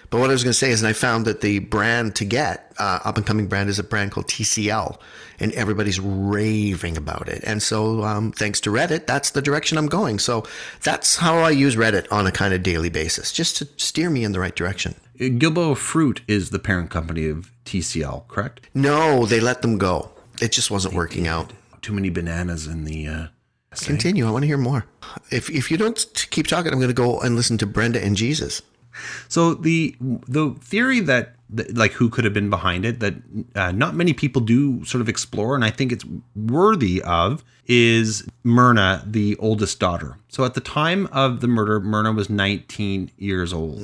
but 0.10 0.20
what 0.20 0.30
I 0.30 0.34
was 0.34 0.44
going 0.44 0.52
to 0.52 0.58
say 0.58 0.72
is, 0.72 0.82
and 0.82 0.90
I 0.90 0.94
found 0.94 1.24
that 1.26 1.40
the 1.40 1.60
brand 1.60 2.16
to 2.18 2.26
get, 2.26 2.74
uh, 2.78 3.00
up 3.06 3.16
and 3.16 3.26
coming 3.26 3.48
brand, 3.48 3.70
is 3.70 3.80
a 3.80 3.84
brand 3.84 4.12
called 4.12 4.28
TCL, 4.28 5.00
and 5.40 5.54
everybody's 5.54 6.02
raving 6.02 6.98
about 6.98 7.30
it. 7.30 7.42
And 7.46 7.64
so, 7.64 8.04
um, 8.04 8.34
thanks 8.34 8.60
to 8.62 8.72
Reddit, 8.72 9.08
that's 9.08 9.30
the 9.30 9.42
direction 9.42 9.78
I'm 9.78 9.88
going. 9.88 10.20
So 10.20 10.46
that's 10.84 11.16
how 11.16 11.38
I 11.38 11.52
use 11.52 11.78
Reddit 11.78 12.08
on 12.12 12.28
a 12.28 12.32
kind 12.34 12.54
of 12.54 12.62
daily 12.62 12.90
basis, 12.90 13.32
just 13.32 13.56
to 13.60 13.70
steer 13.78 14.10
me 14.10 14.26
in 14.26 14.34
the 14.34 14.40
right 14.42 14.54
direction. 14.54 14.96
Gilboa 15.18 15.76
Fruit 15.78 16.20
is 16.28 16.50
the 16.50 16.60
parent 16.60 16.90
company 16.90 17.28
of 17.30 17.50
TCL, 17.64 18.28
correct? 18.28 18.68
No, 18.74 19.26
they 19.26 19.40
let 19.40 19.62
them 19.62 19.78
go. 19.78 20.12
It 20.42 20.52
just 20.52 20.70
wasn't 20.70 20.94
working 20.94 21.26
out. 21.26 21.54
Too 21.82 21.94
many 21.94 22.10
bananas 22.10 22.68
in 22.68 22.86
the. 22.86 23.08
Uh, 23.08 23.28
Continue. 23.86 24.28
I 24.28 24.32
want 24.32 24.44
to 24.44 24.48
hear 24.48 24.58
more. 24.58 24.86
If 25.32 25.50
if 25.50 25.72
you 25.72 25.78
don't 25.78 26.26
keep 26.30 26.48
talking, 26.48 26.72
I'm 26.74 26.80
going 26.80 26.90
to 26.90 26.94
go 26.94 27.20
and 27.22 27.36
listen 27.36 27.58
to 27.60 27.66
Brenda 27.66 28.04
and 28.04 28.16
Jesus. 28.18 28.62
So 29.30 29.54
the 29.54 29.96
the 30.00 30.54
theory 30.60 31.00
that, 31.00 31.36
like 31.74 31.94
who 31.94 32.10
could 32.10 32.26
have 32.26 32.34
been 32.34 32.50
behind 32.50 32.84
it 32.84 33.00
that 33.00 33.14
uh, 33.56 33.72
not 33.72 33.96
many 33.96 34.12
people 34.12 34.42
do 34.42 34.84
sort 34.84 35.00
of 35.00 35.08
explore, 35.08 35.56
and 35.56 35.64
I 35.64 35.70
think 35.70 35.94
it's 35.94 36.04
worthy 36.36 37.02
of 37.04 37.44
is 37.66 38.28
Myrna, 38.44 39.04
the 39.08 39.38
oldest 39.38 39.80
daughter. 39.80 40.18
So 40.28 40.44
at 40.44 40.56
the 40.56 40.60
time 40.62 41.08
of 41.14 41.40
the 41.40 41.48
murder, 41.48 41.80
Myrna 41.80 42.12
was 42.12 42.30
19 42.30 43.12
years 43.18 43.54
old. 43.54 43.80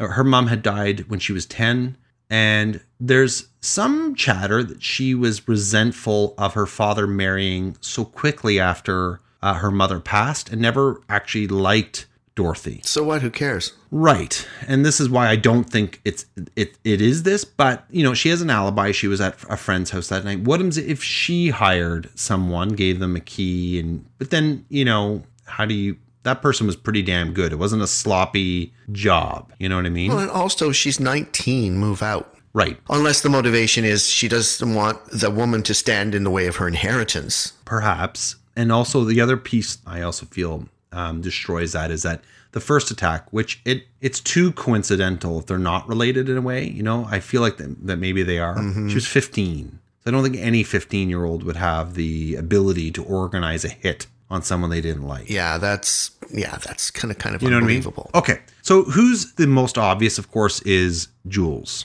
Uh, 0.00 0.06
Her 0.08 0.24
mom 0.24 0.46
had 0.46 0.62
died 0.62 1.10
when 1.10 1.20
she 1.20 1.34
was 1.34 1.44
10. 1.44 1.98
And 2.30 2.80
there's 2.98 3.48
some 3.60 4.14
chatter 4.14 4.62
that 4.62 4.82
she 4.82 5.14
was 5.14 5.46
resentful 5.48 6.34
of 6.38 6.54
her 6.54 6.66
father 6.66 7.06
marrying 7.06 7.76
so 7.80 8.04
quickly 8.04 8.58
after 8.58 9.20
uh, 9.42 9.54
her 9.54 9.70
mother 9.70 10.00
passed 10.00 10.50
and 10.50 10.60
never 10.60 11.00
actually 11.08 11.46
liked 11.46 12.06
Dorothy. 12.34 12.80
So 12.84 13.02
what? 13.02 13.22
Who 13.22 13.30
cares? 13.30 13.72
Right. 13.90 14.46
And 14.68 14.84
this 14.84 15.00
is 15.00 15.08
why 15.08 15.28
I 15.28 15.36
don't 15.36 15.64
think 15.64 16.02
it's 16.04 16.26
it 16.54 16.76
it 16.84 17.00
is 17.00 17.22
this, 17.22 17.46
but 17.46 17.86
you 17.90 18.02
know, 18.02 18.12
she 18.12 18.28
has 18.28 18.42
an 18.42 18.50
alibi. 18.50 18.92
She 18.92 19.08
was 19.08 19.22
at 19.22 19.42
a 19.48 19.56
friend's 19.56 19.90
house 19.90 20.08
that 20.08 20.24
night. 20.24 20.40
What 20.40 20.60
if 20.60 21.02
she 21.02 21.48
hired 21.48 22.10
someone, 22.14 22.70
gave 22.70 23.00
them 23.00 23.16
a 23.16 23.20
key 23.20 23.80
and 23.80 24.04
but 24.18 24.30
then, 24.30 24.66
you 24.68 24.84
know, 24.84 25.22
how 25.46 25.64
do 25.64 25.74
you 25.74 25.96
that 26.24 26.42
person 26.42 26.66
was 26.66 26.76
pretty 26.76 27.02
damn 27.02 27.32
good. 27.32 27.52
It 27.52 27.56
wasn't 27.56 27.82
a 27.82 27.86
sloppy 27.86 28.74
job. 28.90 29.52
You 29.58 29.68
know 29.68 29.76
what 29.76 29.86
I 29.86 29.90
mean? 29.90 30.10
Well, 30.10 30.18
and 30.18 30.30
also 30.30 30.72
she's 30.72 30.98
19. 31.00 31.78
Move 31.78 32.02
out. 32.02 32.35
Right. 32.56 32.78
Unless 32.90 33.20
the 33.20 33.28
motivation 33.28 33.84
is 33.84 34.08
she 34.08 34.26
doesn't 34.28 34.74
want 34.74 34.98
the 35.10 35.30
woman 35.30 35.62
to 35.64 35.74
stand 35.74 36.14
in 36.14 36.24
the 36.24 36.30
way 36.30 36.46
of 36.46 36.56
her 36.56 36.66
inheritance. 36.66 37.52
perhaps. 37.64 38.36
And 38.56 38.72
also 38.72 39.04
the 39.04 39.20
other 39.20 39.36
piece 39.36 39.78
I 39.86 40.00
also 40.00 40.24
feel 40.26 40.66
um, 40.90 41.20
destroys 41.20 41.72
that 41.72 41.90
is 41.90 42.02
that 42.02 42.22
the 42.52 42.60
first 42.60 42.90
attack, 42.90 43.30
which 43.30 43.60
it 43.66 43.84
it's 44.00 44.18
too 44.18 44.50
coincidental 44.52 45.38
if 45.38 45.44
they're 45.46 45.58
not 45.58 45.86
related 45.86 46.30
in 46.30 46.38
a 46.38 46.40
way. 46.40 46.66
You 46.66 46.82
know, 46.82 47.06
I 47.10 47.20
feel 47.20 47.42
like 47.42 47.58
that, 47.58 47.86
that 47.86 47.98
maybe 47.98 48.22
they 48.22 48.38
are. 48.38 48.56
She 48.88 48.94
was 48.94 49.06
15. 49.06 49.78
So 50.00 50.10
I 50.10 50.10
don't 50.10 50.22
think 50.22 50.36
any 50.36 50.62
15 50.62 51.10
year 51.10 51.24
old 51.26 51.42
would 51.42 51.56
have 51.56 51.94
the 51.94 52.36
ability 52.36 52.90
to 52.92 53.04
organize 53.04 53.62
a 53.64 53.68
hit 53.68 54.06
on 54.30 54.42
someone 54.42 54.70
they 54.70 54.80
didn't 54.80 55.06
like. 55.06 55.28
Yeah, 55.28 55.58
that's 55.58 56.12
yeah, 56.32 56.56
that's 56.64 56.90
kind 56.90 57.12
of 57.12 57.18
kind 57.18 57.36
of 57.36 57.42
You 57.42 57.50
know 57.50 57.56
what 57.56 57.64
I 57.64 57.66
mean? 57.66 57.76
unbelievable. 57.76 58.10
Okay. 58.14 58.40
So 58.62 58.84
who's 58.84 59.34
the 59.34 59.46
most 59.46 59.76
obvious, 59.76 60.16
of 60.18 60.30
course, 60.30 60.62
is 60.62 61.08
Jules 61.28 61.84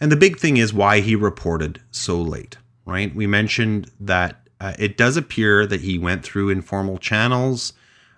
And 0.00 0.12
the 0.12 0.16
big 0.16 0.38
thing 0.38 0.56
is 0.56 0.72
why 0.72 1.00
he 1.00 1.16
reported 1.16 1.80
so 1.90 2.20
late, 2.20 2.58
right? 2.84 3.14
We 3.14 3.26
mentioned 3.26 3.90
that 3.98 4.46
uh, 4.60 4.74
it 4.78 4.96
does 4.96 5.16
appear 5.16 5.66
that 5.66 5.80
he 5.80 5.98
went 5.98 6.22
through 6.22 6.50
informal 6.50 6.98
channels 6.98 7.72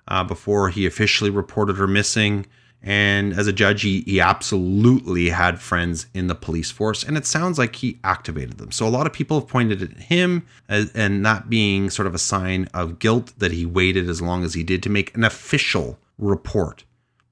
uh, 0.09 0.25
before 0.25 0.71
he 0.71 0.87
officially 0.87 1.31
reported 1.31 1.77
her 1.77 1.87
missing. 1.87 2.47
And 2.83 3.33
as 3.33 3.47
a 3.47 3.53
judge, 3.53 3.83
he, 3.83 4.03
he 4.03 4.21
absolutely 4.21 5.31
had 5.31 5.61
friends 5.61 6.07
in 6.15 6.29
the 6.29 6.35
police 6.35 6.71
force. 6.71 7.03
And 7.03 7.17
it 7.17 7.27
sounds 7.27 7.59
like 7.59 7.77
he 7.77 7.99
activated 8.05 8.59
them. 8.59 8.71
So 8.71 8.87
a 8.87 8.91
lot 8.91 9.07
of 9.07 9.13
people 9.13 9.41
have 9.41 9.49
pointed 9.49 9.83
at 9.83 9.97
him 9.97 10.47
as, 10.69 10.93
and 10.93 11.27
that 11.27 11.51
being 11.51 11.91
sort 11.91 12.07
of 12.07 12.15
a 12.15 12.19
sign 12.19 12.69
of 12.73 12.99
guilt 12.99 13.33
that 13.39 13.53
he 13.53 13.67
waited 13.67 14.09
as 14.09 14.23
long 14.23 14.45
as 14.45 14.55
he 14.55 14.63
did 14.63 14.83
to 14.85 14.91
make 14.91 15.15
an 15.17 15.25
official 15.25 15.99
report. 16.19 16.85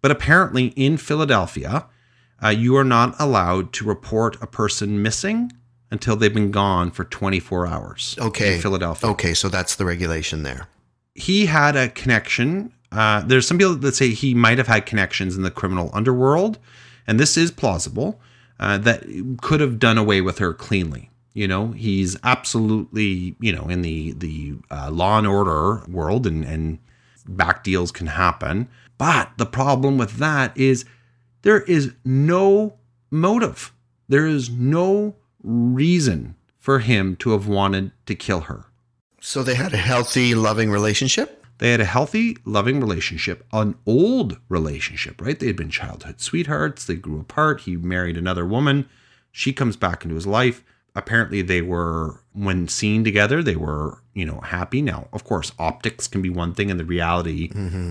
But 0.03 0.11
apparently, 0.11 0.67
in 0.77 0.97
Philadelphia, 0.97 1.87
uh, 2.43 2.49
you 2.49 2.77
are 2.77 2.85
not 2.85 3.15
allowed 3.19 3.73
to 3.75 3.85
report 3.85 4.37
a 4.43 4.47
person 4.47 5.03
missing 5.03 5.53
until 5.91 6.17
they've 6.17 6.35
been 6.35 6.51
gone 6.51 6.91
for 6.91 7.05
24 7.05 7.67
hours. 7.67 8.17
Okay. 8.21 8.57
In 8.57 8.61
Philadelphia. 8.61 9.11
Okay, 9.11 9.35
so 9.35 9.49
that's 9.49 9.77
the 9.77 9.85
regulation 9.85 10.43
there. 10.43 10.69
He 11.15 11.47
had 11.47 11.77
a 11.77 11.89
connection. 11.89 12.73
Uh, 12.93 13.23
there's 13.23 13.47
some 13.47 13.59
people 13.59 13.77
that 13.77 13.95
say 13.95 14.11
he 14.11 14.35
might 14.35 14.59
have 14.59 14.67
had 14.67 14.85
connections 14.87 15.37
in 15.37 15.43
the 15.43 15.51
criminal 15.51 15.91
underworld, 15.93 16.59
and 17.07 17.19
this 17.19 17.37
is 17.37 17.51
plausible. 17.51 18.21
Uh, 18.59 18.79
that 18.79 19.05
could 19.43 19.61
have 19.61 19.79
done 19.79 19.99
away 19.99 20.23
with 20.23 20.39
her 20.39 20.55
cleanly. 20.55 21.11
You 21.35 21.47
know, 21.47 21.73
he's 21.73 22.17
absolutely 22.25 23.37
you 23.39 23.53
know 23.53 23.69
in 23.69 23.83
the 23.83 24.13
the 24.13 24.55
uh, 24.71 24.91
law 24.91 25.19
and 25.19 25.27
order 25.27 25.83
world, 25.87 26.27
and 26.27 26.43
and 26.43 26.79
back 27.29 27.63
deals 27.63 27.93
can 27.93 28.07
happen. 28.07 28.69
But 28.97 29.33
the 29.37 29.45
problem 29.45 29.99
with 29.99 30.17
that 30.17 30.57
is 30.57 30.87
there 31.47 31.61
is 31.61 31.93
no 32.05 32.75
motive. 33.09 33.73
There 34.09 34.27
is 34.27 34.51
no 34.51 35.15
reason 35.45 36.35
for 36.59 36.81
him 36.81 37.15
to 37.19 37.31
have 37.31 37.47
wanted 37.47 37.93
to 38.07 38.17
kill 38.17 38.41
her. 38.41 38.65
So 39.21 39.45
they 39.45 39.55
had 39.55 39.73
a 39.73 39.77
healthy, 39.77 40.35
loving 40.35 40.73
relationship. 40.73 41.47
They 41.59 41.71
had 41.71 41.81
a 41.81 41.85
healthy, 41.85 42.37
loving 42.45 42.81
relationship, 42.81 43.47
an 43.53 43.77
old 43.87 44.39
relationship, 44.49 45.21
right? 45.21 45.39
They 45.39 45.47
had 45.47 45.55
been 45.55 45.71
childhood 45.71 46.21
sweethearts. 46.21 46.85
They 46.85 46.97
grew 46.97 47.21
apart. 47.21 47.61
He 47.61 47.77
married 47.77 48.17
another 48.17 48.45
woman. 48.45 48.89
She 49.31 49.53
comes 49.53 49.77
back 49.77 50.03
into 50.03 50.17
his 50.17 50.27
life. 50.27 50.65
Apparently, 50.97 51.43
they 51.43 51.63
were, 51.63 52.21
when 52.33 52.67
seen 52.69 53.05
together, 53.05 53.43
they 53.43 53.55
were, 53.57 54.03
you 54.15 54.25
know, 54.25 54.41
happy. 54.41 54.83
Now, 54.83 55.07
of 55.13 55.23
course, 55.25 55.53
optics 55.59 56.09
can 56.09 56.23
be 56.23 56.31
one 56.31 56.55
thing 56.55 56.71
and 56.71 56.81
the 56.81 56.85
reality 56.85 57.51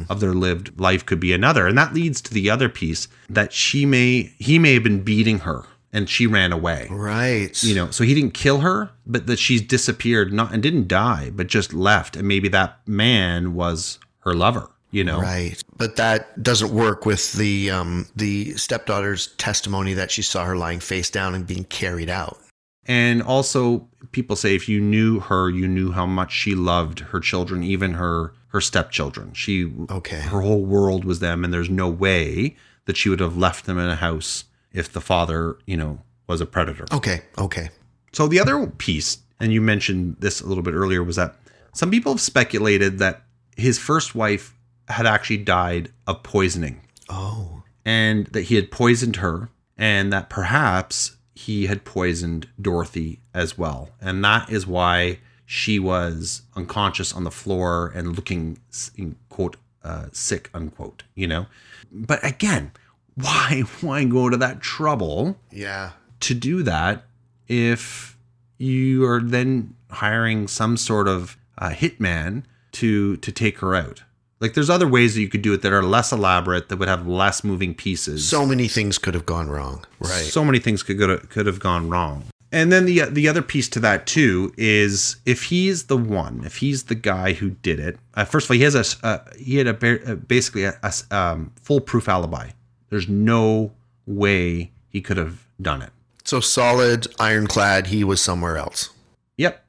of 0.09 0.19
their 0.19 0.33
lived 0.33 0.79
life 0.79 1.05
could 1.05 1.19
be 1.19 1.31
another. 1.31 1.67
And 1.67 1.77
that 1.77 1.93
leads 1.93 2.19
to 2.21 2.33
the 2.33 2.49
other 2.49 2.67
piece 2.67 3.07
that 3.29 3.53
she 3.53 3.85
may, 3.85 4.33
he 4.39 4.59
may 4.59 4.73
have 4.73 4.83
been 4.83 5.03
beating 5.03 5.39
her 5.39 5.65
and 5.93 6.09
she 6.09 6.27
ran 6.27 6.51
away 6.51 6.87
Right. 6.91 7.63
you 7.63 7.73
know 7.73 7.89
so 7.89 8.03
he 8.03 8.13
didn't 8.13 8.33
kill 8.33 8.59
her 8.59 8.89
but 9.05 9.27
that 9.27 9.39
she's 9.39 9.61
disappeared 9.61 10.33
not 10.33 10.51
and 10.53 10.61
didn't 10.61 10.89
die 10.89 11.31
but 11.33 11.47
just 11.47 11.73
left 11.73 12.17
and 12.17 12.27
maybe 12.27 12.49
that 12.49 12.79
man 12.85 13.53
was 13.53 13.97
her 14.19 14.33
lover 14.33 14.69
you 14.91 15.05
know 15.05 15.21
Right. 15.21 15.61
But 15.77 15.95
that 15.95 16.43
doesn't 16.43 16.71
work 16.73 17.05
with 17.05 17.31
the 17.33 17.69
um 17.71 18.07
the 18.13 18.55
stepdaughter's 18.57 19.27
testimony 19.37 19.93
that 19.93 20.11
she 20.11 20.21
saw 20.21 20.43
her 20.43 20.57
lying 20.57 20.81
face 20.81 21.09
down 21.09 21.33
and 21.33 21.47
being 21.47 21.63
carried 21.65 22.09
out. 22.09 22.39
And 22.85 23.21
also 23.23 23.87
people 24.11 24.35
say 24.35 24.55
if 24.55 24.69
you 24.69 24.79
knew 24.79 25.19
her 25.19 25.49
you 25.49 25.67
knew 25.67 25.91
how 25.91 26.05
much 26.05 26.31
she 26.31 26.53
loved 26.55 26.99
her 26.99 27.19
children 27.19 27.63
even 27.63 27.93
her 27.93 28.33
her 28.49 28.61
stepchildren 28.61 29.33
she 29.33 29.71
Okay. 29.89 30.19
her 30.21 30.41
whole 30.41 30.63
world 30.65 31.03
was 31.05 31.19
them 31.19 31.43
and 31.43 31.53
there's 31.53 31.69
no 31.69 31.89
way 31.89 32.55
that 32.85 32.95
she 32.97 33.09
would 33.09 33.19
have 33.19 33.35
left 33.37 33.65
them 33.65 33.77
in 33.79 33.89
a 33.89 33.95
house 33.95 34.45
if 34.71 34.91
the 34.91 35.01
father 35.01 35.57
you 35.65 35.75
know 35.77 35.99
was 36.27 36.41
a 36.41 36.45
predator 36.45 36.85
Okay. 36.91 37.21
Okay. 37.37 37.69
So 38.13 38.27
the 38.27 38.39
other 38.39 38.65
piece, 38.67 39.17
and 39.41 39.51
you 39.51 39.61
mentioned 39.61 40.15
this 40.19 40.39
a 40.39 40.47
little 40.47 40.63
bit 40.63 40.73
earlier, 40.73 41.03
was 41.03 41.17
that 41.17 41.35
some 41.73 41.91
people 41.91 42.13
have 42.13 42.21
speculated 42.21 42.97
that 42.99 43.23
his 43.57 43.77
first 43.77 44.15
wife 44.15 44.53
had 44.87 45.05
actually 45.05 45.37
died 45.37 45.91
of 46.07 46.23
poisoning 46.23 46.81
Oh. 47.09 47.63
and 47.83 48.27
that 48.27 48.43
he 48.43 48.55
had 48.55 48.71
poisoned 48.71 49.17
her 49.17 49.49
and 49.77 50.13
that 50.13 50.29
perhaps 50.29 51.17
he 51.35 51.67
had 51.67 51.83
poisoned 51.83 52.47
Dorothy 52.59 53.19
as 53.33 53.57
well. 53.57 53.89
And 54.01 54.23
that 54.23 54.49
is 54.49 54.65
why 54.65 55.19
she 55.45 55.77
was 55.77 56.41
unconscious 56.55 57.13
on 57.13 57.23
the 57.23 57.31
floor 57.31 57.91
and 57.93 58.15
looking 58.15 58.57
in 58.95 59.15
quote 59.29 59.57
uh, 59.83 60.07
sick 60.11 60.49
unquote, 60.53 61.03
you 61.13 61.27
know. 61.27 61.45
But 61.91 62.25
again, 62.25 62.71
why 63.15 63.63
why 63.81 64.05
go 64.05 64.29
to 64.29 64.37
that 64.37 64.61
trouble 64.61 65.37
Yeah. 65.51 65.91
to 66.21 66.33
do 66.33 66.63
that 66.63 67.03
if 67.47 68.17
you 68.57 69.05
are 69.05 69.19
then 69.21 69.75
hiring 69.91 70.47
some 70.47 70.77
sort 70.77 71.07
of 71.07 71.37
uh, 71.57 71.69
hitman 71.69 72.43
to 72.71 73.17
to 73.17 73.31
take 73.31 73.59
her 73.59 73.75
out. 73.75 74.03
Like 74.39 74.53
there's 74.53 74.69
other 74.69 74.87
ways 74.87 75.15
that 75.15 75.21
you 75.21 75.29
could 75.29 75.41
do 75.41 75.53
it 75.53 75.61
that 75.61 75.71
are 75.71 75.83
less 75.83 76.11
elaborate 76.11 76.69
that 76.69 76.77
would 76.77 76.89
have 76.89 77.07
less 77.07 77.43
moving 77.43 77.73
pieces. 77.73 78.27
So 78.27 78.45
many 78.45 78.67
things 78.67 78.97
could 78.97 79.13
have 79.13 79.25
gone 79.25 79.49
wrong. 79.49 79.85
Right. 79.99 80.09
So 80.25 80.43
many 80.43 80.59
things 80.59 80.83
could 80.83 80.97
go 80.99 81.17
could 81.17 81.45
have 81.45 81.59
gone 81.59 81.89
wrong. 81.89 82.25
And 82.51 82.71
then 82.71 82.85
the 82.85 83.01
the 83.05 83.27
other 83.27 83.41
piece 83.41 83.67
to 83.69 83.79
that 83.81 84.05
too 84.05 84.53
is 84.57 85.17
if 85.25 85.43
he's 85.43 85.85
the 85.85 85.97
one, 85.97 86.43
if 86.45 86.57
he's 86.57 86.83
the 86.83 86.95
guy 86.95 87.33
who 87.33 87.51
did 87.51 87.79
it. 87.79 87.97
Uh, 88.13 88.25
first 88.25 88.45
of 88.47 88.51
all, 88.51 88.55
he 88.57 88.63
has 88.63 88.75
a 88.75 89.05
uh, 89.05 89.19
he 89.37 89.57
had 89.57 89.67
a 89.67 89.73
ba- 89.73 90.15
basically 90.15 90.63
a, 90.65 90.77
a 90.83 90.93
um, 91.15 91.51
foolproof 91.61 92.07
alibi. 92.09 92.49
There's 92.89 93.09
no 93.09 93.71
way 94.05 94.71
he 94.89 95.01
could 95.01 95.17
have 95.17 95.45
done 95.61 95.81
it. 95.81 95.91
So 96.23 96.39
solid, 96.39 97.07
ironclad, 97.19 97.87
he 97.87 98.03
was 98.03 98.21
somewhere 98.21 98.57
else. 98.57 98.89
Yep, 99.37 99.63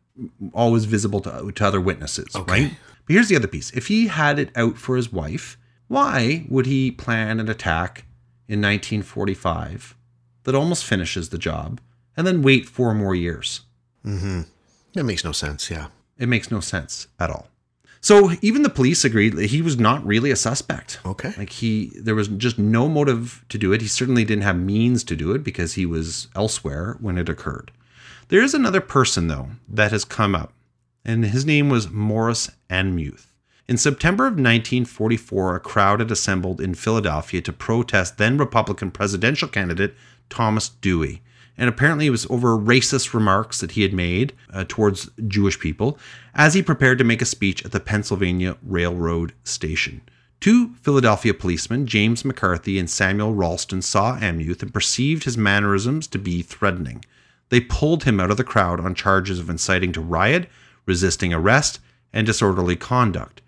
always 0.53 0.85
visible 0.85 1.21
to, 1.21 1.51
to 1.53 1.67
other 1.67 1.81
witnesses, 1.81 2.35
Okay. 2.35 2.63
right? 2.65 2.73
But 3.07 3.15
here's 3.15 3.29
the 3.29 3.37
other 3.37 3.49
piece. 3.49 3.71
If 3.71 3.87
he 3.87 4.09
had 4.09 4.39
it 4.39 4.51
out 4.57 4.77
for 4.77 4.97
his 4.97 5.13
wife, 5.13 5.57
why 5.89 6.47
would 6.49 6.67
he 6.67 6.91
plan 6.91 7.41
an 7.41 7.49
attack 7.49 8.05
in 8.49 8.61
1945 8.61 9.97
that 10.45 10.55
almost 10.55 10.85
finishes 10.85 11.29
the 11.29 11.39
job 11.39 11.81
and 12.17 12.27
then 12.27 12.43
wait 12.43 12.69
four 12.69 12.95
more 12.95 13.15
years? 13.15 13.63
Mm-hmm. 14.05 14.43
That 14.95 15.05
makes 15.05 15.25
no 15.25 15.33
sense. 15.33 15.71
Yeah. 15.71 15.89
It 16.19 16.29
makes 16.29 16.51
no 16.51 16.61
sense 16.61 17.07
at 17.21 17.31
all. 17.31 17.49
So 18.01 18.31
even 18.41 18.63
the 18.63 18.71
police 18.71 19.05
agreed 19.05 19.35
that 19.35 19.47
he 19.47 19.63
was 19.63 19.79
not 19.79 20.07
really 20.07 20.31
a 20.31 20.37
suspect. 20.37 21.01
Okay. 21.05 21.33
Like 21.37 21.51
he 21.51 21.93
there 21.97 22.15
was 22.15 22.29
just 22.29 22.59
no 22.59 22.89
motive 22.89 23.45
to 23.49 23.59
do 23.59 23.73
it. 23.73 23.81
He 23.81 23.89
certainly 23.89 24.25
didn't 24.25 24.45
have 24.45 24.57
means 24.57 25.03
to 25.05 25.17
do 25.17 25.33
it 25.33 25.43
because 25.43 25.75
he 25.75 25.87
was 25.87 26.29
elsewhere 26.35 26.97
when 27.01 27.19
it 27.19 27.29
occurred. 27.29 27.73
There 28.29 28.43
is 28.43 28.55
another 28.55 28.81
person 28.81 29.29
though 29.29 29.51
that 29.69 29.93
has 29.93 30.05
come 30.05 30.35
up 30.35 30.53
and 31.07 31.25
his 31.25 31.47
name 31.47 31.71
was 31.71 31.89
Morris 31.89 32.51
Anmuth. 32.69 33.27
In 33.69 33.79
September 33.79 34.25
of 34.25 34.33
1944, 34.33 35.57
a 35.57 35.61
crowd 35.61 36.01
had 36.01 36.11
assembled 36.11 36.61
in 36.61 36.75
Philadelphia 36.75 37.41
to 37.43 37.53
protest 37.53 38.19
then 38.19 38.37
Republican 38.37 38.91
presidential 38.91 39.49
candidate 39.49 39.95
Thomas 40.29 40.69
Dewey. 40.69 41.23
And 41.57 41.69
apparently 41.69 42.07
it 42.07 42.11
was 42.11 42.27
over 42.29 42.59
racist 42.59 43.15
remarks 43.15 43.61
that 43.61 43.73
he 43.73 43.83
had 43.83 43.93
made 43.93 44.35
uh, 44.53 44.65
towards 44.69 45.09
Jewish 45.27 45.59
people 45.59 45.97
as 46.35 46.55
he 46.55 46.63
prepared 46.63 46.99
to 46.99 47.05
make 47.05 47.23
a 47.23 47.27
speech 47.27 47.65
at 47.65 47.73
the 47.73 47.81
Pennsylvania 47.81 48.57
Railroad 48.63 49.33
Station. 49.45 50.03
Two 50.41 50.75
Philadelphia 50.83 51.33
policemen, 51.33 51.87
James 51.87 52.25
McCarthy 52.25 52.79
and 52.79 52.91
Samuel 52.91 53.33
Ralston, 53.33 53.81
saw 53.81 54.19
Amuth 54.19 54.63
and 54.63 54.75
perceived 54.75 55.25
his 55.25 55.39
mannerisms 55.39 56.07
to 56.09 56.19
be 56.19 56.43
threatening. 56.43 57.05
They 57.49 57.61
pulled 57.61 58.05
him 58.05 58.21
out 58.21 58.31
of 58.31 58.37
the 58.37 58.45
crowd 58.45 58.81
on 58.81 58.95
charges 58.95 59.39
of 59.39 59.49
inciting 59.49 59.93
to 59.93 60.01
riot, 60.01 60.49
resisting 60.87 61.35
arrest, 61.35 61.81
and 62.13 62.27
disorderly 62.27 62.77
conduct. 62.77 63.43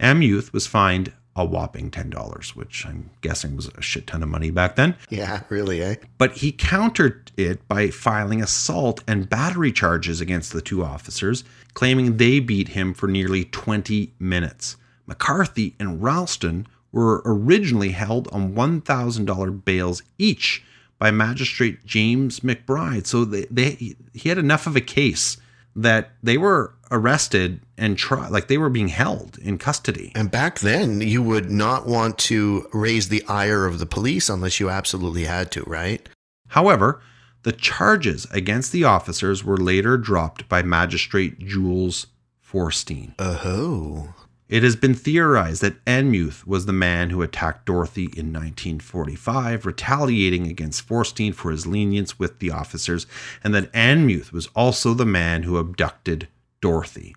M. 0.00 0.22
Youth 0.22 0.52
was 0.52 0.66
fined 0.66 1.12
a 1.36 1.44
whopping 1.44 1.90
$10, 1.90 2.50
which 2.50 2.86
I'm 2.86 3.10
guessing 3.20 3.56
was 3.56 3.66
a 3.68 3.82
shit 3.82 4.06
ton 4.06 4.22
of 4.22 4.28
money 4.28 4.50
back 4.50 4.76
then. 4.76 4.96
Yeah, 5.10 5.42
really, 5.48 5.82
eh? 5.82 5.96
But 6.16 6.38
he 6.38 6.52
countered 6.52 7.32
it 7.36 7.66
by 7.66 7.90
filing 7.90 8.40
assault 8.40 9.02
and 9.08 9.28
battery 9.28 9.72
charges 9.72 10.20
against 10.20 10.52
the 10.52 10.62
two 10.62 10.84
officers, 10.84 11.42
claiming 11.74 12.16
they 12.16 12.38
beat 12.38 12.68
him 12.68 12.94
for 12.94 13.08
nearly 13.08 13.44
20 13.46 14.14
minutes. 14.18 14.76
McCarthy 15.06 15.74
and 15.80 16.02
Ralston 16.02 16.66
were 16.92 17.22
originally 17.24 17.90
held 17.90 18.28
on 18.32 18.54
$1,000 18.54 19.64
bails 19.64 20.02
each 20.18 20.64
by 20.98 21.10
magistrate 21.10 21.84
James 21.84 22.40
McBride. 22.40 23.06
So 23.06 23.24
they, 23.24 23.46
they 23.50 23.96
he 24.12 24.28
had 24.28 24.38
enough 24.38 24.68
of 24.68 24.76
a 24.76 24.80
case 24.80 25.36
that 25.76 26.12
they 26.22 26.38
were 26.38 26.74
arrested 26.90 27.60
and 27.76 27.98
tried, 27.98 28.30
like 28.30 28.48
they 28.48 28.58
were 28.58 28.70
being 28.70 28.88
held 28.88 29.38
in 29.38 29.58
custody. 29.58 30.12
And 30.14 30.30
back 30.30 30.60
then, 30.60 31.00
you 31.00 31.22
would 31.22 31.50
not 31.50 31.86
want 31.86 32.18
to 32.18 32.68
raise 32.72 33.08
the 33.08 33.24
ire 33.26 33.66
of 33.66 33.78
the 33.78 33.86
police 33.86 34.28
unless 34.28 34.60
you 34.60 34.70
absolutely 34.70 35.24
had 35.24 35.50
to, 35.52 35.62
right? 35.64 36.08
However, 36.48 37.00
the 37.42 37.52
charges 37.52 38.26
against 38.30 38.72
the 38.72 38.84
officers 38.84 39.44
were 39.44 39.56
later 39.56 39.96
dropped 39.98 40.48
by 40.48 40.62
Magistrate 40.62 41.38
Jules 41.38 42.06
Forstein. 42.42 43.14
Oh. 43.18 44.14
It 44.54 44.62
has 44.62 44.76
been 44.76 44.94
theorized 44.94 45.62
that 45.62 45.84
Enmuth 45.84 46.46
was 46.46 46.66
the 46.66 46.72
man 46.72 47.10
who 47.10 47.22
attacked 47.22 47.66
Dorothy 47.66 48.04
in 48.04 48.32
1945, 48.32 49.66
retaliating 49.66 50.46
against 50.46 50.88
Forstein 50.88 51.34
for 51.34 51.50
his 51.50 51.66
lenience 51.66 52.20
with 52.20 52.38
the 52.38 52.52
officers, 52.52 53.08
and 53.42 53.52
that 53.52 53.72
Enmuth 53.72 54.30
was 54.30 54.46
also 54.54 54.94
the 54.94 55.04
man 55.04 55.42
who 55.42 55.56
abducted 55.56 56.28
Dorothy. 56.60 57.16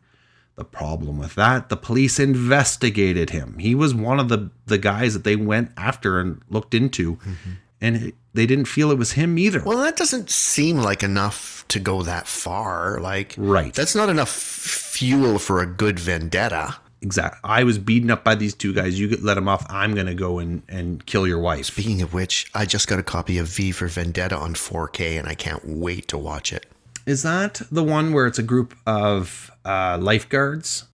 The 0.55 0.63
problem 0.65 1.19
with 1.19 1.35
that, 1.35 1.69
the 1.69 1.77
police 1.77 2.19
investigated 2.19 3.29
him. 3.29 3.59
He 3.59 3.75
was 3.75 3.93
one 3.93 4.19
of 4.19 4.29
the, 4.29 4.49
the 4.65 4.79
guys 4.79 5.13
that 5.13 5.23
they 5.23 5.35
went 5.35 5.69
after 5.77 6.19
and 6.19 6.41
looked 6.49 6.73
into, 6.73 7.17
mm-hmm. 7.17 7.51
and 7.79 7.95
it, 7.97 8.15
they 8.33 8.47
didn't 8.47 8.65
feel 8.65 8.89
it 8.89 8.97
was 8.97 9.11
him 9.11 9.37
either. 9.37 9.61
Well, 9.63 9.77
that 9.83 9.95
doesn't 9.95 10.31
seem 10.31 10.77
like 10.77 11.03
enough 11.03 11.65
to 11.67 11.79
go 11.79 12.01
that 12.01 12.25
far. 12.25 12.99
Like, 12.99 13.35
Right. 13.37 13.75
That's 13.75 13.93
not 13.93 14.09
enough 14.09 14.31
fuel 14.31 15.37
for 15.37 15.61
a 15.61 15.67
good 15.67 15.99
vendetta. 15.99 16.77
Exactly. 17.01 17.39
I 17.43 17.63
was 17.63 17.77
beaten 17.77 18.09
up 18.09 18.23
by 18.23 18.35
these 18.35 18.53
two 18.53 18.73
guys. 18.73 18.99
You 18.99 19.07
get 19.07 19.23
let 19.23 19.35
them 19.35 19.47
off. 19.47 19.65
I'm 19.69 19.93
going 19.93 20.07
to 20.07 20.15
go 20.15 20.39
and, 20.39 20.63
and 20.67 21.05
kill 21.05 21.27
your 21.27 21.39
wife. 21.39 21.65
Speaking 21.65 22.01
of 22.01 22.13
which, 22.13 22.49
I 22.55 22.65
just 22.65 22.87
got 22.87 22.99
a 22.99 23.03
copy 23.03 23.37
of 23.37 23.47
V 23.47 23.71
for 23.71 23.87
Vendetta 23.87 24.35
on 24.35 24.55
4K 24.55 25.19
and 25.19 25.27
I 25.27 25.35
can't 25.35 25.63
wait 25.65 26.07
to 26.09 26.17
watch 26.17 26.51
it. 26.51 26.65
Is 27.05 27.23
that 27.23 27.61
the 27.71 27.83
one 27.83 28.13
where 28.13 28.25
it's 28.25 28.39
a 28.39 28.43
group 28.43 28.75
of 28.85 29.51
uh, 29.63 29.97
lifeguards? 30.01 30.85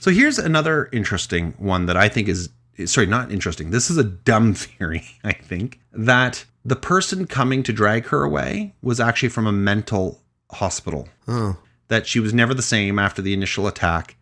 So 0.00 0.10
here's 0.10 0.36
another 0.36 0.88
interesting 0.92 1.54
one 1.58 1.86
that 1.86 1.96
I 1.96 2.08
think 2.08 2.26
is 2.26 2.48
sorry, 2.86 3.06
not 3.06 3.32
interesting. 3.32 3.70
This 3.70 3.90
is 3.90 3.96
a 3.96 4.04
dumb 4.04 4.54
theory, 4.64 5.04
I 5.24 5.32
think, 5.32 5.80
that 5.92 6.44
the 6.64 6.76
person 6.76 7.26
coming 7.26 7.62
to 7.64 7.72
drag 7.72 8.06
her 8.06 8.22
away 8.22 8.74
was 8.82 9.00
actually 9.00 9.30
from 9.30 9.46
a 9.46 9.52
mental 9.52 10.20
hospital. 10.52 11.08
Oh, 11.26 11.56
That 11.88 12.06
she 12.06 12.20
was 12.20 12.32
never 12.32 12.54
the 12.54 12.62
same 12.62 12.98
after 12.98 13.20
the 13.20 13.32
initial 13.34 13.66
attack, 13.66 14.16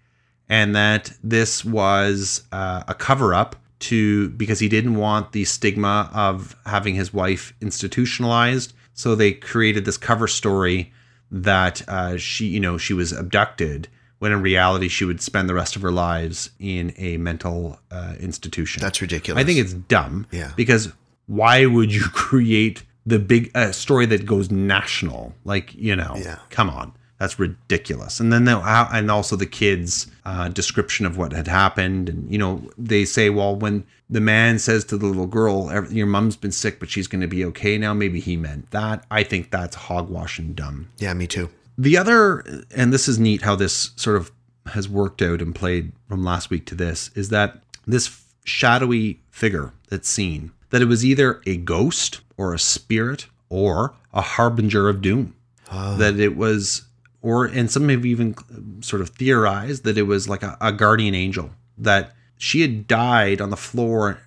and 0.49 0.75
that 0.75 1.13
this 1.23 1.65
was 1.65 2.43
uh, 2.51 2.83
a 2.89 2.95
cover 2.95 3.35
up 3.35 3.57
to 3.81 4.29
because 4.31 4.61
he 4.61 4.69
didn't 4.69 4.97
want 4.97 5.33
the 5.33 5.45
stigma 5.45 6.11
of 6.13 6.57
having 6.67 6.95
his 6.95 7.15
wife 7.15 7.55
institutionalized. 7.61 8.73
So 8.93 9.15
they 9.15 9.33
created 9.33 9.85
this 9.85 9.97
cover 9.97 10.27
story 10.27 10.93
that 11.31 11.89
uh, 11.89 12.17
she, 12.17 12.47
you 12.47 12.61
know, 12.61 12.77
she 12.77 12.93
was 12.93 13.13
abducted 13.13 13.89
when 14.21 14.31
in 14.33 14.41
reality 14.43 14.87
she 14.89 15.05
would 15.05 15.21
spend 15.21 15.49
the 15.49 15.55
rest 15.55 15.75
of 15.77 15.83
her 15.83 15.91
lives 15.91 16.51
in 16.61 16.95
a 16.97 17.17
mental 17.17 17.79
uh, 17.91 18.15
institution. 18.21 18.81
that's 18.81 19.01
ridiculous. 19.03 19.41
I 19.43 19.45
think 19.45 19.59
it's 19.59 19.73
dumb. 19.75 20.27
Yeah. 20.31 20.53
Because 20.57 20.93
why 21.27 21.67
would 21.67 21.93
you 21.93 22.05
create 22.13 22.85
the 23.05 23.19
big 23.19 23.51
uh, 23.55 23.73
story 23.73 24.07
that 24.07 24.25
goes 24.27 24.51
national? 24.51 25.35
Like, 25.45 25.75
you 25.75 25.97
know, 25.97 26.15
Yeah. 26.17 26.39
come 26.51 26.71
on. 26.71 26.93
That's 27.19 27.39
ridiculous. 27.39 28.19
And 28.21 28.33
then, 28.33 28.45
the, 28.47 28.59
and 28.59 29.11
also 29.11 29.37
the 29.37 29.45
kids' 29.45 30.07
uh, 30.25 30.49
description 30.49 31.05
of 31.05 31.19
what 31.19 31.33
had 31.33 31.49
happened. 31.49 32.09
And, 32.09 32.31
you 32.33 32.39
know, 32.39 32.71
they 32.79 33.05
say, 33.05 33.29
well, 33.29 33.55
when 33.55 33.85
the 34.09 34.23
man 34.23 34.59
says 34.59 34.85
to 34.87 34.97
the 34.97 35.05
little 35.05 35.27
girl, 35.27 35.71
your 35.91 36.07
mom's 36.07 36.37
been 36.37 36.51
sick, 36.53 36.81
but 36.81 36.89
she's 36.89 37.07
going 37.07 37.21
to 37.21 37.27
be 37.29 37.45
okay 37.47 37.77
now, 37.77 37.93
maybe 37.93 38.21
he 38.21 38.39
meant 38.39 38.71
that. 38.71 39.05
I 39.11 39.23
think 39.23 39.51
that's 39.51 39.77
hogwash 39.77 40.39
and 40.39 40.57
dumb. 40.57 40.89
Yeah, 40.99 41.13
me 41.13 41.27
too. 41.27 41.51
The 41.81 41.97
other, 41.97 42.45
and 42.77 42.93
this 42.93 43.09
is 43.09 43.19
neat 43.19 43.41
how 43.41 43.57
this 43.57 43.93
sort 43.97 44.17
of 44.17 44.31
has 44.67 44.87
worked 44.87 45.23
out 45.23 45.41
and 45.41 45.55
played 45.55 45.93
from 46.07 46.23
last 46.23 46.51
week 46.51 46.67
to 46.67 46.75
this, 46.75 47.11
is 47.15 47.31
that 47.31 47.63
this 47.87 48.23
shadowy 48.45 49.21
figure 49.31 49.73
that's 49.89 50.11
seen, 50.11 50.53
that 50.69 50.83
it 50.83 50.89
was 50.89 51.07
either 51.07 51.41
a 51.47 51.57
ghost 51.57 52.21
or 52.37 52.53
a 52.53 52.59
spirit 52.59 53.29
or 53.49 53.95
a 54.13 54.21
harbinger 54.21 54.91
of 54.91 55.01
doom. 55.01 55.35
Ah. 55.71 55.97
That 55.97 56.21
it 56.21 56.37
was, 56.37 56.83
or, 57.23 57.47
and 57.47 57.71
some 57.71 57.89
have 57.89 58.05
even 58.05 58.35
sort 58.83 59.01
of 59.01 59.09
theorized 59.09 59.85
that 59.85 59.97
it 59.97 60.03
was 60.03 60.29
like 60.29 60.43
a, 60.43 60.59
a 60.61 60.73
guardian 60.73 61.15
angel, 61.15 61.51
that 61.79 62.13
she 62.37 62.61
had 62.61 62.87
died 62.89 63.41
on 63.41 63.49
the 63.49 63.57
floor 63.57 64.21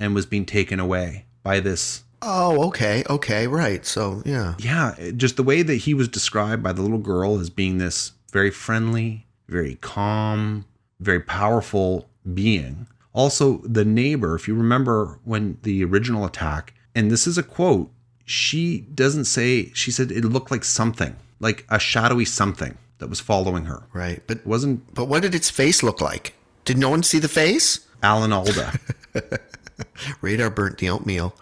and 0.00 0.14
was 0.14 0.24
being 0.24 0.46
taken 0.46 0.80
away 0.80 1.26
by 1.42 1.60
this 1.60 2.02
Oh, 2.26 2.66
okay. 2.68 3.04
Okay, 3.08 3.46
right. 3.46 3.84
So, 3.84 4.22
yeah. 4.24 4.54
yeah, 4.58 4.94
just 5.16 5.36
the 5.36 5.42
way 5.42 5.62
that 5.62 5.76
he 5.76 5.92
was 5.92 6.08
described 6.08 6.62
by 6.62 6.72
the 6.72 6.80
little 6.82 6.98
girl 6.98 7.38
as 7.38 7.50
being 7.50 7.78
this 7.78 8.12
very 8.32 8.50
friendly, 8.50 9.26
very 9.46 9.76
calm, 9.76 10.64
very 11.00 11.20
powerful 11.20 12.08
being. 12.32 12.86
Also, 13.12 13.58
the 13.58 13.84
neighbor, 13.84 14.34
if 14.34 14.48
you 14.48 14.54
remember 14.54 15.20
when 15.24 15.58
the 15.62 15.84
original 15.84 16.24
attack, 16.24 16.74
and 16.94 17.10
this 17.10 17.26
is 17.26 17.36
a 17.36 17.42
quote, 17.42 17.90
she 18.24 18.80
doesn't 18.94 19.26
say, 19.26 19.70
she 19.74 19.90
said 19.90 20.10
it 20.10 20.24
looked 20.24 20.50
like 20.50 20.64
something, 20.64 21.14
like 21.40 21.66
a 21.68 21.78
shadowy 21.78 22.24
something 22.24 22.76
that 22.98 23.08
was 23.08 23.20
following 23.20 23.66
her. 23.66 23.82
Right. 23.92 24.22
But 24.26 24.38
It 24.38 24.46
wasn't 24.46 24.94
but 24.94 25.06
what 25.06 25.22
did 25.22 25.34
its 25.34 25.50
face 25.50 25.82
look 25.82 26.00
like? 26.00 26.34
Did 26.64 26.78
no 26.78 26.88
one 26.88 27.02
see 27.02 27.18
the 27.18 27.28
face? 27.28 27.86
Alan 28.02 28.32
Alda. 28.32 28.80
Radar 30.22 30.50
burnt 30.50 30.78
the 30.78 30.88
oatmeal. 30.88 31.34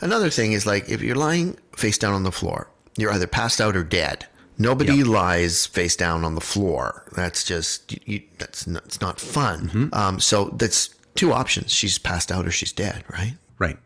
Another 0.00 0.30
thing 0.30 0.52
is 0.52 0.66
like 0.66 0.88
if 0.88 1.02
you're 1.02 1.16
lying 1.16 1.56
face 1.76 1.98
down 1.98 2.14
on 2.14 2.22
the 2.22 2.32
floor, 2.32 2.70
you're 2.96 3.12
either 3.12 3.26
passed 3.26 3.60
out 3.60 3.76
or 3.76 3.84
dead. 3.84 4.26
Nobody 4.58 5.02
lies 5.04 5.66
face 5.66 5.96
down 5.96 6.24
on 6.24 6.34
the 6.34 6.40
floor. 6.40 7.04
That's 7.16 7.44
just 7.44 7.92
you, 8.06 8.22
that's 8.38 8.66
not, 8.66 8.84
it's 8.84 9.00
not 9.00 9.18
fun. 9.18 9.68
Um, 9.94 10.20
so 10.20 10.50
that's 10.56 10.90
two 11.14 11.32
options. 11.32 11.72
She's 11.72 11.98
passed 11.98 12.30
out 12.30 12.46
or 12.46 12.50
she's 12.50 12.72
dead, 12.72 13.04
right? 13.10 13.36
Right. 13.58 13.78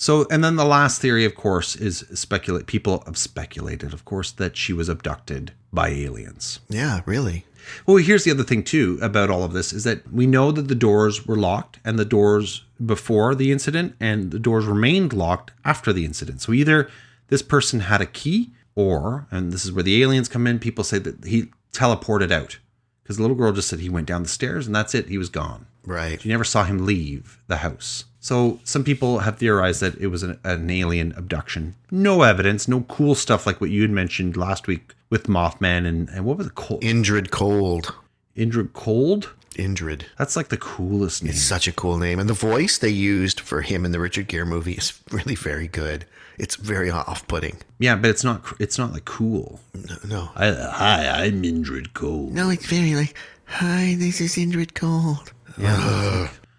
So, 0.00 0.28
and 0.30 0.44
then 0.44 0.54
the 0.54 0.64
last 0.64 1.00
theory, 1.02 1.24
of 1.24 1.34
course, 1.34 1.74
is 1.74 2.06
speculate. 2.14 2.66
People 2.66 3.02
have 3.04 3.18
speculated, 3.18 3.92
of 3.92 4.04
course, 4.04 4.30
that 4.30 4.56
she 4.56 4.72
was 4.72 4.88
abducted 4.88 5.52
by 5.72 5.88
aliens. 5.88 6.60
Yeah, 6.68 7.00
really. 7.04 7.44
Well, 7.84 7.96
here's 7.96 8.22
the 8.22 8.30
other 8.30 8.44
thing 8.44 8.62
too 8.62 8.98
about 9.02 9.28
all 9.28 9.42
of 9.42 9.52
this 9.52 9.72
is 9.72 9.82
that 9.84 10.10
we 10.12 10.24
know 10.24 10.52
that 10.52 10.68
the 10.68 10.74
doors 10.76 11.26
were 11.26 11.36
locked 11.36 11.80
and 11.84 11.98
the 11.98 12.04
doors 12.04 12.64
before 12.84 13.34
the 13.34 13.50
incident 13.50 13.96
and 13.98 14.30
the 14.30 14.38
doors 14.38 14.66
remained 14.66 15.12
locked 15.12 15.50
after 15.64 15.92
the 15.92 16.04
incident. 16.04 16.40
So 16.40 16.52
either 16.52 16.88
this 17.26 17.42
person 17.42 17.80
had 17.80 18.00
a 18.00 18.06
key 18.06 18.52
or, 18.76 19.26
and 19.32 19.52
this 19.52 19.64
is 19.64 19.72
where 19.72 19.82
the 19.82 20.00
aliens 20.00 20.28
come 20.28 20.46
in, 20.46 20.60
people 20.60 20.84
say 20.84 21.00
that 21.00 21.24
he 21.24 21.50
teleported 21.72 22.30
out 22.30 22.58
because 23.02 23.16
the 23.16 23.22
little 23.22 23.36
girl 23.36 23.52
just 23.52 23.68
said 23.68 23.80
he 23.80 23.90
went 23.90 24.06
down 24.06 24.22
the 24.22 24.28
stairs 24.28 24.66
and 24.66 24.76
that's 24.76 24.94
it. 24.94 25.08
He 25.08 25.18
was 25.18 25.28
gone. 25.28 25.66
Right. 25.84 26.24
You 26.24 26.30
never 26.30 26.44
saw 26.44 26.64
him 26.64 26.86
leave 26.86 27.42
the 27.48 27.58
house. 27.58 28.04
So 28.20 28.60
some 28.64 28.84
people 28.84 29.20
have 29.20 29.38
theorized 29.38 29.80
that 29.80 29.96
it 29.98 30.08
was 30.08 30.22
an, 30.22 30.38
an 30.44 30.70
alien 30.70 31.12
abduction. 31.16 31.74
No 31.90 32.22
evidence, 32.22 32.66
no 32.68 32.80
cool 32.82 33.14
stuff 33.14 33.46
like 33.46 33.60
what 33.60 33.70
you 33.70 33.82
had 33.82 33.90
mentioned 33.90 34.36
last 34.36 34.66
week 34.66 34.94
with 35.10 35.26
Mothman 35.26 35.86
and, 35.86 36.08
and 36.10 36.24
what 36.24 36.38
was 36.38 36.48
it 36.48 36.54
called? 36.54 36.82
Indrid 36.82 37.30
Cold. 37.30 37.94
Indrid 38.36 38.72
Cold? 38.72 39.32
Indrid. 39.54 40.02
That's 40.16 40.36
like 40.36 40.48
the 40.48 40.56
coolest 40.56 41.22
name. 41.22 41.30
It's 41.30 41.42
such 41.42 41.66
a 41.66 41.72
cool 41.72 41.98
name. 41.98 42.18
And 42.18 42.28
the 42.28 42.34
voice 42.34 42.78
they 42.78 42.88
used 42.88 43.40
for 43.40 43.62
him 43.62 43.84
in 43.84 43.92
the 43.92 44.00
Richard 44.00 44.28
Gere 44.28 44.44
movie 44.44 44.74
is 44.74 45.00
really 45.10 45.34
very 45.34 45.68
good. 45.68 46.06
It's 46.38 46.54
very 46.54 46.90
off 46.90 47.26
putting. 47.26 47.58
Yeah, 47.80 47.96
but 47.96 48.10
it's 48.10 48.22
not 48.22 48.44
it's 48.60 48.78
not 48.78 48.92
like 48.92 49.04
cool. 49.04 49.60
No, 49.74 49.96
no. 50.06 50.30
I, 50.36 50.52
hi, 50.52 51.24
I'm 51.24 51.42
Indrid 51.42 51.94
Cold. 51.94 52.32
No, 52.32 52.50
it's 52.50 52.66
very 52.66 52.94
like, 52.94 53.16
hi, 53.46 53.96
this 53.98 54.20
is 54.20 54.36
Indrid 54.36 54.74
Cold. 54.74 55.32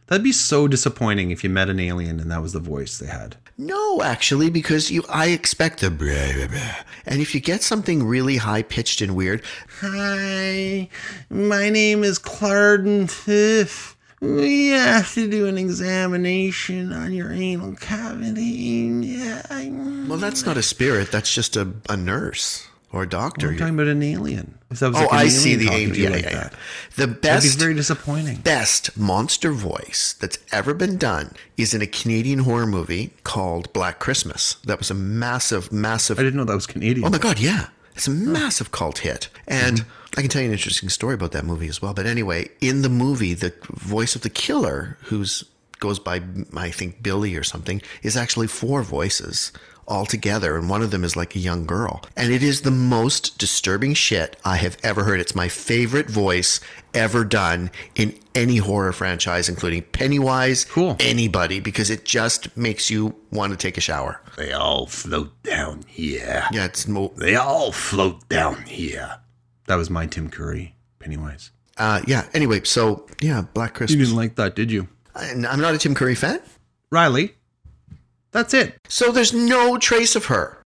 That'd 0.09 0.23
be 0.23 0.31
so 0.31 0.67
disappointing 0.67 1.29
if 1.29 1.43
you 1.43 1.51
met 1.51 1.69
an 1.69 1.79
alien 1.79 2.19
and 2.19 2.31
that 2.31 2.41
was 2.41 2.53
the 2.53 2.59
voice 2.59 2.97
they 2.97 3.05
had. 3.05 3.35
No, 3.59 4.01
actually, 4.01 4.49
because 4.49 4.89
you, 4.89 5.03
I 5.07 5.27
expect 5.27 5.81
the 5.81 5.91
blah, 5.91 6.33
blah, 6.33 6.47
blah. 6.47 6.75
And 7.05 7.21
if 7.21 7.35
you 7.35 7.41
get 7.41 7.61
something 7.61 8.03
really 8.03 8.37
high 8.37 8.63
pitched 8.63 9.01
and 9.01 9.15
weird, 9.15 9.43
Hi, 9.81 10.89
my 11.29 11.69
name 11.69 12.03
is 12.03 12.17
Clarden 12.17 13.07
Fifth. 13.07 13.95
We 14.19 14.69
have 14.69 15.13
to 15.13 15.29
do 15.29 15.45
an 15.45 15.59
examination 15.59 16.91
on 16.91 17.13
your 17.13 17.31
anal 17.31 17.75
cavity. 17.75 18.41
Yeah, 18.41 19.43
well, 20.07 20.17
that's 20.17 20.43
not 20.43 20.57
a 20.57 20.63
spirit. 20.63 21.11
That's 21.11 21.33
just 21.33 21.55
a, 21.55 21.71
a 21.87 21.95
nurse 21.95 22.68
or 22.91 23.03
a 23.03 23.09
doctor. 23.09 23.47
You're 23.47 23.57
talking 23.59 23.75
about 23.75 23.87
an 23.87 24.01
alien. 24.03 24.57
If 24.71 24.79
that 24.79 24.89
was 24.89 24.97
Oh, 24.97 25.01
like 25.01 25.13
I 25.13 25.17
alien 25.23 25.31
see 25.31 25.55
the 25.55 25.65
talking 25.65 25.79
aim. 25.81 25.91
to 25.91 25.97
you 25.97 26.03
Yeah, 26.05 26.09
like 26.09 26.23
yeah, 26.23 26.29
yeah. 26.31 26.37
that. 26.43 26.53
The 26.95 27.05
That'd 27.07 27.21
best, 27.21 27.57
be 27.57 27.63
very 27.63 27.73
disappointing. 27.75 28.37
best 28.37 28.97
monster 28.97 29.51
voice 29.51 30.15
that's 30.19 30.37
ever 30.51 30.73
been 30.73 30.97
done 30.97 31.33
is 31.57 31.73
in 31.73 31.81
a 31.81 31.87
Canadian 31.87 32.39
horror 32.39 32.67
movie 32.67 33.11
called 33.23 33.71
Black 33.73 33.99
Christmas. 33.99 34.55
That 34.65 34.79
was 34.79 34.89
a 34.91 34.95
massive, 34.95 35.71
massive 35.71 36.19
I 36.19 36.23
didn't 36.23 36.37
know 36.37 36.45
that 36.45 36.55
was 36.55 36.67
Canadian. 36.67 37.05
Oh 37.05 37.09
my 37.09 37.17
god, 37.17 37.39
yeah. 37.39 37.67
It's 37.95 38.07
a 38.07 38.11
massive 38.11 38.71
cult 38.71 38.99
hit. 38.99 39.27
And 39.47 39.79
mm-hmm. 39.81 39.89
I 40.17 40.21
can 40.21 40.29
tell 40.29 40.41
you 40.41 40.47
an 40.47 40.53
interesting 40.53 40.87
story 40.89 41.15
about 41.15 41.33
that 41.33 41.45
movie 41.45 41.67
as 41.67 41.81
well. 41.81 41.93
But 41.93 42.05
anyway, 42.05 42.47
in 42.61 42.81
the 42.81 42.89
movie, 42.89 43.33
the 43.33 43.53
voice 43.71 44.15
of 44.15 44.21
the 44.21 44.29
killer, 44.29 44.97
who's 45.03 45.43
goes 45.79 45.99
by 45.99 46.21
I 46.55 46.71
think 46.71 47.01
Billy 47.03 47.35
or 47.35 47.43
something, 47.43 47.81
is 48.03 48.15
actually 48.17 48.47
four 48.47 48.83
voices 48.83 49.51
all 49.89 50.05
together, 50.05 50.55
and 50.55 50.69
one 50.69 50.81
of 50.81 50.91
them 50.91 51.03
is 51.03 51.15
like 51.17 51.35
a 51.35 51.39
young 51.39 51.65
girl. 51.65 52.01
And 52.15 52.31
it 52.31 52.41
is 52.43 52.61
the 52.61 52.71
most 52.71 53.37
disturbing 53.37 53.93
shit 53.95 54.37
I 54.45 54.55
have 54.57 54.77
ever 54.83 55.03
heard. 55.03 55.19
It's 55.19 55.35
my 55.35 55.47
favorite 55.49 56.09
voice 56.09 56.59
ever 56.93 57.23
done 57.25 57.71
in 57.95 58.17
any 58.35 58.57
horror 58.57 58.93
franchise, 58.93 59.49
including 59.49 59.81
Pennywise, 59.81 60.63
Cool. 60.65 60.95
anybody, 60.99 61.59
because 61.59 61.89
it 61.89 62.05
just 62.05 62.55
makes 62.55 62.89
you 62.89 63.15
want 63.31 63.51
to 63.51 63.57
take 63.57 63.77
a 63.77 63.81
shower. 63.81 64.21
They 64.37 64.53
all 64.53 64.85
float 64.87 65.31
down 65.43 65.83
here. 65.87 66.45
Yeah, 66.51 66.65
it's 66.65 66.87
mo- 66.87 67.13
They 67.17 67.35
all 67.35 67.71
float 67.71 68.29
down 68.29 68.63
here. 68.63 69.17
That 69.67 69.75
was 69.75 69.89
my 69.89 70.05
Tim 70.07 70.29
Curry, 70.29 70.75
Pennywise. 70.99 71.51
uh, 71.77 72.01
yeah. 72.07 72.25
Anyway, 72.33 72.61
so 72.63 73.05
yeah, 73.21 73.41
Black 73.53 73.73
Christmas. 73.73 73.97
You 73.99 74.05
didn't 74.05 74.17
like 74.17 74.35
that, 74.35 74.55
did 74.55 74.71
you? 74.71 74.87
And 75.15 75.45
I'm 75.45 75.59
not 75.59 75.73
a 75.73 75.77
Tim 75.77 75.95
Curry 75.95 76.15
fan. 76.15 76.39
Riley, 76.91 77.35
that's 78.31 78.53
it. 78.53 78.77
So 78.87 79.11
there's 79.11 79.33
no 79.33 79.77
trace 79.77 80.15
of 80.15 80.25
her. 80.25 80.63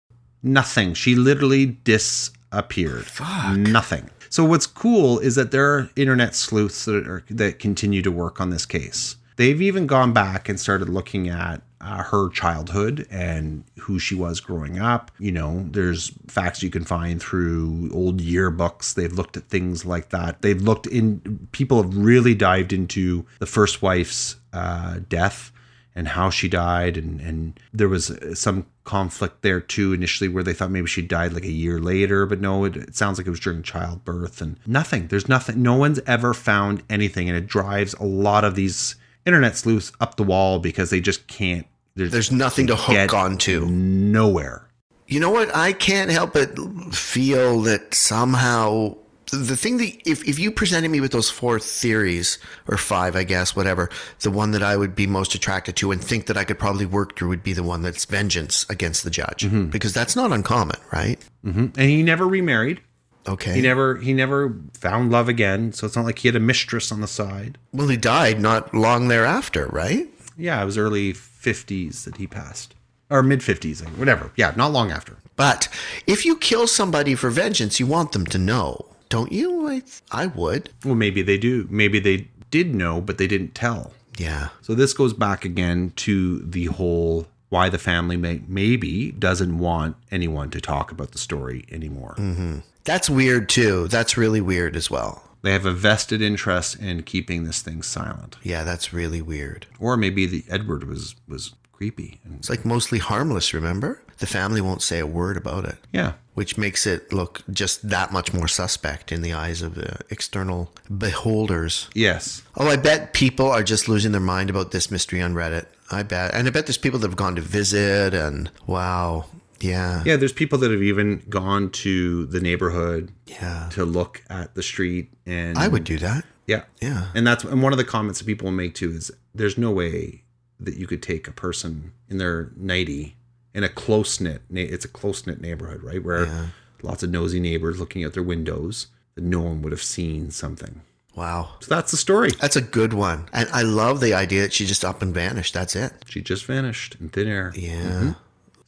Nothing. 0.43 0.95
She 0.95 1.15
literally 1.15 1.67
disappeared. 1.67 3.07
Fuck. 3.07 3.57
Nothing. 3.57 4.11
So 4.31 4.45
what's 4.45 4.67
cool 4.67 5.19
is 5.19 5.35
that 5.35 5.51
there 5.51 5.75
are 5.75 5.91
internet 5.97 6.35
sleuths 6.35 6.85
that 6.85 7.07
are 7.07 7.25
that 7.31 7.59
continue 7.59 8.03
to 8.03 8.13
work 8.13 8.41
on 8.41 8.51
this 8.51 8.67
case. 8.67 9.17
They've 9.37 9.63
even 9.63 9.87
gone 9.87 10.13
back 10.13 10.49
and 10.49 10.59
started 10.59 10.89
looking 10.89 11.29
at 11.29 11.63
uh, 11.81 12.03
her 12.03 12.29
childhood 12.31 13.07
and 13.11 13.65
who 13.79 13.99
she 13.99 14.15
was 14.15 14.41
growing 14.41 14.79
up. 14.79 15.13
You 15.19 15.31
know, 15.33 15.67
there's 15.71 16.13
facts 16.27 16.63
you 16.63 16.71
can 16.71 16.85
find 16.85 17.23
through 17.23 17.91
old 17.93 18.21
yearbooks. 18.21 18.95
They've 18.95 19.13
looked 19.13 19.37
at 19.37 19.45
things 19.45 19.85
like 19.85 20.11
that. 20.11 20.43
They've 20.43 20.61
looked 20.61 20.87
in. 20.89 21.49
People 21.53 21.83
have 21.83 21.97
really 21.97 22.35
dived 22.35 22.73
into 22.73 23.27
the 23.39 23.47
first 23.47 23.81
wife's 23.81 24.37
uh, 24.53 24.99
death 25.09 25.53
and 25.99 26.07
how 26.09 26.31
she 26.31 26.49
died 26.49 26.97
and 26.97 27.21
and 27.21 27.59
there 27.75 27.89
was 27.89 28.11
uh, 28.11 28.33
some 28.35 28.65
conflict 28.85 29.43
there 29.43 29.61
too 29.61 29.93
initially 29.93 30.29
where 30.29 30.45
they 30.45 30.55
thought 30.55 30.71
maybe 30.71 30.87
she 30.87 31.03
died 31.03 31.33
like 31.33 31.45
a 31.45 31.51
year 31.51 31.81
later 31.81 32.25
but 32.25 32.41
no 32.41 32.65
it, 32.65 32.77
it 32.77 32.95
sounds 32.95 33.19
like 33.19 33.27
it 33.27 33.31
was 33.31 33.41
during 33.41 33.63
childbirth 33.63 34.41
and 34.41 34.57
nothing 34.65 35.09
there's 35.09 35.29
nothing 35.29 35.61
no 35.61 35.75
one's 35.75 36.01
ever 36.07 36.33
found 36.33 36.83
anything 36.89 37.29
and 37.29 37.37
it 37.37 37.49
drives 37.49 37.95
a 37.95 38.05
lot 38.05 38.45
of 38.45 38.55
these 38.55 38.95
internet 39.27 39.57
sleuths 39.57 39.91
up 40.01 40.17
the 40.17 40.23
wall 40.23 40.61
because 40.61 40.91
they 40.91 41.01
just 41.01 41.27
can't 41.27 41.67
There's 41.97 42.31
nothing 42.31 42.69
to 42.69 42.77
hook 42.77 43.13
onto. 43.13 43.67
nowhere 43.67 44.69
You 45.09 45.21
know 45.21 45.31
what? 45.31 45.55
I 45.57 45.73
can't 45.73 46.11
help 46.11 46.35
but 46.35 46.57
feel 46.95 47.63
that 47.63 47.95
somehow 47.95 48.95
the 49.31 49.57
thing 49.57 49.77
that 49.79 49.93
if, 50.09 50.27
if 50.27 50.39
you 50.39 50.51
presented 50.51 50.91
me 50.91 51.01
with 51.01 51.13
those 51.13 51.29
four 51.31 51.59
theories 51.59 52.39
or 52.67 52.77
five, 52.77 53.15
I 53.17 53.25
guess, 53.25 53.55
whatever, 53.55 53.91
the 54.21 54.31
one 54.31 54.51
that 54.53 54.63
I 54.63 54.77
would 54.77 54.95
be 54.95 55.07
most 55.07 55.35
attracted 55.35 55.77
to 55.77 55.91
and 55.93 56.03
think 56.03 56.27
that 56.27 56.37
I 56.37 56.45
could 56.45 56.59
probably 56.59 56.87
work 56.87 57.17
through 57.17 57.29
would 57.29 57.43
be 57.43 57.53
the 57.53 57.63
one 57.63 57.83
that's 57.83 58.05
vengeance 58.05 58.65
against 58.71 59.05
the 59.05 59.11
judge. 59.11 59.49
Because 59.71 59.93
that's 59.93 60.17
not 60.17 60.33
uncommon, 60.33 60.79
right? 60.93 61.19
hmm 61.45 61.67
and 61.77 61.91
he 61.91 62.03
never 62.03 62.27
remarried 62.27 62.81
Okay. 63.29 63.55
he 63.55 63.61
never 63.61 63.97
he 63.99 64.13
never 64.15 64.57
found 64.75 65.11
love 65.13 65.29
again 65.29 65.73
so 65.73 65.87
it's 65.87 65.95
not 65.95 66.05
like 66.07 66.19
he 66.19 66.29
had 66.29 66.35
a 66.35 66.41
mistress 66.41 66.91
on 66.91 67.01
the 67.03 67.07
side 67.07 67.59
well, 67.73 67.89
he 67.89 67.97
died 67.97 68.41
not 68.41 68.73
long 68.75 69.09
thereafter, 69.09 69.67
right? 69.67 70.09
yeah 70.37 70.61
it 70.63 70.65
was 70.65 70.77
early 70.79 71.13
50s 71.13 72.05
that 72.05 72.17
he 72.17 72.27
passed 72.27 72.75
or 73.11 73.23
mid 73.23 73.41
50s 73.41 73.85
like, 73.85 73.93
whatever 73.95 74.33
yeah 74.37 74.53
not 74.57 74.73
long 74.73 74.91
after 74.91 75.17
But 75.37 75.69
if 76.07 76.25
you 76.25 76.37
kill 76.37 76.67
somebody 76.67 77.15
for 77.15 77.31
vengeance, 77.31 77.79
you 77.79 77.87
want 77.87 78.11
them 78.13 78.27
to 78.27 78.39
know, 78.39 78.87
don't 79.09 79.33
you? 79.33 79.69
I, 79.69 79.83
I 80.11 80.27
would. 80.27 80.71
Well, 80.85 80.95
maybe 80.95 81.23
they 81.23 81.39
do. 81.39 81.67
Maybe 81.71 81.99
they 81.99 82.29
did 82.51 82.75
know, 82.75 83.01
but 83.01 83.19
they 83.19 83.27
didn't 83.27 83.55
tell. 83.55 83.93
Yeah. 84.17 84.49
So 84.63 84.75
this 84.75 84.93
goes 84.93 85.13
back 85.13 85.45
again 85.45 85.93
to 85.97 86.41
the 86.41 86.67
whole 86.67 87.27
why 87.51 87.69
the 87.69 87.79
family 87.79 88.17
may, 88.17 88.43
maybe 88.47 89.13
doesn't 89.13 89.59
want 89.59 89.97
anyone 90.11 90.51
to 90.51 90.61
talk 90.61 90.91
about 90.91 91.13
the 91.13 91.19
story 91.19 91.65
anymore. 91.71 92.15
Mm-hmm. 92.19 92.59
That's 92.85 93.09
weird 93.09 93.49
too. 93.49 93.89
That's 93.89 94.17
really 94.17 94.41
weird 94.41 94.77
as 94.77 94.91
well. 94.91 95.23
They 95.43 95.53
have 95.53 95.67
a 95.67 95.73
vested 95.73 96.21
interest 96.21 96.81
in 96.81 97.05
keeping 97.05 97.45
this 97.45 97.63
thing 97.63 97.83
silent. 97.83 98.37
Yeah, 98.43 98.65
that's 98.65 98.93
really 98.93 99.23
weird. 99.23 99.67
Or 99.79 99.97
maybe 99.97 100.27
the 100.27 100.45
Edward 100.49 100.85
was 100.85 101.15
was 101.29 101.55
creepy. 101.73 102.21
And 102.25 102.39
It's 102.39 102.51
like 102.51 102.65
mostly 102.65 102.99
harmless, 102.99 103.55
remember? 103.55 104.03
The 104.19 104.27
family 104.27 104.61
won't 104.61 104.83
say 104.83 104.99
a 104.99 105.07
word 105.07 105.37
about 105.37 105.65
it, 105.65 105.77
yeah, 105.93 106.15
which 106.39 106.57
makes 106.57 106.87
it 106.87 107.13
look 107.13 107.43
just 107.51 107.89
that 107.89 108.13
much 108.13 108.33
more 108.33 108.47
suspect 108.49 109.11
in 109.11 109.23
the 109.23 109.33
eyes 109.33 109.61
of 109.61 109.75
the 109.75 109.91
external 110.09 110.71
beholders. 110.89 111.89
yes, 111.95 112.43
Oh, 112.57 112.69
I 112.69 112.77
bet 112.77 113.13
people 113.13 113.47
are 113.51 113.65
just 113.65 113.89
losing 113.89 114.13
their 114.13 114.21
mind 114.21 114.49
about 114.51 114.71
this 114.71 114.89
mystery 114.91 115.21
on 115.21 115.35
Reddit. 115.35 115.67
I 115.91 116.03
bet. 116.05 116.35
And 116.35 116.47
I 116.47 116.51
bet 116.51 116.67
there's 116.67 116.79
people 116.79 117.01
that 117.01 117.09
have 117.09 117.17
gone 117.17 117.35
to 117.37 117.43
visit 117.43 118.15
and 118.15 118.51
wow. 118.67 119.25
Yeah. 119.61 120.03
yeah. 120.07 120.15
There's 120.17 120.33
people 120.33 120.59
that 120.59 120.71
have 120.71 120.83
even 120.83 121.25
gone 121.29 121.71
to 121.85 122.27
the 122.27 122.41
neighborhood 122.41 123.11
Yeah. 123.27 123.69
to 123.73 123.85
look 123.85 124.23
at 124.31 124.55
the 124.55 124.63
street, 124.63 125.11
and 125.27 125.59
I 125.59 125.67
would 125.67 125.83
do 125.85 125.99
that. 125.99 126.25
Yeah. 126.47 126.65
Yeah. 126.81 127.09
And 127.17 127.27
that's 127.27 127.43
and 127.45 127.63
one 127.65 127.73
of 127.73 127.79
the 127.79 127.85
comments 127.85 128.21
that 128.21 128.27
people 128.27 128.51
make 128.53 128.75
too 128.75 128.91
is 128.93 129.11
there's 129.35 129.59
no 129.59 129.71
way 129.73 130.23
that 130.61 130.77
you 130.77 130.87
could 130.87 131.03
take 131.03 131.27
a 131.27 131.33
person 131.33 131.93
in 132.09 132.19
their 132.19 132.51
90 132.57 133.17
in 133.55 133.65
a 133.65 133.69
close 133.69 134.21
knit 134.21 134.43
it's 134.51 134.85
a 134.85 134.89
close 134.89 135.27
knit 135.27 135.41
neighborhood, 135.41 135.83
right? 135.83 136.03
Where 136.03 136.27
Yeah. 136.27 136.47
lots 136.83 137.03
of 137.03 137.11
nosy 137.11 137.41
neighbors 137.41 137.79
looking 137.79 138.05
out 138.05 138.13
their 138.15 138.23
windows 138.23 138.89
that 139.15 139.25
no 139.25 139.41
one 139.41 139.63
would 139.63 139.73
have 139.73 139.83
seen 139.83 140.31
something. 140.31 140.83
Wow. 141.15 141.55
So 141.61 141.75
that's 141.75 141.91
the 141.91 141.97
story. 141.97 142.31
That's 142.41 142.55
a 142.55 142.61
good 142.61 142.93
one. 142.93 143.29
And 143.33 143.49
I 143.53 143.63
love 143.63 144.01
the 144.01 144.15
idea 144.15 144.43
that 144.43 144.53
she 144.53 144.65
just 144.67 144.85
up 144.85 145.03
and 145.03 145.13
vanished. 145.13 145.53
That's 145.55 145.75
it. 145.75 145.93
She 146.07 146.21
just 146.23 146.45
vanished 146.45 146.97
in 147.01 147.09
thin 147.09 147.27
air. 147.27 147.53
Yeah. 147.57 147.83
Mm-hmm. 147.83 148.11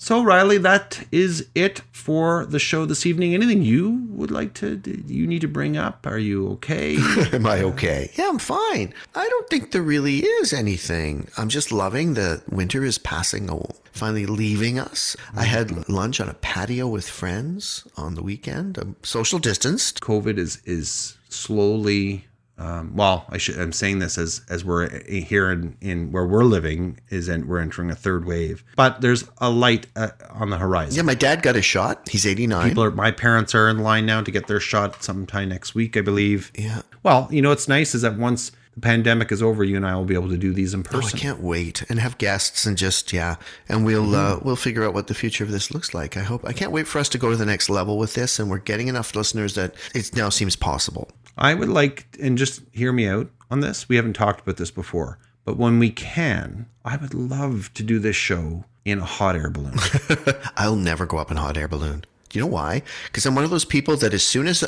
So, 0.03 0.25
Riley, 0.25 0.57
that 0.57 1.07
is 1.13 1.47
it 1.55 1.83
for 1.93 2.47
the 2.47 2.59
show 2.59 2.87
this 2.87 3.05
evening. 3.05 3.35
Anything 3.35 3.61
you 3.61 4.07
would 4.09 4.31
like 4.31 4.55
to, 4.55 4.81
you 5.07 5.27
need 5.27 5.43
to 5.43 5.47
bring 5.47 5.77
up? 5.77 6.07
Are 6.07 6.17
you 6.17 6.49
okay? 6.53 6.97
Am 7.35 7.45
I 7.45 7.61
okay? 7.65 8.11
Yeah, 8.15 8.31
I'm 8.31 8.39
fine. 8.39 8.95
I 9.15 9.29
don't 9.29 9.51
think 9.51 9.73
there 9.73 9.83
really 9.83 10.21
is 10.21 10.55
anything. 10.55 11.29
I'm 11.37 11.51
just 11.51 11.71
loving 11.71 12.15
that 12.15 12.51
winter 12.51 12.83
is 12.83 12.97
passing, 12.97 13.51
finally 13.93 14.25
leaving 14.25 14.79
us. 14.79 15.19
I 15.37 15.45
had 15.45 15.69
mm-hmm. 15.69 15.93
lunch 15.93 16.19
on 16.19 16.31
a 16.31 16.35
patio 16.35 16.89
with 16.89 17.07
friends 17.07 17.87
on 17.99 18.15
the 18.15 18.23
weekend. 18.23 18.79
I'm 18.79 18.97
social 19.03 19.39
distanced. 19.39 20.01
COVID 20.01 20.39
is 20.39 20.63
is 20.65 21.19
slowly 21.29 22.25
um, 22.61 22.95
well, 22.95 23.25
I 23.31 23.39
should, 23.39 23.59
I'm 23.59 23.73
saying 23.73 24.01
this 24.01 24.19
as 24.19 24.43
as 24.51 24.67
we're 24.67 25.03
here 25.09 25.51
in, 25.51 25.79
in 25.81 26.13
where 26.13 26.27
we're 26.27 26.45
living 26.45 27.01
is 27.09 27.27
and 27.27 27.47
we're 27.47 27.59
entering 27.59 27.91
a 27.91 27.95
third 27.95 28.27
wave, 28.27 28.63
but 28.77 29.01
there's 29.01 29.25
a 29.39 29.49
light 29.49 29.87
uh, 29.97 30.11
on 30.29 30.51
the 30.51 30.59
horizon. 30.59 30.95
Yeah, 30.95 31.03
my 31.03 31.15
dad 31.15 31.41
got 31.41 31.57
a 31.57 31.63
shot. 31.63 32.11
He's 32.11 32.27
89. 32.27 32.69
People 32.69 32.85
are, 32.85 32.91
my 32.91 33.13
parents 33.13 33.55
are 33.55 33.67
in 33.67 33.79
line 33.79 34.05
now 34.05 34.21
to 34.21 34.31
get 34.31 34.47
their 34.47 34.61
shot 34.61 35.03
sometime 35.03 35.49
next 35.49 35.75
week, 35.75 35.97
I 35.97 36.03
believe. 36.03 36.53
Yeah. 36.55 36.83
Well, 37.03 37.29
you 37.31 37.41
know, 37.41 37.49
what's 37.49 37.67
nice 37.67 37.95
is 37.95 38.03
that 38.03 38.19
once 38.19 38.53
pandemic 38.81 39.33
is 39.33 39.43
over, 39.43 39.65
you 39.65 39.77
and 39.77 39.87
I 39.87 39.95
will 39.95 40.05
be 40.05 40.15
able 40.15 40.29
to 40.29 40.37
do 40.37 40.53
these 40.53 40.75
in 40.75 40.83
person. 40.83 41.11
Oh, 41.15 41.17
I 41.17 41.19
can't 41.19 41.41
wait 41.41 41.85
and 41.89 41.99
have 41.99 42.19
guests 42.19 42.67
and 42.67 42.77
just 42.77 43.13
yeah, 43.13 43.37
and 43.69 43.85
we'll 43.85 44.07
mm-hmm. 44.07 44.39
uh, 44.39 44.41
we'll 44.43 44.57
figure 44.57 44.85
out 44.85 44.95
what 44.95 45.07
the 45.07 45.15
future 45.15 45.45
of 45.45 45.51
this 45.51 45.73
looks 45.73 45.95
like. 45.95 46.17
I 46.17 46.21
hope 46.21 46.45
I 46.45 46.53
can't 46.53 46.73
wait 46.73 46.87
for 46.87 46.99
us 46.99 47.09
to 47.11 47.19
go 47.19 47.31
to 47.31 47.37
the 47.37 47.47
next 47.47 47.71
level 47.71 47.99
with 47.99 48.15
this, 48.15 48.39
and 48.39 48.51
we're 48.51 48.59
getting 48.59 48.89
enough 48.89 49.15
listeners 49.15 49.55
that 49.55 49.75
it 49.95 50.15
now 50.15 50.29
seems 50.29 50.57
possible. 50.57 51.11
I 51.39 51.55
would 51.55 51.69
like, 51.69 52.07
and 52.21 52.37
just 52.37 52.63
hear 52.73 52.93
me 52.93 53.09
out 53.09 53.31
on 53.51 53.61
this. 53.61 53.89
We 53.89 53.97
haven't 53.97 54.15
talked 54.15 54.41
about 54.41 54.57
this 54.57 54.71
before, 54.71 55.19
but 55.45 55.57
when 55.57 55.79
we 55.79 55.91
can, 55.91 56.67
I 56.85 56.97
would 56.97 57.15
love 57.15 57.71
to 57.75 57.83
do 57.83 57.99
this 57.99 58.17
show 58.17 58.65
in 58.85 58.99
a 58.99 59.05
hot 59.05 59.37
air 59.37 59.51
balloon. 59.51 59.75
I'll 60.57 60.77
never 60.77 61.07
go 61.07 61.19
up 61.19 61.31
in 61.31 61.37
a 61.37 61.41
hot 61.41 61.57
air 61.57 61.69
balloon. 61.69 62.05
Do 62.29 62.39
you 62.39 62.45
know 62.45 62.51
why? 62.51 62.83
Because 63.07 63.27
I'm 63.27 63.35
one 63.35 63.45
of 63.45 63.51
those 63.51 63.65
people 63.65 63.97
that 63.97 64.15
as 64.15 64.23
soon 64.23 64.47
as 64.47 64.63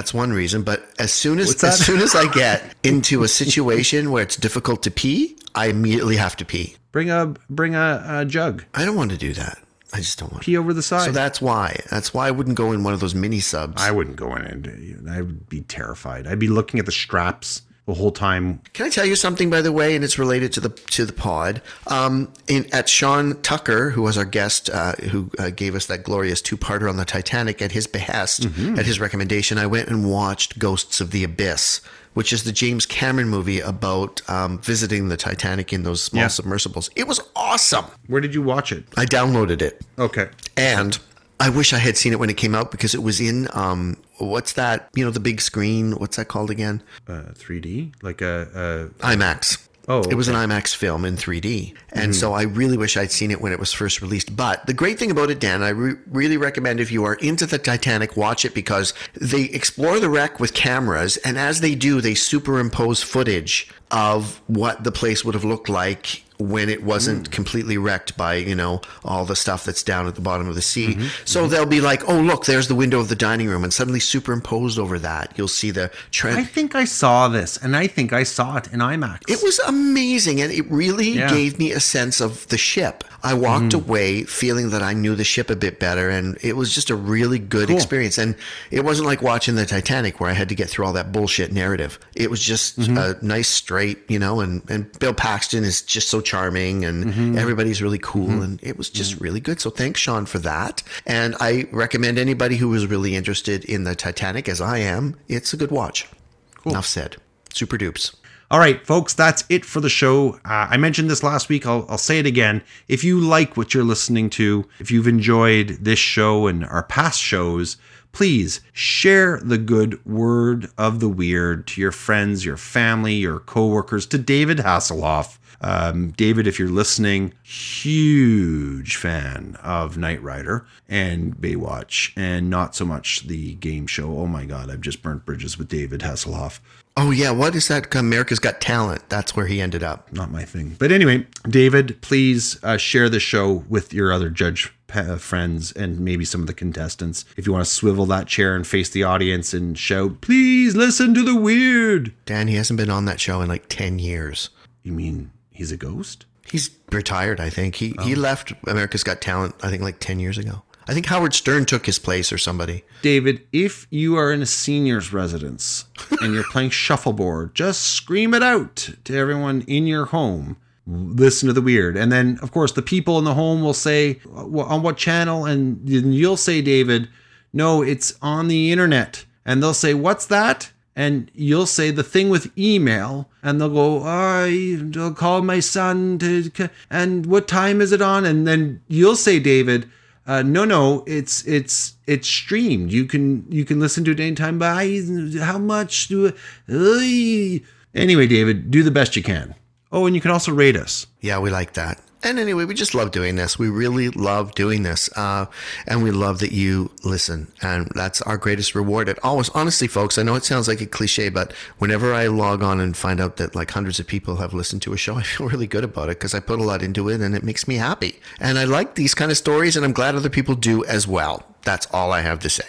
that's 0.00 0.14
one 0.14 0.32
reason, 0.32 0.62
but 0.62 0.82
as 0.98 1.12
soon 1.12 1.38
as 1.38 1.62
as 1.62 1.84
soon 1.84 2.00
as 2.00 2.14
I 2.14 2.26
get 2.32 2.74
into 2.82 3.22
a 3.22 3.28
situation 3.28 4.10
where 4.10 4.22
it's 4.22 4.34
difficult 4.36 4.82
to 4.84 4.90
pee, 4.90 5.36
I 5.54 5.66
immediately 5.66 6.16
have 6.16 6.36
to 6.36 6.44
pee. 6.46 6.76
Bring 6.90 7.10
a 7.10 7.34
bring 7.50 7.74
a, 7.74 8.02
a 8.08 8.24
jug. 8.24 8.64
I 8.72 8.86
don't 8.86 8.96
want 8.96 9.10
to 9.10 9.18
do 9.18 9.34
that. 9.34 9.58
I 9.92 9.98
just 9.98 10.18
don't 10.18 10.32
want 10.32 10.42
pee 10.42 10.56
over 10.56 10.72
the 10.72 10.82
side. 10.82 11.04
So 11.04 11.12
that's 11.12 11.42
why. 11.42 11.80
That's 11.90 12.14
why 12.14 12.28
I 12.28 12.30
wouldn't 12.30 12.56
go 12.56 12.72
in 12.72 12.82
one 12.82 12.94
of 12.94 13.00
those 13.00 13.14
mini 13.14 13.40
subs. 13.40 13.82
I 13.82 13.90
wouldn't 13.90 14.16
go 14.16 14.34
in 14.36 14.46
and 14.46 15.10
I 15.10 15.20
would 15.20 15.50
be 15.50 15.60
terrified. 15.60 16.26
I'd 16.26 16.38
be 16.38 16.48
looking 16.48 16.80
at 16.80 16.86
the 16.86 16.92
straps 16.92 17.60
the 17.86 17.94
whole 17.94 18.12
time. 18.12 18.60
Can 18.72 18.86
I 18.86 18.88
tell 18.90 19.06
you 19.06 19.16
something, 19.16 19.50
by 19.50 19.62
the 19.62 19.72
way, 19.72 19.94
and 19.94 20.04
it's 20.04 20.18
related 20.18 20.52
to 20.54 20.60
the 20.60 20.68
to 20.68 21.04
the 21.04 21.12
pod? 21.12 21.62
Um, 21.86 22.32
in, 22.46 22.72
at 22.72 22.88
Sean 22.88 23.40
Tucker, 23.42 23.90
who 23.90 24.02
was 24.02 24.16
our 24.16 24.24
guest, 24.24 24.70
uh, 24.70 24.92
who 25.10 25.30
uh, 25.38 25.50
gave 25.50 25.74
us 25.74 25.86
that 25.86 26.02
glorious 26.02 26.40
two 26.40 26.56
parter 26.56 26.88
on 26.88 26.96
the 26.96 27.04
Titanic, 27.04 27.60
at 27.62 27.72
his 27.72 27.86
behest, 27.86 28.42
mm-hmm. 28.42 28.78
at 28.78 28.86
his 28.86 29.00
recommendation, 29.00 29.58
I 29.58 29.66
went 29.66 29.88
and 29.88 30.10
watched 30.10 30.58
Ghosts 30.58 31.00
of 31.00 31.10
the 31.10 31.24
Abyss 31.24 31.80
which 32.14 32.32
is 32.32 32.44
the 32.44 32.52
James 32.52 32.86
Cameron 32.86 33.28
movie 33.28 33.60
about 33.60 34.20
um, 34.28 34.58
visiting 34.58 35.08
the 35.08 35.16
Titanic 35.16 35.72
in 35.72 35.84
those 35.84 36.02
small 36.02 36.22
yeah. 36.22 36.28
submersibles. 36.28 36.90
It 36.96 37.06
was 37.06 37.20
awesome. 37.36 37.86
Where 38.08 38.20
did 38.20 38.34
you 38.34 38.42
watch 38.42 38.72
it? 38.72 38.84
I 38.96 39.04
downloaded 39.04 39.62
it. 39.62 39.80
Okay. 39.98 40.28
And 40.56 40.98
I 41.38 41.50
wish 41.50 41.72
I 41.72 41.78
had 41.78 41.96
seen 41.96 42.12
it 42.12 42.18
when 42.18 42.28
it 42.28 42.36
came 42.36 42.54
out 42.54 42.70
because 42.70 42.94
it 42.94 43.02
was 43.02 43.20
in 43.20 43.48
um, 43.52 43.96
what's 44.20 44.52
that? 44.54 44.88
You 44.94 45.04
know, 45.04 45.10
the 45.10 45.20
big 45.20 45.40
screen. 45.40 45.92
What's 45.92 46.16
that 46.16 46.28
called 46.28 46.50
again? 46.50 46.82
Uh, 47.08 47.32
3D, 47.34 47.94
like 48.02 48.20
a, 48.20 48.90
a 49.02 49.04
IMAX. 49.04 49.66
Oh, 49.88 49.98
okay. 49.98 50.10
it 50.10 50.14
was 50.14 50.28
an 50.28 50.36
IMAX 50.36 50.76
film 50.76 51.04
in 51.04 51.16
3D. 51.16 51.74
And 51.92 52.12
mm. 52.12 52.14
so 52.14 52.32
I 52.32 52.42
really 52.42 52.76
wish 52.76 52.96
I'd 52.96 53.10
seen 53.10 53.32
it 53.32 53.40
when 53.40 53.50
it 53.50 53.58
was 53.58 53.72
first 53.72 54.00
released. 54.00 54.36
But 54.36 54.64
the 54.66 54.74
great 54.74 55.00
thing 55.00 55.10
about 55.10 55.30
it, 55.30 55.40
Dan, 55.40 55.64
I 55.64 55.70
re- 55.70 55.96
really 56.06 56.36
recommend 56.36 56.78
if 56.78 56.92
you 56.92 57.02
are 57.04 57.14
into 57.14 57.44
the 57.44 57.58
Titanic, 57.58 58.16
watch 58.16 58.44
it 58.44 58.54
because 58.54 58.94
they 59.14 59.44
explore 59.44 59.98
the 59.98 60.08
wreck 60.08 60.38
with 60.38 60.54
cameras. 60.54 61.16
And 61.18 61.36
as 61.36 61.60
they 61.60 61.74
do, 61.74 62.00
they 62.00 62.14
superimpose 62.14 63.02
footage 63.02 63.68
of 63.90 64.40
what 64.46 64.84
the 64.84 64.92
place 64.92 65.24
would 65.24 65.34
have 65.34 65.44
looked 65.44 65.68
like 65.68 66.22
when 66.40 66.68
it 66.68 66.82
wasn't 66.82 67.28
mm. 67.28 67.32
completely 67.32 67.78
wrecked 67.78 68.16
by 68.16 68.34
you 68.34 68.54
know 68.54 68.80
all 69.04 69.24
the 69.24 69.36
stuff 69.36 69.64
that's 69.64 69.82
down 69.82 70.06
at 70.06 70.14
the 70.14 70.20
bottom 70.20 70.48
of 70.48 70.54
the 70.54 70.62
sea. 70.62 70.94
Mm-hmm. 70.94 71.06
So 71.24 71.42
mm-hmm. 71.42 71.50
they'll 71.50 71.66
be 71.66 71.80
like, 71.80 72.08
"Oh, 72.08 72.18
look, 72.18 72.46
there's 72.46 72.68
the 72.68 72.74
window 72.74 73.00
of 73.00 73.08
the 73.08 73.16
dining 73.16 73.48
room," 73.48 73.64
and 73.64 73.72
suddenly 73.72 74.00
superimposed 74.00 74.78
over 74.78 74.98
that, 74.98 75.32
you'll 75.36 75.48
see 75.48 75.70
the 75.70 75.90
trend. 76.10 76.38
I 76.38 76.44
think 76.44 76.74
I 76.74 76.84
saw 76.84 77.28
this, 77.28 77.56
and 77.56 77.76
I 77.76 77.86
think 77.86 78.12
I 78.12 78.22
saw 78.22 78.56
it 78.56 78.72
in 78.72 78.80
IMAX. 78.80 79.20
It 79.28 79.42
was 79.42 79.58
amazing, 79.60 80.40
and 80.40 80.52
it 80.52 80.70
really 80.70 81.10
yeah. 81.10 81.30
gave 81.30 81.58
me 81.58 81.72
a 81.72 81.80
sense 81.80 82.20
of 82.20 82.46
the 82.48 82.58
ship. 82.58 83.04
I 83.22 83.34
walked 83.34 83.72
mm. 83.72 83.84
away 83.84 84.24
feeling 84.24 84.70
that 84.70 84.82
I 84.82 84.94
knew 84.94 85.14
the 85.14 85.24
ship 85.24 85.50
a 85.50 85.56
bit 85.56 85.78
better, 85.78 86.08
and 86.08 86.38
it 86.42 86.56
was 86.56 86.74
just 86.74 86.90
a 86.90 86.96
really 86.96 87.38
good 87.38 87.68
cool. 87.68 87.76
experience. 87.76 88.18
And 88.18 88.34
it 88.70 88.84
wasn't 88.84 89.06
like 89.06 89.22
watching 89.22 89.56
the 89.56 89.66
Titanic 89.66 90.20
where 90.20 90.30
I 90.30 90.32
had 90.32 90.48
to 90.48 90.54
get 90.54 90.70
through 90.70 90.86
all 90.86 90.92
that 90.94 91.12
bullshit 91.12 91.52
narrative. 91.52 91.98
It 92.14 92.30
was 92.30 92.40
just 92.40 92.78
mm-hmm. 92.78 92.96
a 92.96 93.16
nice 93.24 93.48
straight, 93.48 93.98
you 94.08 94.18
know. 94.18 94.40
And 94.40 94.62
and 94.70 94.98
Bill 94.98 95.14
Paxton 95.14 95.64
is 95.64 95.82
just 95.82 96.08
so 96.08 96.20
charming, 96.30 96.84
and 96.84 97.04
mm-hmm. 97.04 97.38
everybody's 97.38 97.82
really 97.82 97.98
cool, 97.98 98.28
mm-hmm. 98.28 98.42
and 98.42 98.60
it 98.62 98.78
was 98.78 98.88
just 98.88 99.14
mm-hmm. 99.14 99.24
really 99.24 99.40
good. 99.40 99.60
So 99.60 99.70
thanks, 99.70 100.00
Sean, 100.00 100.26
for 100.26 100.38
that. 100.40 100.82
And 101.06 101.34
I 101.40 101.66
recommend 101.72 102.18
anybody 102.18 102.56
who 102.56 102.72
is 102.74 102.86
really 102.86 103.16
interested 103.16 103.64
in 103.64 103.84
the 103.84 103.94
Titanic, 103.94 104.48
as 104.48 104.60
I 104.60 104.78
am, 104.78 105.16
it's 105.28 105.52
a 105.52 105.56
good 105.56 105.70
watch. 105.70 106.08
Cool. 106.56 106.72
Enough 106.72 106.86
said. 106.86 107.16
Super 107.52 107.78
dupes. 107.78 108.16
All 108.52 108.58
right, 108.58 108.84
folks, 108.84 109.14
that's 109.14 109.44
it 109.48 109.64
for 109.64 109.80
the 109.80 109.88
show. 109.88 110.34
Uh, 110.44 110.66
I 110.70 110.76
mentioned 110.76 111.08
this 111.08 111.22
last 111.22 111.48
week. 111.48 111.66
I'll, 111.66 111.86
I'll 111.88 111.98
say 111.98 112.18
it 112.18 112.26
again. 112.26 112.62
If 112.88 113.04
you 113.04 113.20
like 113.20 113.56
what 113.56 113.74
you're 113.74 113.84
listening 113.84 114.28
to, 114.30 114.66
if 114.80 114.90
you've 114.90 115.06
enjoyed 115.06 115.78
this 115.80 116.00
show 116.00 116.48
and 116.48 116.64
our 116.64 116.82
past 116.82 117.20
shows, 117.20 117.76
please 118.12 118.60
share 118.72 119.38
the 119.38 119.58
good 119.58 120.04
word 120.04 120.68
of 120.76 120.98
the 120.98 121.08
weird 121.08 121.66
to 121.68 121.80
your 121.80 121.92
friends, 121.92 122.44
your 122.44 122.56
family, 122.56 123.14
your 123.14 123.38
coworkers, 123.38 124.04
to 124.06 124.18
David 124.18 124.58
Hasselhoff. 124.58 125.38
Um, 125.60 126.10
David, 126.12 126.46
if 126.46 126.58
you're 126.58 126.68
listening, 126.68 127.34
huge 127.42 128.96
fan 128.96 129.56
of 129.62 129.98
Knight 129.98 130.22
Rider 130.22 130.66
and 130.88 131.36
Baywatch, 131.36 132.12
and 132.16 132.48
not 132.48 132.74
so 132.74 132.84
much 132.84 133.26
the 133.26 133.54
game 133.54 133.86
show. 133.86 134.18
Oh 134.18 134.26
my 134.26 134.44
God, 134.44 134.70
I've 134.70 134.80
just 134.80 135.02
burnt 135.02 135.26
bridges 135.26 135.58
with 135.58 135.68
David 135.68 136.00
Hasselhoff. 136.00 136.60
Oh 136.96 137.10
yeah, 137.10 137.30
what 137.30 137.54
is 137.54 137.68
that? 137.68 137.94
America's 137.94 138.38
Got 138.38 138.60
Talent. 138.60 139.08
That's 139.08 139.36
where 139.36 139.46
he 139.46 139.60
ended 139.60 139.82
up. 139.82 140.12
Not 140.12 140.30
my 140.30 140.44
thing. 140.44 140.76
But 140.78 140.92
anyway, 140.92 141.26
David, 141.48 142.00
please 142.02 142.62
uh, 142.62 142.78
share 142.78 143.08
the 143.08 143.20
show 143.20 143.64
with 143.68 143.94
your 143.94 144.12
other 144.12 144.28
judge 144.28 144.72
uh, 144.92 145.16
friends 145.16 145.72
and 145.72 146.00
maybe 146.00 146.24
some 146.24 146.40
of 146.40 146.46
the 146.46 146.54
contestants. 146.54 147.24
If 147.36 147.46
you 147.46 147.52
want 147.52 147.64
to 147.64 147.70
swivel 147.70 148.06
that 148.06 148.26
chair 148.26 148.56
and 148.56 148.66
face 148.66 148.90
the 148.90 149.04
audience 149.04 149.54
and 149.54 149.78
shout, 149.78 150.20
"Please 150.20 150.74
listen 150.74 151.14
to 151.14 151.22
the 151.22 151.36
weird." 151.36 152.12
Dan, 152.26 152.48
he 152.48 152.56
hasn't 152.56 152.76
been 152.76 152.90
on 152.90 153.04
that 153.04 153.20
show 153.20 153.40
in 153.40 153.48
like 153.48 153.68
ten 153.68 153.98
years. 153.98 154.50
You 154.82 154.92
mean 154.92 155.30
he's 155.60 155.72
a 155.72 155.76
ghost? 155.76 156.24
He's 156.50 156.70
retired. 156.90 157.38
I 157.38 157.50
think 157.50 157.76
he 157.76 157.94
oh. 157.98 158.02
he 158.02 158.14
left 158.14 158.52
America's 158.66 159.04
Got 159.04 159.20
Talent. 159.20 159.54
I 159.62 159.68
think 159.70 159.82
like 159.82 160.00
ten 160.00 160.18
years 160.18 160.38
ago. 160.38 160.62
I 160.88 160.94
think 160.94 161.06
Howard 161.06 161.34
Stern 161.34 161.66
took 161.66 161.86
his 161.86 161.98
place 162.00 162.32
or 162.32 162.38
somebody. 162.38 162.82
David, 163.02 163.46
if 163.52 163.86
you 163.90 164.16
are 164.16 164.32
in 164.32 164.42
a 164.42 164.46
senior's 164.46 165.12
residence 165.12 165.84
and 166.20 166.34
you're 166.34 166.42
playing 166.50 166.70
shuffleboard, 166.70 167.54
just 167.54 167.82
scream 167.82 168.34
it 168.34 168.42
out 168.42 168.88
to 169.04 169.16
everyone 169.16 169.60
in 169.68 169.86
your 169.86 170.06
home. 170.06 170.56
Listen 170.86 171.46
to 171.46 171.52
the 171.52 171.60
weird. 171.60 171.96
And 171.96 172.10
then, 172.10 172.40
of 172.42 172.50
course, 172.50 172.72
the 172.72 172.82
people 172.82 173.18
in 173.18 173.24
the 173.24 173.34
home 173.34 173.62
will 173.62 173.74
say, 173.74 174.20
on 174.34 174.82
what 174.82 174.96
channel? 174.96 175.44
And 175.44 175.88
you'll 175.88 176.36
say, 176.36 176.60
David, 176.60 177.08
no, 177.52 177.82
it's 177.82 178.14
on 178.20 178.48
the 178.48 178.72
internet. 178.72 179.24
And 179.44 179.62
they'll 179.62 179.74
say, 179.74 179.94
what's 179.94 180.26
that? 180.26 180.72
And 181.00 181.30
you'll 181.34 181.66
say 181.66 181.90
the 181.90 182.02
thing 182.02 182.28
with 182.28 182.56
email 182.58 183.28
and 183.42 183.58
they'll 183.58 183.70
go 183.70 184.02
i'll 184.02 185.14
call 185.14 185.40
my 185.40 185.60
son 185.60 186.18
to 186.18 186.68
and 186.90 187.24
what 187.26 187.48
time 187.48 187.80
is 187.80 187.92
it 187.92 188.02
on 188.02 188.24
and 188.24 188.46
then 188.46 188.80
you'll 188.88 189.16
say 189.16 189.38
david 189.38 189.88
uh, 190.26 190.42
no, 190.42 190.64
no, 190.64 191.02
it's 191.08 191.44
it's 191.44 191.94
it's 192.06 192.28
streamed. 192.28 192.92
You 192.92 193.04
can 193.06 193.50
you 193.50 193.64
can 193.64 193.80
listen 193.80 194.04
to 194.04 194.12
it 194.12 194.20
anytime. 194.20 194.60
By 194.60 195.00
how 195.40 195.58
much 195.58 196.06
do? 196.06 196.28
Uh, 196.28 197.98
anyway, 197.98 198.28
David, 198.28 198.70
do 198.70 198.84
the 198.84 198.92
best 198.92 199.16
you 199.16 199.24
can. 199.24 199.56
Oh, 199.90 200.06
and 200.06 200.14
you 200.14 200.20
can 200.20 200.30
also 200.30 200.52
rate 200.52 200.76
us. 200.76 201.08
Yeah, 201.20 201.40
we 201.40 201.50
like 201.50 201.72
that. 201.72 202.00
And 202.22 202.38
anyway, 202.38 202.64
we 202.66 202.74
just 202.74 202.94
love 202.94 203.12
doing 203.12 203.36
this. 203.36 203.58
We 203.58 203.68
really 203.68 204.10
love 204.10 204.54
doing 204.54 204.82
this. 204.82 205.08
Uh, 205.16 205.46
and 205.86 206.02
we 206.02 206.10
love 206.10 206.38
that 206.40 206.52
you 206.52 206.90
listen. 207.02 207.50
And 207.62 207.90
that's 207.94 208.20
our 208.22 208.36
greatest 208.36 208.74
reward. 208.74 209.08
It 209.08 209.18
always, 209.22 209.48
honestly, 209.50 209.88
folks, 209.88 210.18
I 210.18 210.22
know 210.22 210.34
it 210.34 210.44
sounds 210.44 210.68
like 210.68 210.82
a 210.82 210.86
cliche, 210.86 211.30
but 211.30 211.52
whenever 211.78 212.12
I 212.12 212.26
log 212.26 212.62
on 212.62 212.78
and 212.78 212.94
find 212.96 213.20
out 213.20 213.36
that 213.38 213.54
like 213.54 213.70
hundreds 213.70 213.98
of 213.98 214.06
people 214.06 214.36
have 214.36 214.52
listened 214.52 214.82
to 214.82 214.92
a 214.92 214.98
show, 214.98 215.14
I 215.16 215.22
feel 215.22 215.48
really 215.48 215.66
good 215.66 215.84
about 215.84 216.10
it 216.10 216.18
because 216.18 216.34
I 216.34 216.40
put 216.40 216.60
a 216.60 216.64
lot 216.64 216.82
into 216.82 217.08
it 217.08 217.20
and 217.20 217.34
it 217.34 217.42
makes 217.42 217.66
me 217.66 217.76
happy. 217.76 218.20
And 218.38 218.58
I 218.58 218.64
like 218.64 218.96
these 218.96 219.14
kind 219.14 219.30
of 219.30 219.38
stories 219.38 219.76
and 219.76 219.84
I'm 219.84 219.92
glad 219.92 220.14
other 220.14 220.30
people 220.30 220.54
do 220.54 220.84
as 220.84 221.08
well. 221.08 221.46
That's 221.62 221.86
all 221.92 222.12
I 222.12 222.20
have 222.20 222.40
to 222.40 222.50
say. 222.50 222.64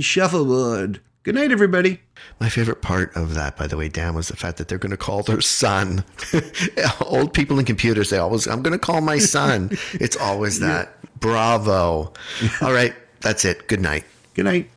Shuffleboard. 0.00 1.00
Good 1.22 1.36
night, 1.36 1.52
everybody. 1.52 2.00
My 2.40 2.48
favorite 2.48 2.82
part 2.82 3.14
of 3.16 3.34
that, 3.34 3.56
by 3.56 3.66
the 3.66 3.76
way, 3.76 3.88
Dan, 3.88 4.14
was 4.14 4.28
the 4.28 4.36
fact 4.36 4.58
that 4.58 4.68
they're 4.68 4.78
going 4.78 4.90
to 4.90 4.96
call 4.96 5.22
their 5.22 5.40
son. 5.40 6.04
Old 7.00 7.32
people 7.34 7.58
in 7.58 7.64
computers, 7.64 8.10
they 8.10 8.18
always, 8.18 8.46
I'm 8.48 8.62
going 8.62 8.72
to 8.72 8.78
call 8.78 9.00
my 9.00 9.18
son. 9.18 9.70
it's 9.92 10.16
always 10.16 10.60
that. 10.60 10.96
Bravo. 11.20 12.12
All 12.60 12.72
right, 12.72 12.94
that's 13.20 13.44
it. 13.44 13.68
Good 13.68 13.80
night. 13.80 14.04
Good 14.34 14.44
night. 14.44 14.70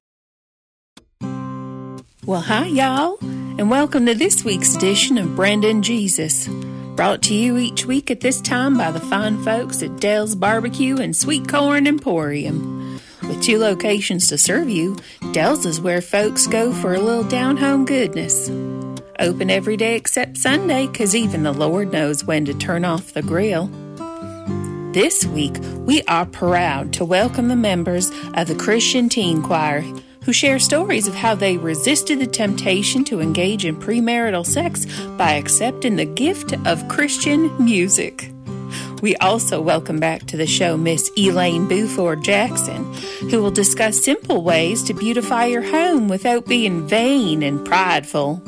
Well, 2.25 2.41
hi, 2.41 2.67
y'all, 2.67 3.17
and 3.21 3.69
welcome 3.69 4.05
to 4.07 4.15
this 4.15 4.43
week's 4.43 4.75
edition 4.75 5.17
of 5.17 5.35
Brandon 5.35 5.81
Jesus. 5.81 6.47
Brought 6.95 7.21
to 7.23 7.33
you 7.33 7.57
each 7.57 7.85
week 7.85 8.09
at 8.09 8.21
this 8.21 8.41
time 8.41 8.77
by 8.77 8.89
the 8.89 8.99
fine 8.99 9.43
folks 9.43 9.83
at 9.83 9.99
Dell's 9.99 10.33
Barbecue 10.33 10.97
and 10.97 11.15
Sweet 11.15 11.47
Corn 11.47 11.87
Emporium. 11.87 12.99
With 13.27 13.41
two 13.41 13.57
locations 13.57 14.27
to 14.27 14.37
serve 14.37 14.69
you, 14.69 14.95
Dell's 15.31 15.65
is 15.65 15.81
where 15.81 16.01
folks 16.01 16.47
go 16.47 16.71
for 16.71 16.93
a 16.93 16.99
little 16.99 17.23
down 17.23 17.57
home 17.57 17.85
goodness. 17.85 18.49
Open 19.19 19.49
every 19.49 19.77
day 19.77 19.95
except 19.95 20.37
Sunday, 20.37 20.87
'cause 20.87 21.15
even 21.15 21.43
the 21.43 21.53
Lord 21.53 21.91
knows 21.91 22.23
when 22.23 22.45
to 22.45 22.53
turn 22.53 22.85
off 22.85 23.13
the 23.13 23.21
grill. 23.21 23.69
This 24.93 25.25
week, 25.25 25.55
we 25.85 26.01
are 26.03 26.25
proud 26.25 26.93
to 26.93 27.05
welcome 27.05 27.47
the 27.47 27.55
members 27.55 28.11
of 28.35 28.47
the 28.47 28.55
Christian 28.55 29.09
Teen 29.09 29.41
Choir 29.41 29.83
who 30.23 30.33
share 30.33 30.57
stories 30.57 31.07
of 31.07 31.15
how 31.15 31.35
they 31.35 31.57
resisted 31.57 32.19
the 32.19 32.27
temptation 32.27 33.03
to 33.05 33.21
engage 33.21 33.65
in 33.65 33.75
premarital 33.75 34.45
sex 34.45 34.87
by 35.17 35.33
accepting 35.33 35.95
the 35.95 36.05
gift 36.05 36.53
of 36.65 36.87
Christian 36.87 37.51
music. 37.59 38.31
We 39.01 39.15
also 39.17 39.61
welcome 39.61 39.99
back 39.99 40.25
to 40.27 40.37
the 40.37 40.47
show 40.47 40.77
Miss 40.77 41.11
Elaine 41.17 41.67
Buford 41.67 42.23
Jackson, 42.23 42.93
who 43.29 43.41
will 43.41 43.51
discuss 43.51 44.03
simple 44.03 44.43
ways 44.43 44.83
to 44.83 44.93
beautify 44.93 45.45
your 45.45 45.61
home 45.61 46.07
without 46.07 46.45
being 46.45 46.87
vain 46.87 47.43
and 47.43 47.65
prideful. 47.65 48.41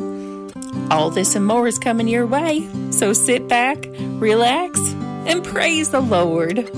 All 0.90 1.10
this 1.10 1.36
and 1.36 1.46
more 1.46 1.68
is 1.68 1.78
coming 1.78 2.08
your 2.08 2.26
way, 2.26 2.68
so 2.92 3.14
sit 3.14 3.48
back, 3.48 3.86
relax, 4.20 4.80
and 5.28 5.44
praise 5.44 5.92
the 5.92 6.02
Lord. 6.02 6.70